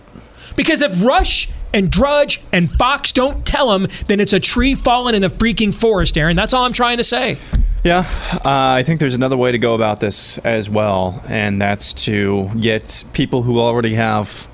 Because 0.57 0.81
if 0.81 1.03
Rush 1.03 1.49
and 1.78 1.91
Drudge 1.91 2.41
and 2.51 2.71
Fox 2.71 3.11
don't 3.11 3.45
tell 3.45 3.69
them, 3.69 3.88
then 4.07 4.19
it's 4.19 4.34
a 4.34 4.39
tree 4.39 4.73
falling 4.73 5.13
in 5.13 5.21
the 5.21 5.28
freaking 5.28 5.71
forest, 5.73 6.17
Aaron. 6.17 6.36
That's 6.36 6.51
all 6.51 6.65
I'm 6.65 6.73
trying 6.73 6.97
to 6.97 7.03
say. 7.03 7.38
Yeah, 7.84 7.99
uh, 8.34 8.41
I 8.43 8.82
think 8.84 8.99
there's 8.99 9.13
another 9.13 9.38
way 9.38 9.51
to 9.51 9.59
go 9.59 9.75
about 9.75 9.99
this 9.99 10.39
as 10.39 10.71
well, 10.71 11.23
and 11.30 11.61
that's 11.61 11.93
to 12.05 12.49
get 12.59 13.03
people 13.13 13.43
who 13.43 13.59
already 13.59 13.93
have 13.93 14.47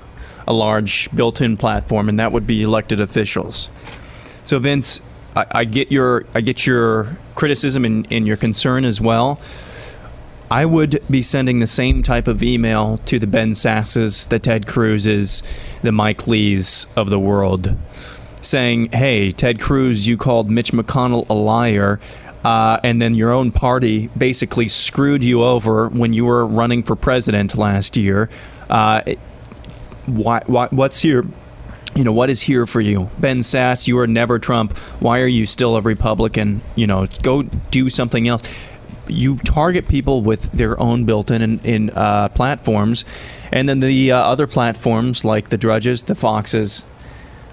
a 0.46 0.52
large 0.52 1.08
built 1.16 1.40
in 1.40 1.56
platform, 1.56 2.10
and 2.10 2.20
that 2.20 2.30
would 2.30 2.46
be 2.46 2.62
elected 2.62 3.00
officials. 3.00 3.70
So, 4.44 4.58
Vince, 4.58 5.00
I, 5.34 5.46
I 5.50 5.64
get 5.64 5.90
your 5.90 6.26
I 6.34 6.42
get 6.42 6.66
your 6.66 7.16
criticism 7.34 7.86
and, 7.86 8.06
and 8.12 8.26
your 8.26 8.36
concern 8.36 8.84
as 8.84 9.00
well. 9.00 9.40
I 10.50 10.66
would 10.66 11.02
be 11.10 11.22
sending 11.22 11.58
the 11.58 11.66
same 11.66 12.02
type 12.02 12.28
of 12.28 12.42
email 12.42 12.98
to 12.98 13.18
the 13.18 13.26
Ben 13.26 13.52
Sasses, 13.52 14.28
the 14.28 14.38
Ted 14.38 14.66
Cruzes, 14.66 15.42
the 15.82 15.92
Mike 15.92 16.26
Lees 16.26 16.86
of 16.96 17.10
the 17.10 17.18
world, 17.18 17.74
saying, 18.42 18.90
"Hey, 18.92 19.30
Ted 19.30 19.60
Cruz, 19.60 20.06
you 20.06 20.16
called 20.16 20.50
Mitch 20.50 20.72
McConnell 20.72 21.26
a 21.28 21.34
liar." 21.34 21.98
Uh, 22.44 22.78
and 22.84 23.00
then 23.00 23.14
your 23.14 23.32
own 23.32 23.50
party 23.50 24.08
basically 24.18 24.68
screwed 24.68 25.24
you 25.24 25.42
over 25.42 25.88
when 25.88 26.12
you 26.12 26.26
were 26.26 26.44
running 26.44 26.82
for 26.82 26.94
president 26.94 27.56
last 27.56 27.96
year. 27.96 28.28
Uh, 28.68 29.00
why, 30.04 30.42
why, 30.46 30.68
what's 30.70 31.00
here? 31.00 31.24
You 31.96 32.04
know 32.04 32.12
what 32.12 32.28
is 32.28 32.42
here 32.42 32.66
for 32.66 32.80
you, 32.80 33.08
Ben 33.18 33.38
Sasse? 33.38 33.86
You 33.86 33.98
are 34.00 34.06
never 34.06 34.38
Trump. 34.38 34.76
Why 35.00 35.20
are 35.20 35.28
you 35.28 35.46
still 35.46 35.76
a 35.76 35.80
Republican? 35.80 36.60
You 36.74 36.86
know, 36.86 37.06
go 37.22 37.42
do 37.42 37.88
something 37.88 38.28
else 38.28 38.42
you 39.08 39.36
target 39.38 39.88
people 39.88 40.22
with 40.22 40.52
their 40.52 40.78
own 40.80 41.04
built-in 41.04 41.42
in, 41.42 41.60
in 41.60 41.90
uh, 41.90 42.28
platforms, 42.30 43.04
and 43.52 43.68
then 43.68 43.80
the 43.80 44.12
uh, 44.12 44.18
other 44.18 44.46
platforms 44.46 45.24
like 45.24 45.48
the 45.48 45.58
Drudges, 45.58 46.04
the 46.04 46.14
Foxes, 46.14 46.86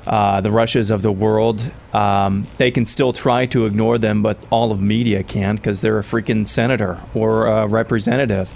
uh, 0.08 0.42
the 0.42 0.52
Rushes 0.52 0.90
of 0.90 1.02
the 1.02 1.12
world, 1.12 1.72
um, 1.94 2.48
they 2.58 2.72
can 2.72 2.86
still 2.86 3.14
try 3.14 3.46
to 3.48 3.66
ignore 3.66 3.98
them, 3.98 4.24
but 4.24 4.38
all 4.50 4.72
of 4.72 4.82
media 4.82 5.24
can't 5.24 5.60
because 5.60 5.82
they're 5.82 6.00
a 6.00 6.04
freaking 6.04 6.46
senator 6.46 7.00
or 7.14 7.46
a 7.46 7.68
representative. 7.68 8.54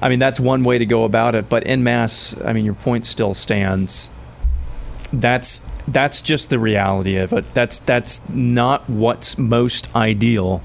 I 0.00 0.08
mean, 0.08 0.18
that's 0.18 0.40
one 0.40 0.64
way 0.64 0.78
to 0.78 0.86
go 0.86 1.04
about 1.04 1.36
it, 1.36 1.48
but 1.48 1.64
in 1.64 1.84
mass, 1.84 2.36
I 2.44 2.52
mean, 2.52 2.64
your 2.64 2.74
point 2.74 3.06
still 3.06 3.34
stands. 3.34 4.12
That's 5.12 5.62
that's 5.86 6.22
just 6.22 6.50
the 6.50 6.58
reality 6.58 7.16
of 7.16 7.32
it. 7.32 7.54
That's 7.54 7.78
that's 7.78 8.28
not 8.30 8.88
what's 8.88 9.38
most 9.38 9.94
ideal 9.94 10.62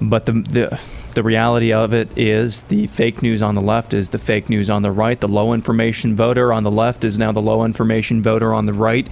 but 0.00 0.26
the, 0.26 0.32
the 0.32 0.80
the 1.14 1.22
reality 1.22 1.72
of 1.72 1.92
it 1.92 2.08
is 2.16 2.62
the 2.62 2.86
fake 2.86 3.22
news 3.22 3.42
on 3.42 3.54
the 3.54 3.60
left 3.60 3.92
is 3.92 4.10
the 4.10 4.18
fake 4.18 4.48
news 4.48 4.70
on 4.70 4.82
the 4.82 4.92
right. 4.92 5.20
The 5.20 5.28
low 5.28 5.52
information 5.52 6.14
voter 6.14 6.52
on 6.52 6.62
the 6.62 6.70
left 6.70 7.04
is 7.04 7.18
now 7.18 7.32
the 7.32 7.42
low 7.42 7.64
information 7.64 8.22
voter 8.22 8.54
on 8.54 8.66
the 8.66 8.72
right. 8.72 9.08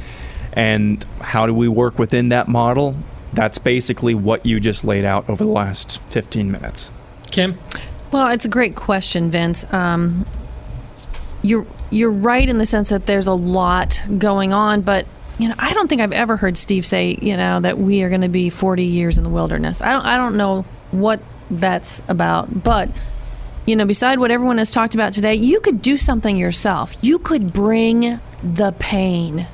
And 0.52 1.04
how 1.20 1.46
do 1.46 1.52
we 1.52 1.68
work 1.68 1.98
within 1.98 2.28
that 2.28 2.48
model? 2.48 2.94
That's 3.32 3.58
basically 3.58 4.14
what 4.14 4.46
you 4.46 4.60
just 4.60 4.84
laid 4.84 5.04
out 5.04 5.28
over 5.28 5.44
the 5.44 5.50
last 5.50 6.00
15 6.08 6.50
minutes. 6.50 6.90
Kim? 7.30 7.58
Well, 8.12 8.28
it's 8.28 8.44
a 8.44 8.48
great 8.48 8.76
question, 8.76 9.30
Vince. 9.30 9.70
Um, 9.72 10.24
you're 11.42 11.66
you're 11.90 12.10
right 12.10 12.48
in 12.48 12.58
the 12.58 12.66
sense 12.66 12.88
that 12.90 13.06
there's 13.06 13.26
a 13.26 13.34
lot 13.34 14.02
going 14.18 14.52
on, 14.52 14.82
but 14.82 15.06
you 15.38 15.48
know, 15.48 15.54
I 15.58 15.72
don't 15.74 15.88
think 15.88 16.00
I've 16.00 16.12
ever 16.12 16.36
heard 16.36 16.56
Steve 16.56 16.86
say, 16.86 17.18
you 17.20 17.36
know, 17.36 17.60
that 17.60 17.78
we 17.78 18.02
are 18.02 18.08
going 18.08 18.22
to 18.22 18.28
be 18.28 18.48
40 18.48 18.84
years 18.84 19.18
in 19.18 19.24
the 19.24 19.30
wilderness. 19.30 19.82
I 19.82 19.92
don't 19.92 20.04
I 20.04 20.16
don't 20.16 20.36
know 20.36 20.64
what 20.90 21.20
that's 21.50 22.02
about. 22.08 22.62
But, 22.62 22.90
you 23.66 23.76
know, 23.76 23.84
beside 23.84 24.18
what 24.18 24.30
everyone 24.30 24.58
has 24.58 24.70
talked 24.70 24.94
about 24.94 25.12
today, 25.12 25.34
you 25.34 25.60
could 25.60 25.82
do 25.82 25.96
something 25.96 26.36
yourself. 26.36 26.96
You 27.02 27.18
could 27.18 27.52
bring 27.52 28.20
the 28.42 28.74
pain. 28.78 29.46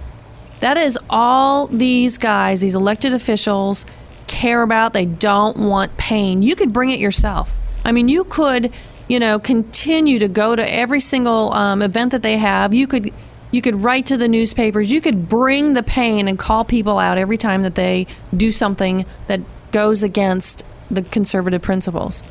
That 0.61 0.77
is 0.77 0.99
all 1.11 1.67
these 1.67 2.19
guys, 2.19 2.61
these 2.61 2.75
elected 2.75 3.13
officials, 3.13 3.85
care 4.27 4.63
about. 4.63 4.93
They 4.93 5.07
don't 5.07 5.57
want 5.57 5.97
pain. 5.97 6.43
You 6.43 6.55
could 6.55 6.73
bring 6.73 6.91
it 6.91 7.01
yourself. 7.01 7.57
I 7.85 7.93
mean, 7.93 8.09
you 8.09 8.25
could, 8.25 8.73
you 9.09 9.19
know, 9.19 9.39
continue 9.39 10.19
to 10.21 10.29
go 10.29 10.55
to 10.55 10.73
every 10.73 11.01
single 11.01 11.53
um, 11.53 11.83
event 11.83 12.13
that 12.13 12.23
they 12.23 12.39
have. 12.39 12.75
You 12.75 12.87
could. 12.87 13.13
You 13.51 13.61
could 13.61 13.83
write 13.85 14.07
to 14.07 14.17
the 14.17 14.29
newspapers. 14.29 14.91
You 14.91 15.03
could 15.03 15.29
bring 15.29 15.75
the 15.75 15.83
pain 15.83 16.27
and 16.27 16.39
call 16.39 16.65
people 16.65 16.99
out 16.99 17.19
every 17.19 17.37
time 17.37 17.61
that 17.61 17.75
they 17.75 18.07
do 18.35 18.51
something 18.51 19.05
that 19.27 19.43
goes 19.73 20.03
against 20.03 20.65
the 20.93 21.03
conservative 21.03 21.63
principles. 21.63 22.23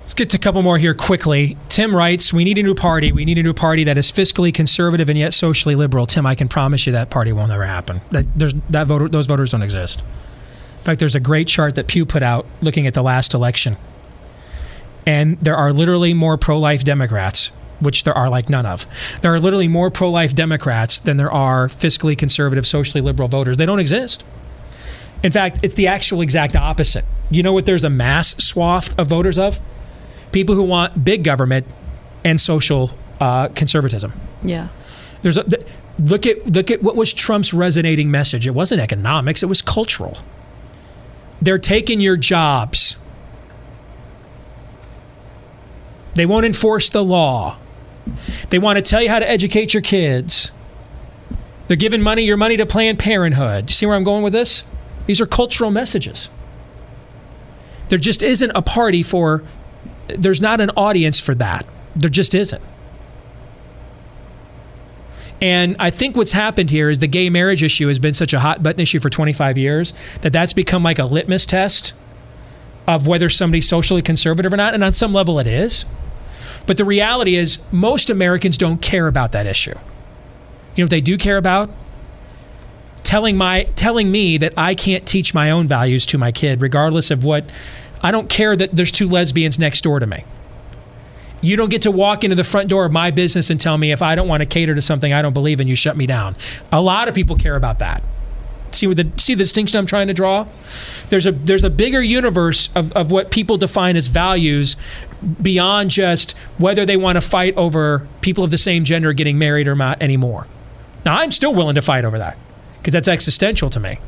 Let's 0.00 0.14
get 0.14 0.30
to 0.30 0.36
a 0.36 0.40
couple 0.40 0.62
more 0.62 0.78
here 0.78 0.94
quickly. 0.94 1.56
Tim 1.68 1.94
writes, 1.94 2.32
"We 2.32 2.44
need 2.44 2.58
a 2.58 2.62
new 2.62 2.74
party. 2.74 3.12
We 3.12 3.24
need 3.24 3.38
a 3.38 3.42
new 3.42 3.54
party 3.54 3.84
that 3.84 3.96
is 3.96 4.10
fiscally 4.10 4.52
conservative 4.52 5.08
and 5.08 5.18
yet 5.18 5.32
socially 5.32 5.74
liberal." 5.74 6.06
Tim, 6.06 6.26
I 6.26 6.34
can 6.34 6.48
promise 6.48 6.86
you 6.86 6.92
that 6.92 7.08
party 7.08 7.32
will 7.32 7.46
never 7.46 7.64
happen. 7.64 8.00
That 8.10 8.26
there's 8.36 8.54
that 8.68 8.88
voter, 8.88 9.08
those 9.08 9.26
voters 9.26 9.50
don't 9.50 9.62
exist. 9.62 10.00
In 10.00 10.84
fact, 10.84 10.98
there's 10.98 11.14
a 11.14 11.20
great 11.20 11.46
chart 11.46 11.76
that 11.76 11.86
Pew 11.86 12.04
put 12.04 12.22
out 12.22 12.44
looking 12.60 12.86
at 12.86 12.94
the 12.94 13.02
last 13.02 13.32
election, 13.32 13.76
and 15.06 15.38
there 15.40 15.56
are 15.56 15.72
literally 15.72 16.12
more 16.12 16.36
pro-life 16.36 16.82
Democrats, 16.84 17.50
which 17.78 18.02
there 18.04 18.16
are 18.18 18.28
like 18.28 18.50
none 18.50 18.66
of. 18.66 18.86
There 19.22 19.32
are 19.32 19.40
literally 19.40 19.68
more 19.68 19.90
pro-life 19.90 20.34
Democrats 20.34 20.98
than 20.98 21.16
there 21.16 21.32
are 21.32 21.68
fiscally 21.68 22.18
conservative, 22.18 22.66
socially 22.66 23.00
liberal 23.00 23.28
voters. 23.28 23.56
They 23.56 23.66
don't 23.66 23.80
exist. 23.80 24.24
In 25.22 25.32
fact, 25.32 25.60
it's 25.62 25.74
the 25.74 25.86
actual 25.86 26.20
exact 26.20 26.56
opposite. 26.56 27.04
You 27.30 27.42
know 27.42 27.52
what 27.52 27.66
there's 27.66 27.84
a 27.84 27.90
mass 27.90 28.36
swath 28.42 28.98
of 28.98 29.06
voters 29.06 29.38
of? 29.38 29.60
People 30.32 30.54
who 30.54 30.62
want 30.62 31.04
big 31.04 31.24
government 31.24 31.66
and 32.24 32.40
social 32.40 32.90
uh, 33.20 33.48
conservatism. 33.48 34.12
Yeah. 34.42 34.68
There's 35.22 35.36
a, 35.36 35.44
th- 35.44 35.64
look 35.98 36.26
at 36.26 36.50
look 36.52 36.70
at 36.70 36.82
what 36.82 36.96
was 36.96 37.14
Trump's 37.14 37.54
resonating 37.54 38.10
message. 38.10 38.46
It 38.46 38.52
wasn't 38.52 38.80
economics, 38.80 39.42
it 39.42 39.46
was 39.46 39.62
cultural. 39.62 40.18
They're 41.40 41.58
taking 41.58 42.00
your 42.00 42.16
jobs. 42.16 42.96
They 46.14 46.26
won't 46.26 46.44
enforce 46.44 46.90
the 46.90 47.02
law. 47.02 47.58
They 48.50 48.58
want 48.58 48.76
to 48.76 48.82
tell 48.82 49.02
you 49.02 49.08
how 49.08 49.18
to 49.18 49.28
educate 49.28 49.72
your 49.72 49.82
kids. 49.82 50.50
They're 51.68 51.76
giving 51.76 52.02
money 52.02 52.22
your 52.22 52.36
money 52.36 52.56
to 52.58 52.66
Planned 52.66 52.98
Parenthood. 52.98 53.70
You 53.70 53.74
see 53.74 53.86
where 53.86 53.96
I'm 53.96 54.04
going 54.04 54.22
with 54.22 54.32
this? 54.32 54.64
These 55.06 55.20
are 55.20 55.26
cultural 55.26 55.70
messages. 55.70 56.30
There 57.88 57.98
just 57.98 58.22
isn't 58.22 58.50
a 58.54 58.62
party 58.62 59.02
for, 59.02 59.42
there's 60.08 60.40
not 60.40 60.60
an 60.60 60.70
audience 60.70 61.18
for 61.18 61.34
that. 61.34 61.66
There 61.94 62.10
just 62.10 62.34
isn't. 62.34 62.62
And 65.42 65.74
I 65.80 65.90
think 65.90 66.16
what's 66.16 66.32
happened 66.32 66.70
here 66.70 66.88
is 66.88 67.00
the 67.00 67.08
gay 67.08 67.28
marriage 67.28 67.64
issue 67.64 67.88
has 67.88 67.98
been 67.98 68.14
such 68.14 68.32
a 68.32 68.38
hot 68.38 68.62
button 68.62 68.80
issue 68.80 69.00
for 69.00 69.10
25 69.10 69.58
years 69.58 69.92
that 70.20 70.32
that's 70.32 70.52
become 70.52 70.84
like 70.84 71.00
a 71.00 71.04
litmus 71.04 71.46
test 71.46 71.92
of 72.86 73.08
whether 73.08 73.28
somebody's 73.28 73.68
socially 73.68 74.02
conservative 74.02 74.52
or 74.52 74.56
not. 74.56 74.72
And 74.72 74.84
on 74.84 74.92
some 74.92 75.12
level, 75.12 75.40
it 75.40 75.48
is. 75.48 75.84
But 76.66 76.76
the 76.76 76.84
reality 76.84 77.34
is, 77.34 77.58
most 77.72 78.08
Americans 78.08 78.56
don't 78.56 78.80
care 78.80 79.08
about 79.08 79.32
that 79.32 79.46
issue. 79.46 79.74
You 80.74 80.82
know 80.82 80.84
what 80.84 80.90
they 80.90 81.00
do 81.00 81.18
care 81.18 81.36
about? 81.36 81.70
Telling 83.02 83.36
my 83.36 83.64
telling 83.74 84.10
me 84.10 84.38
that 84.38 84.54
I 84.56 84.74
can't 84.74 85.06
teach 85.06 85.34
my 85.34 85.50
own 85.50 85.66
values 85.66 86.06
to 86.06 86.18
my 86.18 86.32
kid 86.32 86.62
regardless 86.62 87.10
of 87.10 87.24
what 87.24 87.44
I 88.02 88.10
don't 88.10 88.28
care 88.28 88.56
that 88.56 88.72
there's 88.72 88.92
two 88.92 89.08
lesbians 89.08 89.58
next 89.58 89.82
door 89.82 90.00
to 90.00 90.06
me. 90.06 90.24
You 91.40 91.56
don't 91.56 91.70
get 91.70 91.82
to 91.82 91.90
walk 91.90 92.24
into 92.24 92.36
the 92.36 92.44
front 92.44 92.68
door 92.68 92.84
of 92.84 92.92
my 92.92 93.10
business 93.10 93.50
and 93.50 93.60
tell 93.60 93.76
me 93.76 93.90
if 93.90 94.00
I 94.00 94.14
don't 94.14 94.28
want 94.28 94.42
to 94.42 94.46
cater 94.46 94.74
to 94.74 94.82
something 94.82 95.12
I 95.12 95.22
don't 95.22 95.32
believe 95.32 95.60
in, 95.60 95.66
you 95.66 95.74
shut 95.74 95.96
me 95.96 96.06
down. 96.06 96.36
A 96.70 96.80
lot 96.80 97.08
of 97.08 97.14
people 97.14 97.36
care 97.36 97.56
about 97.56 97.80
that. 97.80 98.02
See 98.70 98.86
what 98.86 98.96
the 98.96 99.10
see 99.18 99.34
the 99.34 99.44
distinction 99.44 99.78
I'm 99.78 99.86
trying 99.86 100.06
to 100.06 100.14
draw? 100.14 100.46
There's 101.10 101.26
a 101.26 101.32
there's 101.32 101.64
a 101.64 101.70
bigger 101.70 102.00
universe 102.00 102.70
of, 102.74 102.92
of 102.92 103.10
what 103.10 103.30
people 103.30 103.58
define 103.58 103.96
as 103.96 104.06
values 104.06 104.76
beyond 105.42 105.90
just 105.90 106.32
whether 106.58 106.86
they 106.86 106.96
want 106.96 107.16
to 107.16 107.20
fight 107.20 107.54
over 107.56 108.06
people 108.22 108.44
of 108.44 108.50
the 108.50 108.58
same 108.58 108.84
gender 108.84 109.12
getting 109.12 109.38
married 109.38 109.68
or 109.68 109.74
not 109.74 110.00
anymore. 110.00 110.46
Now 111.04 111.18
I'm 111.18 111.32
still 111.32 111.54
willing 111.54 111.74
to 111.74 111.82
fight 111.82 112.04
over 112.06 112.18
that 112.18 112.38
because 112.82 112.92
that's 112.92 113.08
existential 113.08 113.70
to 113.70 113.78
me. 113.78 113.98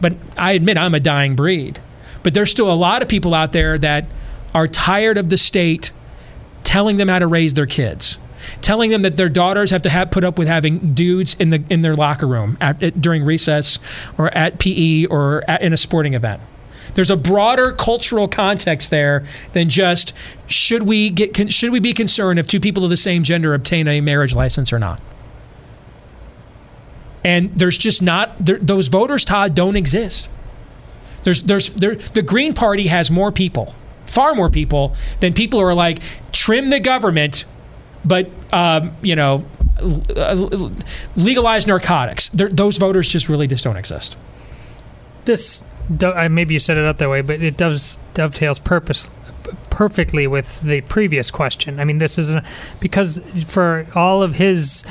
But 0.00 0.14
I 0.38 0.52
admit 0.52 0.78
I'm 0.78 0.94
a 0.94 1.00
dying 1.00 1.36
breed. 1.36 1.78
But 2.22 2.32
there's 2.32 2.50
still 2.50 2.72
a 2.72 2.74
lot 2.74 3.02
of 3.02 3.08
people 3.08 3.34
out 3.34 3.52
there 3.52 3.76
that 3.78 4.06
are 4.54 4.66
tired 4.66 5.18
of 5.18 5.28
the 5.28 5.36
state 5.36 5.92
telling 6.64 6.96
them 6.96 7.08
how 7.08 7.18
to 7.18 7.26
raise 7.26 7.54
their 7.54 7.66
kids, 7.66 8.18
telling 8.62 8.90
them 8.90 9.02
that 9.02 9.16
their 9.16 9.28
daughters 9.28 9.70
have 9.70 9.82
to 9.82 9.90
have 9.90 10.10
put 10.10 10.24
up 10.24 10.38
with 10.38 10.48
having 10.48 10.78
dudes 10.94 11.36
in 11.38 11.50
the 11.50 11.62
in 11.70 11.82
their 11.82 11.94
locker 11.94 12.26
room 12.26 12.56
at, 12.60 12.82
at, 12.82 13.00
during 13.00 13.24
recess 13.24 13.78
or 14.18 14.34
at 14.36 14.58
PE 14.58 15.04
or 15.06 15.44
at, 15.46 15.62
in 15.62 15.72
a 15.72 15.76
sporting 15.76 16.14
event. 16.14 16.40
There's 16.94 17.10
a 17.10 17.16
broader 17.16 17.72
cultural 17.72 18.26
context 18.26 18.90
there 18.90 19.24
than 19.52 19.68
just 19.68 20.14
should 20.46 20.84
we 20.84 21.10
get 21.10 21.52
should 21.52 21.70
we 21.70 21.78
be 21.78 21.92
concerned 21.92 22.38
if 22.38 22.46
two 22.46 22.58
people 22.58 22.82
of 22.82 22.90
the 22.90 22.96
same 22.96 23.22
gender 23.22 23.52
obtain 23.52 23.86
a 23.86 24.00
marriage 24.00 24.34
license 24.34 24.72
or 24.72 24.78
not. 24.78 25.00
And 27.26 27.50
there's 27.50 27.76
just 27.76 28.02
not 28.02 28.36
those 28.38 28.86
voters, 28.86 29.24
Todd, 29.24 29.56
don't 29.56 29.74
exist. 29.74 30.30
There's 31.24 31.42
there's 31.42 31.70
there, 31.70 31.96
the 31.96 32.22
Green 32.22 32.54
Party 32.54 32.86
has 32.86 33.10
more 33.10 33.32
people, 33.32 33.74
far 34.06 34.36
more 34.36 34.48
people 34.48 34.94
than 35.18 35.32
people 35.32 35.58
who 35.58 35.66
are 35.66 35.74
like 35.74 35.98
trim 36.30 36.70
the 36.70 36.78
government, 36.78 37.44
but 38.04 38.30
um, 38.52 38.92
you 39.02 39.16
know, 39.16 39.44
legalize 41.16 41.66
narcotics. 41.66 42.28
They're, 42.28 42.48
those 42.48 42.78
voters 42.78 43.08
just 43.08 43.28
really 43.28 43.48
just 43.48 43.64
don't 43.64 43.76
exist. 43.76 44.16
this 45.24 45.64
maybe 46.30 46.54
you 46.54 46.60
set 46.60 46.78
it 46.78 46.84
up 46.84 46.98
that 46.98 47.10
way, 47.10 47.22
but 47.22 47.42
it 47.42 47.56
does 47.56 47.98
dovetails 48.14 48.60
purpose 48.60 49.10
perfectly 49.70 50.26
with 50.26 50.60
the 50.62 50.80
previous 50.82 51.30
question. 51.30 51.78
I 51.78 51.84
mean, 51.84 51.98
this 51.98 52.18
is 52.18 52.30
a, 52.30 52.42
because 52.80 53.18
for 53.46 53.86
all 53.94 54.22
of 54.22 54.34
his 54.34 54.84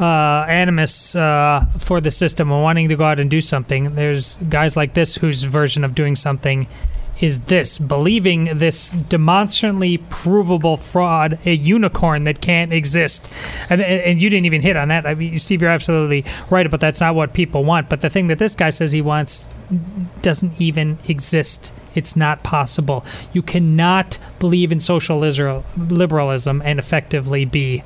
uh, 0.00 0.46
animus 0.48 1.14
uh, 1.14 1.64
for 1.78 2.00
the 2.00 2.10
system 2.10 2.50
and 2.50 2.62
wanting 2.62 2.88
to 2.88 2.96
go 2.96 3.04
out 3.04 3.20
and 3.20 3.30
do 3.30 3.40
something, 3.40 3.94
there's 3.94 4.36
guys 4.48 4.76
like 4.76 4.94
this 4.94 5.14
whose 5.16 5.44
version 5.44 5.84
of 5.84 5.94
doing 5.94 6.16
something 6.16 6.66
is 7.22 7.38
this 7.42 7.78
believing 7.78 8.58
this 8.58 8.90
demonstrably 8.90 9.98
provable 10.10 10.76
fraud, 10.76 11.38
a 11.46 11.54
unicorn 11.54 12.24
that 12.24 12.40
can't 12.40 12.72
exist. 12.72 13.30
And, 13.70 13.80
and, 13.80 14.20
you 14.20 14.28
didn't 14.28 14.46
even 14.46 14.60
hit 14.60 14.76
on 14.76 14.88
that. 14.88 15.06
I 15.06 15.14
mean, 15.14 15.38
Steve, 15.38 15.62
you're 15.62 15.70
absolutely 15.70 16.24
right, 16.50 16.68
but 16.68 16.80
that's 16.80 17.00
not 17.00 17.14
what 17.14 17.32
people 17.32 17.62
want. 17.62 17.88
But 17.88 18.00
the 18.00 18.10
thing 18.10 18.26
that 18.26 18.38
this 18.38 18.56
guy 18.56 18.70
says 18.70 18.90
he 18.90 19.00
wants 19.00 19.46
doesn't 20.20 20.60
even 20.60 20.98
exist. 21.06 21.72
It's 21.94 22.16
not 22.16 22.42
possible. 22.42 23.04
You 23.32 23.42
cannot 23.42 24.18
believe 24.40 24.72
in 24.72 24.80
social 24.80 25.18
liberalism 25.18 26.60
and 26.64 26.80
effectively 26.80 27.44
be 27.44 27.84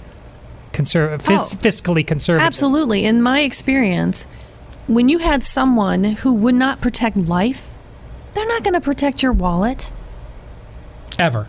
conser- 0.72 1.12
oh. 1.12 1.18
fis- 1.18 1.52
Oh. 1.52 1.56
fiscally 1.56 2.06
conservative. 2.06 2.46
Absolutely. 2.46 3.04
In 3.04 3.20
my 3.20 3.40
experience, 3.40 4.26
when 4.86 5.10
you 5.10 5.18
had 5.18 5.44
someone 5.44 6.04
who 6.04 6.32
would 6.32 6.54
not 6.54 6.80
protect 6.80 7.18
life, 7.18 7.70
they're 8.36 8.46
not 8.46 8.62
going 8.62 8.74
to 8.74 8.80
protect 8.80 9.22
your 9.22 9.32
wallet. 9.32 9.90
ever. 11.18 11.48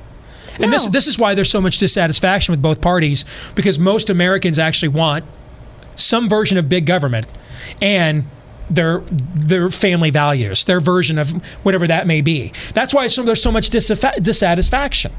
And 0.60 0.74
this 0.74 0.86
No. 0.86 0.92
this 0.92 1.06
is 1.08 1.20
why 1.20 1.36
there's 1.36 1.52
so 1.52 1.62
much 1.62 1.78
dissatisfaction 1.78 2.52
with 2.54 2.62
both 2.62 2.82
parties 2.82 3.26
because 3.54 3.78
most 3.78 4.10
Americans 4.10 4.58
actually 4.58 4.88
want 4.90 5.24
some 5.96 6.28
version 6.30 6.58
of 6.58 6.68
big 6.70 6.86
government 6.88 7.28
and 7.82 8.24
their 8.70 9.02
their 9.36 9.70
family 9.70 10.10
values, 10.10 10.64
their 10.64 10.80
version 10.80 11.20
of 11.20 11.32
whatever 11.64 11.86
that 11.88 12.08
may 12.08 12.22
be. 12.22 12.52
That's 12.74 12.94
why 12.94 13.08
so, 13.08 13.22
there's 13.24 13.42
so 13.44 13.52
much 13.52 13.70
dissatisfaction. 13.70 15.12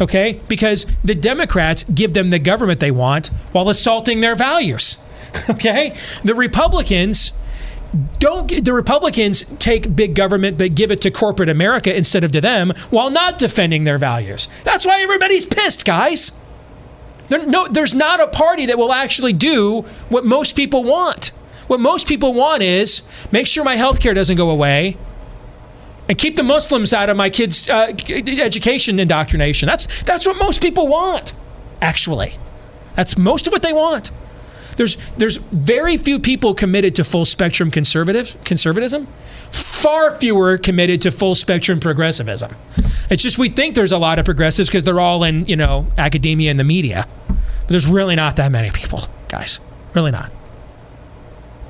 Okay? 0.00 0.40
Because 0.48 0.86
the 1.04 1.14
Democrats 1.14 1.84
give 1.84 2.14
them 2.14 2.30
the 2.30 2.38
government 2.38 2.80
they 2.80 2.90
want 2.90 3.28
while 3.52 3.68
assaulting 3.68 4.20
their 4.20 4.34
values. 4.36 4.96
Okay? 5.50 5.96
The 6.22 6.34
Republicans 6.34 7.32
don't 8.18 8.64
the 8.64 8.72
Republicans 8.72 9.44
take 9.58 9.94
big 9.94 10.14
government 10.14 10.58
but 10.58 10.74
give 10.74 10.90
it 10.90 11.00
to 11.02 11.10
corporate 11.10 11.48
America 11.48 11.94
instead 11.94 12.24
of 12.24 12.32
to 12.32 12.40
them 12.40 12.72
while 12.90 13.10
not 13.10 13.38
defending 13.38 13.84
their 13.84 13.98
values. 13.98 14.48
That's 14.64 14.86
why 14.86 15.00
everybody's 15.00 15.46
pissed, 15.46 15.84
guys. 15.84 16.32
There, 17.28 17.46
no, 17.46 17.66
there's 17.68 17.94
not 17.94 18.20
a 18.20 18.26
party 18.26 18.66
that 18.66 18.76
will 18.76 18.92
actually 18.92 19.32
do 19.32 19.82
what 20.08 20.24
most 20.24 20.56
people 20.56 20.84
want. 20.84 21.28
What 21.66 21.80
most 21.80 22.06
people 22.06 22.34
want 22.34 22.62
is 22.62 23.02
make 23.32 23.46
sure 23.46 23.64
my 23.64 23.76
health 23.76 24.00
care 24.00 24.12
doesn't 24.12 24.36
go 24.36 24.50
away 24.50 24.98
and 26.08 26.18
keep 26.18 26.36
the 26.36 26.42
Muslims 26.42 26.92
out 26.92 27.08
of 27.08 27.16
my 27.16 27.30
kids' 27.30 27.68
uh, 27.68 27.92
education 28.08 29.00
indoctrination. 29.00 29.66
That's, 29.66 30.02
that's 30.02 30.26
what 30.26 30.36
most 30.38 30.60
people 30.60 30.86
want, 30.86 31.32
actually. 31.80 32.34
That's 32.94 33.16
most 33.16 33.46
of 33.46 33.52
what 33.52 33.62
they 33.62 33.72
want. 33.72 34.10
There's 34.76 34.96
there's 35.16 35.36
very 35.36 35.96
few 35.96 36.18
people 36.18 36.54
committed 36.54 36.94
to 36.96 37.04
full 37.04 37.24
spectrum 37.24 37.70
conservative 37.70 38.36
conservatism. 38.44 39.06
Far 39.50 40.12
fewer 40.12 40.58
committed 40.58 41.02
to 41.02 41.10
full 41.10 41.34
spectrum 41.34 41.80
progressivism. 41.80 42.54
It's 43.10 43.22
just 43.22 43.38
we 43.38 43.48
think 43.48 43.74
there's 43.74 43.92
a 43.92 43.98
lot 43.98 44.18
of 44.18 44.24
progressives 44.24 44.68
because 44.68 44.84
they're 44.84 45.00
all 45.00 45.24
in 45.24 45.46
you 45.46 45.56
know 45.56 45.86
academia 45.98 46.50
and 46.50 46.58
the 46.58 46.64
media, 46.64 47.06
but 47.28 47.68
there's 47.68 47.86
really 47.86 48.16
not 48.16 48.36
that 48.36 48.50
many 48.50 48.70
people, 48.70 49.00
guys. 49.28 49.60
Really 49.94 50.10
not. 50.10 50.32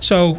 So, 0.00 0.38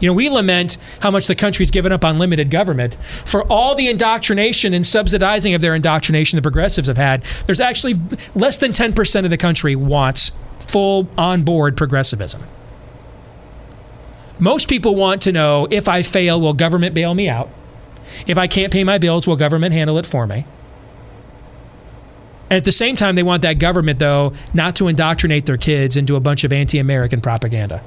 you 0.00 0.08
know, 0.08 0.12
we 0.12 0.28
lament 0.28 0.78
how 1.00 1.10
much 1.10 1.26
the 1.26 1.34
country's 1.34 1.70
given 1.70 1.92
up 1.92 2.04
on 2.04 2.18
limited 2.18 2.50
government 2.50 2.94
for 3.24 3.44
all 3.50 3.74
the 3.74 3.88
indoctrination 3.88 4.74
and 4.74 4.86
subsidizing 4.86 5.54
of 5.54 5.60
their 5.60 5.74
indoctrination 5.74 6.36
the 6.36 6.42
progressives 6.42 6.88
have 6.88 6.96
had. 6.96 7.22
There's 7.46 7.60
actually 7.60 7.94
less 8.34 8.58
than 8.58 8.72
10% 8.72 9.24
of 9.24 9.30
the 9.30 9.36
country 9.36 9.76
wants 9.76 10.32
full 10.68 11.08
on 11.16 11.42
board 11.42 11.76
progressivism. 11.76 12.42
Most 14.38 14.68
people 14.68 14.94
want 14.94 15.22
to 15.22 15.32
know 15.32 15.68
if 15.70 15.88
I 15.88 16.02
fail, 16.02 16.40
will 16.40 16.54
government 16.54 16.94
bail 16.94 17.14
me 17.14 17.28
out? 17.28 17.48
If 18.26 18.36
I 18.36 18.46
can't 18.46 18.72
pay 18.72 18.84
my 18.84 18.98
bills, 18.98 19.26
will 19.26 19.36
government 19.36 19.72
handle 19.72 19.98
it 19.98 20.06
for 20.06 20.26
me? 20.26 20.44
And 22.50 22.58
at 22.58 22.64
the 22.64 22.72
same 22.72 22.96
time, 22.96 23.14
they 23.14 23.22
want 23.22 23.42
that 23.42 23.58
government, 23.58 23.98
though, 23.98 24.32
not 24.52 24.76
to 24.76 24.88
indoctrinate 24.88 25.46
their 25.46 25.56
kids 25.56 25.96
into 25.96 26.14
a 26.14 26.20
bunch 26.20 26.44
of 26.44 26.52
anti 26.52 26.78
American 26.78 27.20
propaganda. 27.20 27.82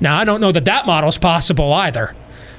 Now, 0.00 0.18
I 0.18 0.24
don't 0.24 0.40
know 0.40 0.52
that 0.52 0.64
that 0.64 0.86
model 0.86 1.08
is 1.08 1.18
possible 1.18 1.72
either, 1.72 2.14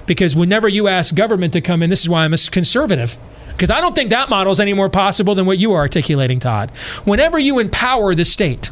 because 0.05 0.35
whenever 0.35 0.67
you 0.67 0.87
ask 0.87 1.15
government 1.15 1.53
to 1.53 1.61
come 1.61 1.81
in, 1.81 1.89
this 1.89 2.01
is 2.01 2.09
why 2.09 2.23
I'm 2.23 2.33
a 2.33 2.37
conservative, 2.37 3.17
because 3.55 3.71
I 3.71 3.79
don't 3.79 3.95
think 3.95 4.09
that 4.09 4.29
model 4.29 4.51
is 4.51 4.59
any 4.59 4.73
more 4.73 4.89
possible 4.89 5.33
than 5.33 5.45
what 5.45 5.57
you 5.57 5.71
are 5.73 5.79
articulating, 5.79 6.39
Todd. 6.39 6.71
Whenever 7.05 7.39
you 7.39 7.59
empower 7.59 8.13
the 8.13 8.25
state, 8.25 8.69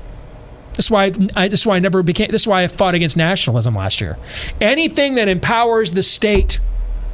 that's 0.73 0.91
why 0.91 1.13
I, 1.35 1.47
this 1.47 1.61
is 1.61 1.67
why 1.67 1.77
I 1.77 1.79
never 1.79 2.03
became. 2.03 2.29
This 2.31 2.41
is 2.43 2.47
why 2.47 2.63
I 2.63 2.67
fought 2.67 2.93
against 2.93 3.15
nationalism 3.15 3.75
last 3.75 4.01
year. 4.01 4.17
Anything 4.59 5.15
that 5.15 5.27
empowers 5.27 5.93
the 5.93 6.03
state, 6.03 6.59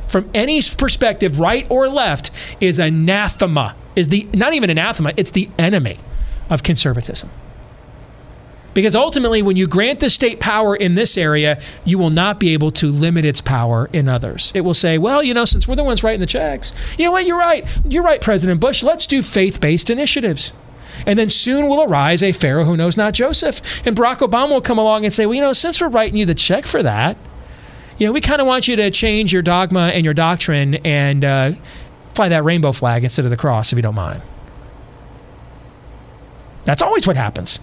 from 0.08 0.30
any 0.34 0.62
perspective, 0.78 1.40
right 1.40 1.70
or 1.70 1.88
left, 1.90 2.32
is 2.60 2.80
anathema. 2.80 3.76
Is 3.96 4.10
the 4.10 4.28
not 4.34 4.54
even 4.54 4.70
anathema? 4.70 5.14
It's 5.18 5.32
the 5.32 5.50
enemy 5.60 6.00
of 6.50 6.64
conservatism. 6.64 7.30
Because 8.74 8.96
ultimately, 8.96 9.42
when 9.42 9.56
you 9.56 9.68
grant 9.68 10.00
the 10.00 10.10
state 10.10 10.40
power 10.40 10.76
in 10.76 10.96
this 10.96 11.18
area, 11.18 11.60
you 11.86 11.98
will 11.98 12.10
not 12.10 12.40
be 12.40 12.54
able 12.54 12.72
to 12.72 12.92
limit 12.92 13.26
its 13.26 13.42
power 13.42 13.90
in 13.92 14.08
others. 14.08 14.52
It 14.54 14.62
will 14.62 14.74
say, 14.74 14.98
well, 14.98 15.24
you 15.24 15.34
know, 15.34 15.46
since 15.46 15.68
we're 15.68 15.76
the 15.76 15.84
ones 15.84 16.04
writing 16.04 16.20
the 16.20 16.28
checks, 16.28 16.74
you 16.98 17.06
know 17.06 17.12
what, 17.12 17.26
you're 17.26 17.38
right. 17.38 17.68
You're 17.86 18.04
right, 18.04 18.22
President 18.22 18.62
Bush. 18.62 18.84
Let's 18.84 19.08
do 19.08 19.22
faith 19.22 19.60
based 19.60 19.90
initiatives. 19.90 20.54
And 21.06 21.18
then 21.18 21.30
soon 21.30 21.68
will 21.68 21.84
arise 21.84 22.22
a 22.22 22.32
Pharaoh 22.32 22.66
who 22.66 22.78
knows 22.78 22.98
not 22.98 23.14
Joseph. 23.14 23.62
And 23.88 23.96
Barack 23.96 24.18
Obama 24.18 24.52
will 24.52 24.62
come 24.62 24.78
along 24.78 25.06
and 25.06 25.14
say, 25.14 25.26
well, 25.26 25.36
you 25.36 25.42
know, 25.42 25.54
since 25.54 25.82
we're 25.82 25.90
writing 25.90 26.18
you 26.18 26.26
the 26.26 26.36
check 26.36 26.66
for 26.66 26.84
that, 26.84 27.18
you 27.98 28.06
know, 28.06 28.12
we 28.12 28.22
kind 28.22 28.42
of 28.42 28.48
want 28.48 28.68
you 28.68 28.76
to 28.78 28.92
change 28.92 29.34
your 29.34 29.42
dogma 29.42 29.92
and 29.94 30.06
your 30.06 30.14
doctrine 30.14 30.76
and 30.86 31.26
uh, 31.26 31.52
fly 32.14 32.30
that 32.30 32.44
rainbow 32.44 32.72
flag 32.72 33.04
instead 33.04 33.26
of 33.26 33.32
the 33.32 33.38
cross, 33.38 33.72
if 33.72 33.78
you 33.78 33.82
don't 33.82 33.96
mind. 33.96 34.22
That's 36.66 36.82
always 36.82 37.08
what 37.08 37.16
happens. 37.18 37.60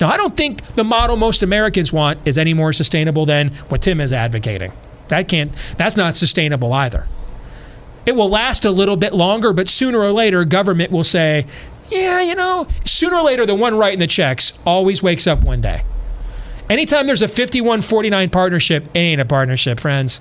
Now, 0.00 0.10
I 0.10 0.16
don't 0.16 0.36
think 0.36 0.62
the 0.74 0.84
model 0.84 1.16
most 1.16 1.42
Americans 1.42 1.92
want 1.92 2.18
is 2.24 2.38
any 2.38 2.54
more 2.54 2.72
sustainable 2.72 3.26
than 3.26 3.48
what 3.68 3.82
Tim 3.82 4.00
is 4.00 4.12
advocating. 4.12 4.72
That 5.08 5.28
can't, 5.28 5.52
that's 5.76 5.96
not 5.96 6.14
sustainable 6.14 6.72
either. 6.72 7.06
It 8.06 8.16
will 8.16 8.28
last 8.28 8.64
a 8.64 8.70
little 8.70 8.96
bit 8.96 9.12
longer, 9.12 9.52
but 9.52 9.68
sooner 9.68 10.00
or 10.00 10.12
later, 10.12 10.44
government 10.44 10.90
will 10.90 11.04
say, 11.04 11.46
yeah, 11.88 12.20
you 12.20 12.34
know, 12.34 12.66
sooner 12.84 13.16
or 13.16 13.22
later, 13.22 13.46
the 13.46 13.54
one 13.54 13.76
writing 13.76 13.98
the 13.98 14.06
checks 14.06 14.52
always 14.66 15.02
wakes 15.02 15.26
up 15.26 15.42
one 15.42 15.60
day. 15.60 15.84
Anytime 16.68 17.06
there's 17.06 17.22
a 17.22 17.28
51 17.28 17.82
49 17.82 18.30
partnership, 18.30 18.84
it 18.94 18.98
ain't 18.98 19.20
a 19.20 19.24
partnership, 19.24 19.78
friends. 19.78 20.20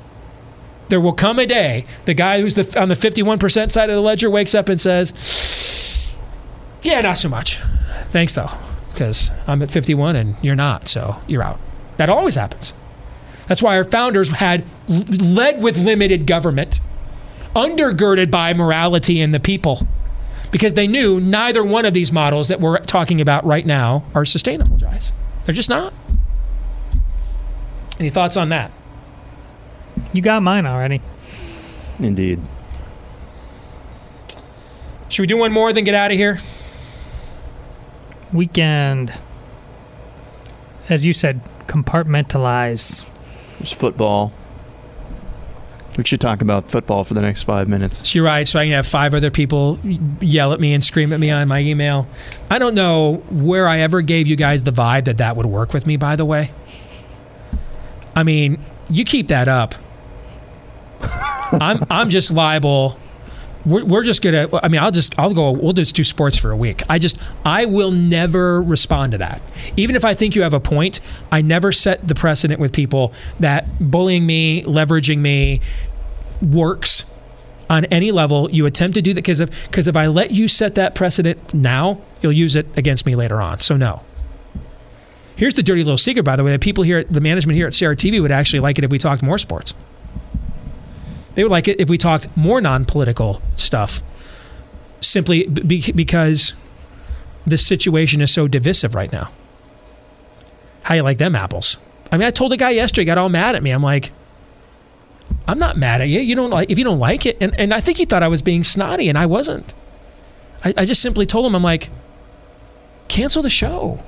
There 0.89 0.99
will 0.99 1.13
come 1.13 1.39
a 1.39 1.45
day, 1.45 1.86
the 2.05 2.13
guy 2.13 2.41
who's 2.41 2.55
the, 2.55 2.80
on 2.80 2.89
the 2.89 2.95
51% 2.95 3.72
side 3.72 3.89
of 3.89 3.95
the 3.95 4.01
ledger 4.01 4.30
wakes 4.30 4.53
up 4.53 4.67
and 4.67 4.80
says, 4.80 6.11
yeah, 6.84 6.99
not 6.99 7.17
so 7.17 7.30
much. 7.30 7.57
Thanks, 8.11 8.36
though 8.36 8.49
because 8.92 9.32
I'm 9.48 9.62
at 9.62 9.72
51 9.72 10.16
and 10.16 10.36
you're 10.42 10.56
not, 10.56 10.88
so 10.88 11.22
you're 11.28 11.44
out. 11.44 11.60
That 11.98 12.10
always 12.10 12.36
happens. 12.36 12.74
That's 13.48 13.62
why 13.62 13.76
our 13.78 13.84
founders 13.84 14.30
had 14.30 14.64
led 14.88 15.62
with 15.62 15.78
limited 15.78 16.26
government, 16.26 16.80
undergirded 17.56 18.32
by 18.32 18.54
morality 18.54 19.20
and 19.20 19.34
the 19.34 19.39
people, 19.39 19.88
because 20.52 20.74
they 20.74 20.88
knew 20.88 21.20
neither 21.20 21.64
one 21.64 21.86
of 21.86 21.94
these 21.94 22.12
models 22.12 22.48
that 22.48 22.62
we're 22.62 22.78
talking 22.80 23.20
about 23.20 23.46
right 23.46 23.66
now 23.66 24.04
are 24.14 24.26
sustainable, 24.26 24.78
guys. 24.78 25.12
They're 25.46 25.56
just 25.56 25.70
not. 25.70 25.94
Any 28.00 28.10
thoughts 28.10 28.38
on 28.38 28.50
that? 28.50 28.72
You 30.14 30.22
got 30.22 30.42
mine 30.44 30.66
already. 30.66 31.02
Indeed. 32.00 32.39
Should 35.10 35.24
we 35.24 35.28
do 35.28 35.38
one 35.38 35.52
more, 35.52 35.74
then 35.74 35.84
get 35.84 35.94
out 35.94 36.12
of 36.12 36.18
here? 36.18 36.39
Weekend. 38.34 39.14
As 40.90 41.06
you 41.06 41.14
said, 41.14 41.44
compartmentalize. 41.68 43.10
There's 43.58 43.72
football. 43.72 44.34
We 45.98 46.06
should 46.06 46.22
talk 46.22 46.42
about 46.42 46.72
football 46.72 47.04
for 47.04 47.14
the 47.14 47.22
next 47.22 47.44
five 47.44 47.68
minutes. 47.68 48.16
You're 48.16 48.24
right. 48.24 48.48
So 48.48 48.60
I 48.60 48.66
can 48.66 48.74
have 48.74 48.88
five 48.88 49.14
other 49.14 49.30
people 49.30 49.78
yell 50.22 50.54
at 50.54 50.60
me 50.60 50.74
and 50.74 50.84
scream 50.84 51.12
at 51.12 51.20
me 51.20 51.30
on 51.30 51.48
my 51.48 51.60
email. 51.60 52.08
I 52.50 52.60
don't 52.60 52.76
know 52.76 53.16
where 53.30 53.68
I 53.68 53.80
ever 53.80 54.02
gave 54.02 54.26
you 54.26 54.38
guys 54.38 54.64
the 54.64 54.72
vibe 54.72 55.06
that 55.06 55.18
that 55.18 55.36
would 55.36 55.46
work 55.46 55.74
with 55.74 55.86
me, 55.86 55.98
by 55.98 56.16
the 56.16 56.26
way. 56.26 56.52
I 58.16 58.24
mean, 58.24 58.60
you 58.90 59.04
keep 59.04 59.28
that 59.28 59.48
up. 59.48 59.76
I'm, 61.52 61.84
I'm 61.90 62.10
just 62.10 62.32
liable 62.32 62.98
we're, 63.66 63.86
we're 63.86 64.03
just 64.03 64.22
gonna. 64.22 64.47
I 64.64 64.68
mean, 64.68 64.82
I'll 64.82 64.91
just 64.91 65.18
I'll 65.20 65.34
go. 65.34 65.51
We'll 65.51 65.74
just 65.74 65.95
do 65.95 66.03
sports 66.03 66.38
for 66.38 66.51
a 66.51 66.57
week. 66.57 66.82
I 66.89 66.99
just 66.99 67.20
I 67.45 67.66
will 67.66 67.91
never 67.91 68.62
respond 68.62 69.12
to 69.14 69.18
that. 69.20 69.41
Even 69.78 69.95
if 69.95 70.03
I 70.05 70.14
think 70.14 70.36
you 70.36 70.41
have 70.43 70.53
a 70.53 70.59
point, 70.59 70.99
I 71.32 71.41
never 71.41 71.72
set 71.72 72.07
the 72.07 72.16
precedent 72.16 72.59
with 72.59 72.74
people 72.74 73.14
that 73.39 73.68
bullying 73.80 74.26
me, 74.26 74.64
leveraging 74.64 75.20
me, 75.20 75.62
works 76.41 77.05
on 77.70 77.86
any 77.86 78.12
level. 78.12 78.49
You 78.49 78.66
attempt 78.66 78.95
to 78.95 79.01
do 79.01 79.14
that 79.14 79.22
because 79.22 79.39
if 79.39 79.68
because 79.68 79.88
if 79.88 79.95
I 79.95 80.07
let 80.07 80.32
you 80.32 80.47
set 80.47 80.76
that 80.76 80.95
precedent 80.95 81.53
now, 81.53 82.01
you'll 82.22 82.32
use 82.32 82.55
it 82.55 82.68
against 82.78 83.05
me 83.05 83.16
later 83.16 83.41
on. 83.41 83.59
So 83.59 83.78
no. 83.78 84.01
Here's 85.36 85.55
the 85.55 85.64
dirty 85.64 85.84
little 85.84 85.97
secret, 85.97 86.24
by 86.24 86.36
the 86.36 86.43
way, 86.43 86.51
that 86.51 86.62
people 86.62 86.84
here, 86.84 87.03
the 87.03 87.20
management 87.20 87.55
here 87.55 87.66
at 87.66 87.74
CRTV 87.74 88.22
would 88.22 88.32
actually 88.32 88.59
like 88.59 88.78
it 88.78 88.84
if 88.84 88.91
we 88.91 88.99
talked 88.99 89.24
more 89.24 89.39
sports. 89.39 89.74
They 91.36 91.44
would 91.44 91.52
like 91.52 91.68
it 91.68 91.80
if 91.80 91.90
we 91.90 91.98
talked 91.98 92.36
more 92.36 92.62
non-political 92.62 93.42
stuff, 93.56 94.02
simply 95.00 95.48
be- 95.48 95.92
because 95.94 96.54
the 97.46 97.58
situation 97.58 98.22
is 98.22 98.32
so 98.32 98.48
divisive 98.48 98.96
right 98.96 99.12
now. 99.12 99.32
How 100.84 100.96
you 100.96 101.04
like 101.04 101.18
them 101.18 101.36
apples? 101.36 101.78
I 102.12 102.18
mean, 102.18 102.28
I 102.28 102.32
told 102.32 102.52
a 102.52 102.58
guy 102.58 102.72
yesterday, 102.72 103.04
he 103.04 103.06
got 103.06 103.18
all 103.18 103.30
mad 103.30 103.56
at 103.56 103.64
me. 103.64 103.72
I'm 103.72 103.84
like, 103.84 104.12
I'm 105.48 105.58
not 105.58 105.78
mad 105.78 106.02
at 106.02 106.10
you. 106.10 106.20
You 106.20 106.36
don't 106.36 106.50
like 106.50 106.70
if 106.70 106.78
you 106.78 106.84
don't 106.84 107.00
like 107.00 107.26
it, 107.26 107.38
and 107.40 107.58
and 107.60 107.74
I 107.74 107.80
think 107.80 107.98
he 107.98 108.06
thought 108.06 108.24
I 108.24 108.28
was 108.28 108.42
being 108.42 108.64
snotty, 108.64 109.08
and 109.08 109.18
I 109.18 109.26
wasn't. 109.26 109.74
I, 110.64 110.74
I 110.78 110.86
just 110.86 111.02
simply 111.02 111.26
told 111.26 111.46
him, 111.46 111.56
I'm 111.56 111.64
like, 111.64 111.90
cancel 113.08 113.42
the 113.42 113.50
show. 113.50 114.04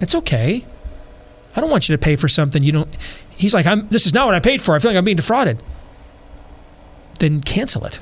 It's 0.00 0.14
okay. 0.14 0.64
I 1.54 1.60
don't 1.60 1.70
want 1.70 1.88
you 1.88 1.96
to 1.96 1.98
pay 1.98 2.16
for 2.16 2.28
something 2.28 2.62
you 2.62 2.72
don't. 2.72 2.88
He's 3.30 3.54
like, 3.54 3.66
I'm. 3.66 3.88
This 3.88 4.06
is 4.06 4.14
not 4.14 4.26
what 4.26 4.34
I 4.34 4.40
paid 4.40 4.62
for. 4.62 4.74
I 4.74 4.78
feel 4.78 4.90
like 4.90 4.98
I'm 4.98 5.04
being 5.04 5.16
defrauded. 5.16 5.60
Then 7.20 7.40
cancel 7.40 7.84
it. 7.84 8.00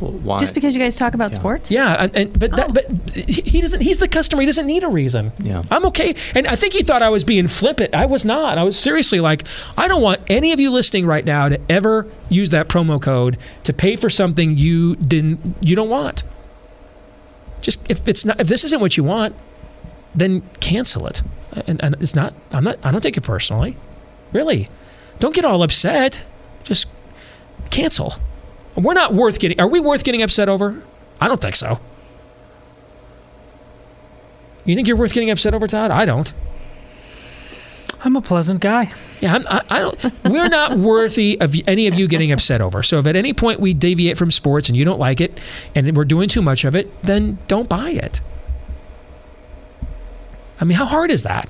Why? 0.00 0.38
Just 0.38 0.54
because 0.54 0.74
you 0.74 0.80
guys 0.82 0.96
talk 0.96 1.14
about 1.14 1.32
sports? 1.32 1.70
Yeah, 1.70 1.94
and, 1.96 2.16
and 2.16 2.36
but 2.38 2.50
that, 2.56 2.70
Oh. 2.70 2.72
but 2.72 3.10
he 3.14 3.40
he 3.42 3.60
doesn't. 3.60 3.82
He's 3.82 3.98
the 3.98 4.08
customer. 4.08 4.42
He 4.42 4.46
doesn't 4.46 4.66
need 4.66 4.82
a 4.82 4.88
reason. 4.88 5.30
Yeah. 5.38 5.62
I'm 5.70 5.84
okay. 5.86 6.16
And 6.34 6.48
I 6.48 6.56
think 6.56 6.72
he 6.72 6.82
thought 6.82 7.02
I 7.02 7.08
was 7.08 7.22
being 7.22 7.46
flippant. 7.46 7.94
I 7.94 8.06
was 8.06 8.24
not. 8.24 8.58
I 8.58 8.64
was 8.64 8.76
seriously 8.76 9.20
like, 9.20 9.44
I 9.78 9.86
don't 9.86 10.02
want 10.02 10.20
any 10.26 10.50
of 10.52 10.58
you 10.58 10.72
listening 10.72 11.06
right 11.06 11.24
now 11.24 11.48
to 11.48 11.60
ever 11.70 12.08
use 12.28 12.50
that 12.50 12.66
promo 12.66 13.00
code 13.00 13.38
to 13.62 13.72
pay 13.72 13.94
for 13.94 14.10
something 14.10 14.58
you 14.58 14.96
didn't. 14.96 15.54
You 15.60 15.76
don't 15.76 15.90
want. 15.90 16.24
Just 17.60 17.78
if 17.88 18.08
it's 18.08 18.24
not, 18.24 18.40
if 18.40 18.48
this 18.48 18.64
isn't 18.64 18.80
what 18.80 18.96
you 18.96 19.04
want, 19.04 19.36
then 20.16 20.42
cancel 20.58 21.06
it. 21.06 21.22
And, 21.68 21.80
and 21.80 21.94
it's 22.00 22.16
not. 22.16 22.34
I'm 22.50 22.64
not. 22.64 22.84
I 22.84 22.90
don't 22.90 23.02
take 23.02 23.16
it 23.16 23.22
personally. 23.22 23.76
Really, 24.32 24.68
don't 25.20 25.34
get 25.34 25.44
all 25.44 25.62
upset. 25.62 26.24
Just 26.64 26.88
cancel. 27.72 28.14
We're 28.76 28.94
not 28.94 29.12
worth 29.12 29.38
getting. 29.38 29.60
Are 29.60 29.66
we 29.66 29.80
worth 29.80 30.04
getting 30.04 30.22
upset 30.22 30.48
over? 30.48 30.82
I 31.20 31.28
don't 31.28 31.40
think 31.40 31.56
so. 31.56 31.80
You 34.64 34.74
think 34.76 34.86
you're 34.86 34.96
worth 34.96 35.12
getting 35.12 35.30
upset 35.30 35.54
over, 35.54 35.66
Todd? 35.66 35.90
I 35.90 36.04
don't. 36.04 36.32
I'm 38.04 38.16
a 38.16 38.22
pleasant 38.22 38.60
guy. 38.60 38.92
Yeah, 39.20 39.34
I'm, 39.34 39.46
I, 39.46 39.62
I 39.70 39.78
don't. 39.80 40.24
We're 40.24 40.48
not 40.48 40.76
worthy 40.78 41.40
of 41.40 41.54
any 41.66 41.86
of 41.86 41.94
you 41.94 42.08
getting 42.08 42.32
upset 42.32 42.60
over. 42.60 42.82
So 42.82 42.98
if 42.98 43.06
at 43.06 43.14
any 43.14 43.32
point 43.32 43.60
we 43.60 43.74
deviate 43.74 44.16
from 44.16 44.30
sports 44.30 44.68
and 44.68 44.76
you 44.76 44.84
don't 44.84 44.98
like 44.98 45.20
it, 45.20 45.40
and 45.74 45.96
we're 45.96 46.04
doing 46.04 46.28
too 46.28 46.42
much 46.42 46.64
of 46.64 46.74
it, 46.74 47.00
then 47.02 47.38
don't 47.46 47.68
buy 47.68 47.90
it. 47.90 48.20
I 50.60 50.64
mean, 50.64 50.76
how 50.76 50.86
hard 50.86 51.10
is 51.10 51.22
that? 51.24 51.48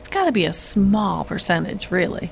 It's 0.00 0.08
got 0.08 0.24
to 0.26 0.32
be 0.32 0.44
a 0.44 0.52
small 0.52 1.24
percentage, 1.24 1.90
really. 1.90 2.30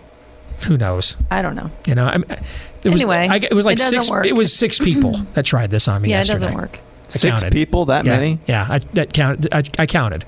Who 0.66 0.76
knows? 0.76 1.16
I 1.30 1.42
don't 1.42 1.54
know. 1.54 1.70
You 1.86 1.94
know, 1.94 2.06
I 2.06 2.18
mean, 2.18 2.30
it 2.30 2.90
was, 2.90 3.00
Anyway, 3.00 3.28
I, 3.30 3.36
it 3.36 3.52
was 3.54 3.66
like 3.66 3.78
it 3.78 3.82
six. 3.82 4.10
work. 4.10 4.26
It 4.26 4.32
was 4.34 4.52
six 4.52 4.78
people 4.88 5.12
that 5.34 5.44
tried 5.44 5.70
this 5.70 5.86
on 5.88 6.02
me. 6.02 6.10
Yeah, 6.10 6.16
it 6.16 6.28
yesterday. 6.28 6.34
doesn't 6.52 6.54
work. 6.54 6.78
I 6.78 7.08
Six 7.08 7.40
counted. 7.42 7.52
people? 7.52 7.84
That 7.84 8.04
yeah, 8.04 8.16
many? 8.16 8.38
Yeah, 8.48 8.66
I, 8.68 8.78
that 8.94 9.12
counted. 9.12 9.52
I, 9.54 9.62
I 9.78 9.86
counted. 9.86 10.24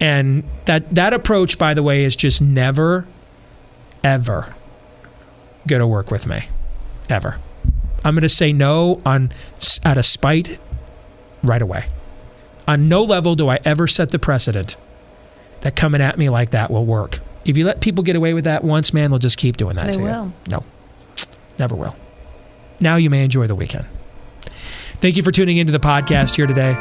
And 0.00 0.44
that 0.66 0.94
that 0.94 1.12
approach, 1.12 1.58
by 1.58 1.74
the 1.74 1.82
way, 1.82 2.04
is 2.04 2.14
just 2.14 2.40
never, 2.42 3.06
ever 4.04 4.54
going 5.66 5.80
to 5.80 5.86
work 5.86 6.10
with 6.10 6.26
me, 6.26 6.42
ever. 7.08 7.38
I'm 8.04 8.14
going 8.14 8.22
to 8.22 8.28
say 8.28 8.52
no 8.52 9.00
on 9.06 9.32
s- 9.56 9.80
out 9.84 9.98
of 9.98 10.06
spite, 10.06 10.58
right 11.42 11.62
away. 11.62 11.84
On 12.68 12.88
no 12.88 13.02
level 13.02 13.34
do 13.36 13.48
I 13.48 13.58
ever 13.64 13.86
set 13.88 14.10
the 14.10 14.18
precedent 14.18 14.76
that 15.62 15.74
coming 15.76 16.00
at 16.00 16.16
me 16.18 16.28
like 16.28 16.50
that 16.50 16.70
will 16.70 16.86
work. 16.86 17.18
If 17.44 17.56
you 17.56 17.64
let 17.64 17.80
people 17.80 18.04
get 18.04 18.16
away 18.16 18.34
with 18.34 18.44
that 18.44 18.62
once, 18.64 18.92
man, 18.94 19.10
they'll 19.10 19.18
just 19.18 19.38
keep 19.38 19.56
doing 19.56 19.76
that 19.76 19.86
They 19.88 19.92
to 19.94 19.98
you. 19.98 20.04
will. 20.04 20.32
No, 20.48 20.64
never 21.58 21.74
will. 21.74 21.96
Now 22.80 22.96
you 22.96 23.10
may 23.10 23.24
enjoy 23.24 23.46
the 23.46 23.54
weekend. 23.54 23.86
Thank 25.00 25.16
you 25.16 25.22
for 25.22 25.32
tuning 25.32 25.56
into 25.56 25.72
the 25.72 25.80
podcast 25.80 26.36
here 26.36 26.46
today. 26.46 26.76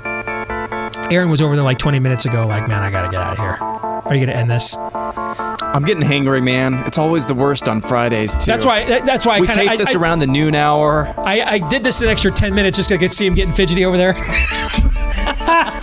Aaron 1.13 1.29
was 1.29 1.41
over 1.41 1.55
there 1.55 1.63
like 1.65 1.79
20 1.79 1.99
minutes 1.99 2.25
ago, 2.25 2.45
like, 2.47 2.67
man, 2.67 2.81
I 2.83 2.91
got 2.91 3.03
to 3.03 3.09
get 3.09 3.19
out 3.21 3.33
of 3.33 3.37
here. 3.39 3.57
Are 3.59 4.15
you 4.15 4.25
going 4.25 4.27
to 4.27 4.35
end 4.35 4.49
this? 4.49 4.75
I'm 4.77 5.83
getting 5.83 6.03
hangry, 6.03 6.41
man. 6.43 6.75
It's 6.85 6.97
always 6.97 7.25
the 7.25 7.33
worst 7.33 7.67
on 7.67 7.81
Fridays 7.81 8.35
too. 8.35 8.45
That's 8.51 8.65
why. 8.65 8.85
that- 8.85 9.05
That's 9.05 9.25
why 9.25 9.39
we 9.39 9.47
I 9.47 9.53
kind 9.53 9.69
tape 9.69 9.79
this 9.79 9.95
I, 9.95 9.99
around 9.99 10.19
the 10.19 10.27
noon 10.27 10.53
hour. 10.55 11.13
I, 11.17 11.41
I 11.41 11.57
did 11.69 11.83
this 11.83 12.01
an 12.01 12.07
extra 12.09 12.31
10 12.31 12.53
minutes 12.53 12.77
just 12.77 12.89
to 12.89 12.97
get 12.97 13.11
see 13.11 13.25
him 13.25 13.33
getting 13.35 13.53
fidgety 13.53 13.83
over 13.85 13.97
there. 13.97 14.13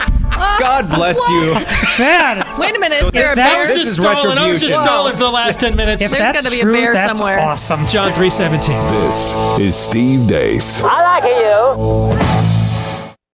God 0.58 0.90
bless 0.90 1.18
you. 1.30 1.54
Man, 1.98 2.44
Wait 2.58 2.74
a 2.76 2.78
minute. 2.80 3.02
Is 3.02 3.10
there 3.12 3.32
a 3.32 3.34
that 3.36 3.52
bear? 3.52 3.58
was 3.58 3.68
This 3.68 3.76
just 3.76 3.88
is 3.90 3.96
stalling. 3.96 4.38
I 4.38 4.44
oh, 4.46 4.48
was 4.50 4.60
just 4.60 4.72
retribution. 4.72 4.84
stalling 4.84 5.12
for 5.14 5.18
the 5.20 5.30
last 5.30 5.60
10 5.60 5.76
minutes. 5.76 6.02
if 6.02 6.10
There's 6.10 6.22
that's 6.22 6.42
gotta 6.44 6.54
be 6.54 6.60
a 6.60 6.64
true, 6.64 6.72
bear 6.72 6.94
that's 6.94 7.18
somewhere. 7.18 7.38
awesome. 7.40 7.86
John 7.86 8.08
317. 8.12 8.76
This 9.06 9.34
is 9.60 9.76
Steve 9.76 10.26
Deace. 10.28 10.82
I 10.82 11.02
like 11.20 11.24
you. 11.24 12.47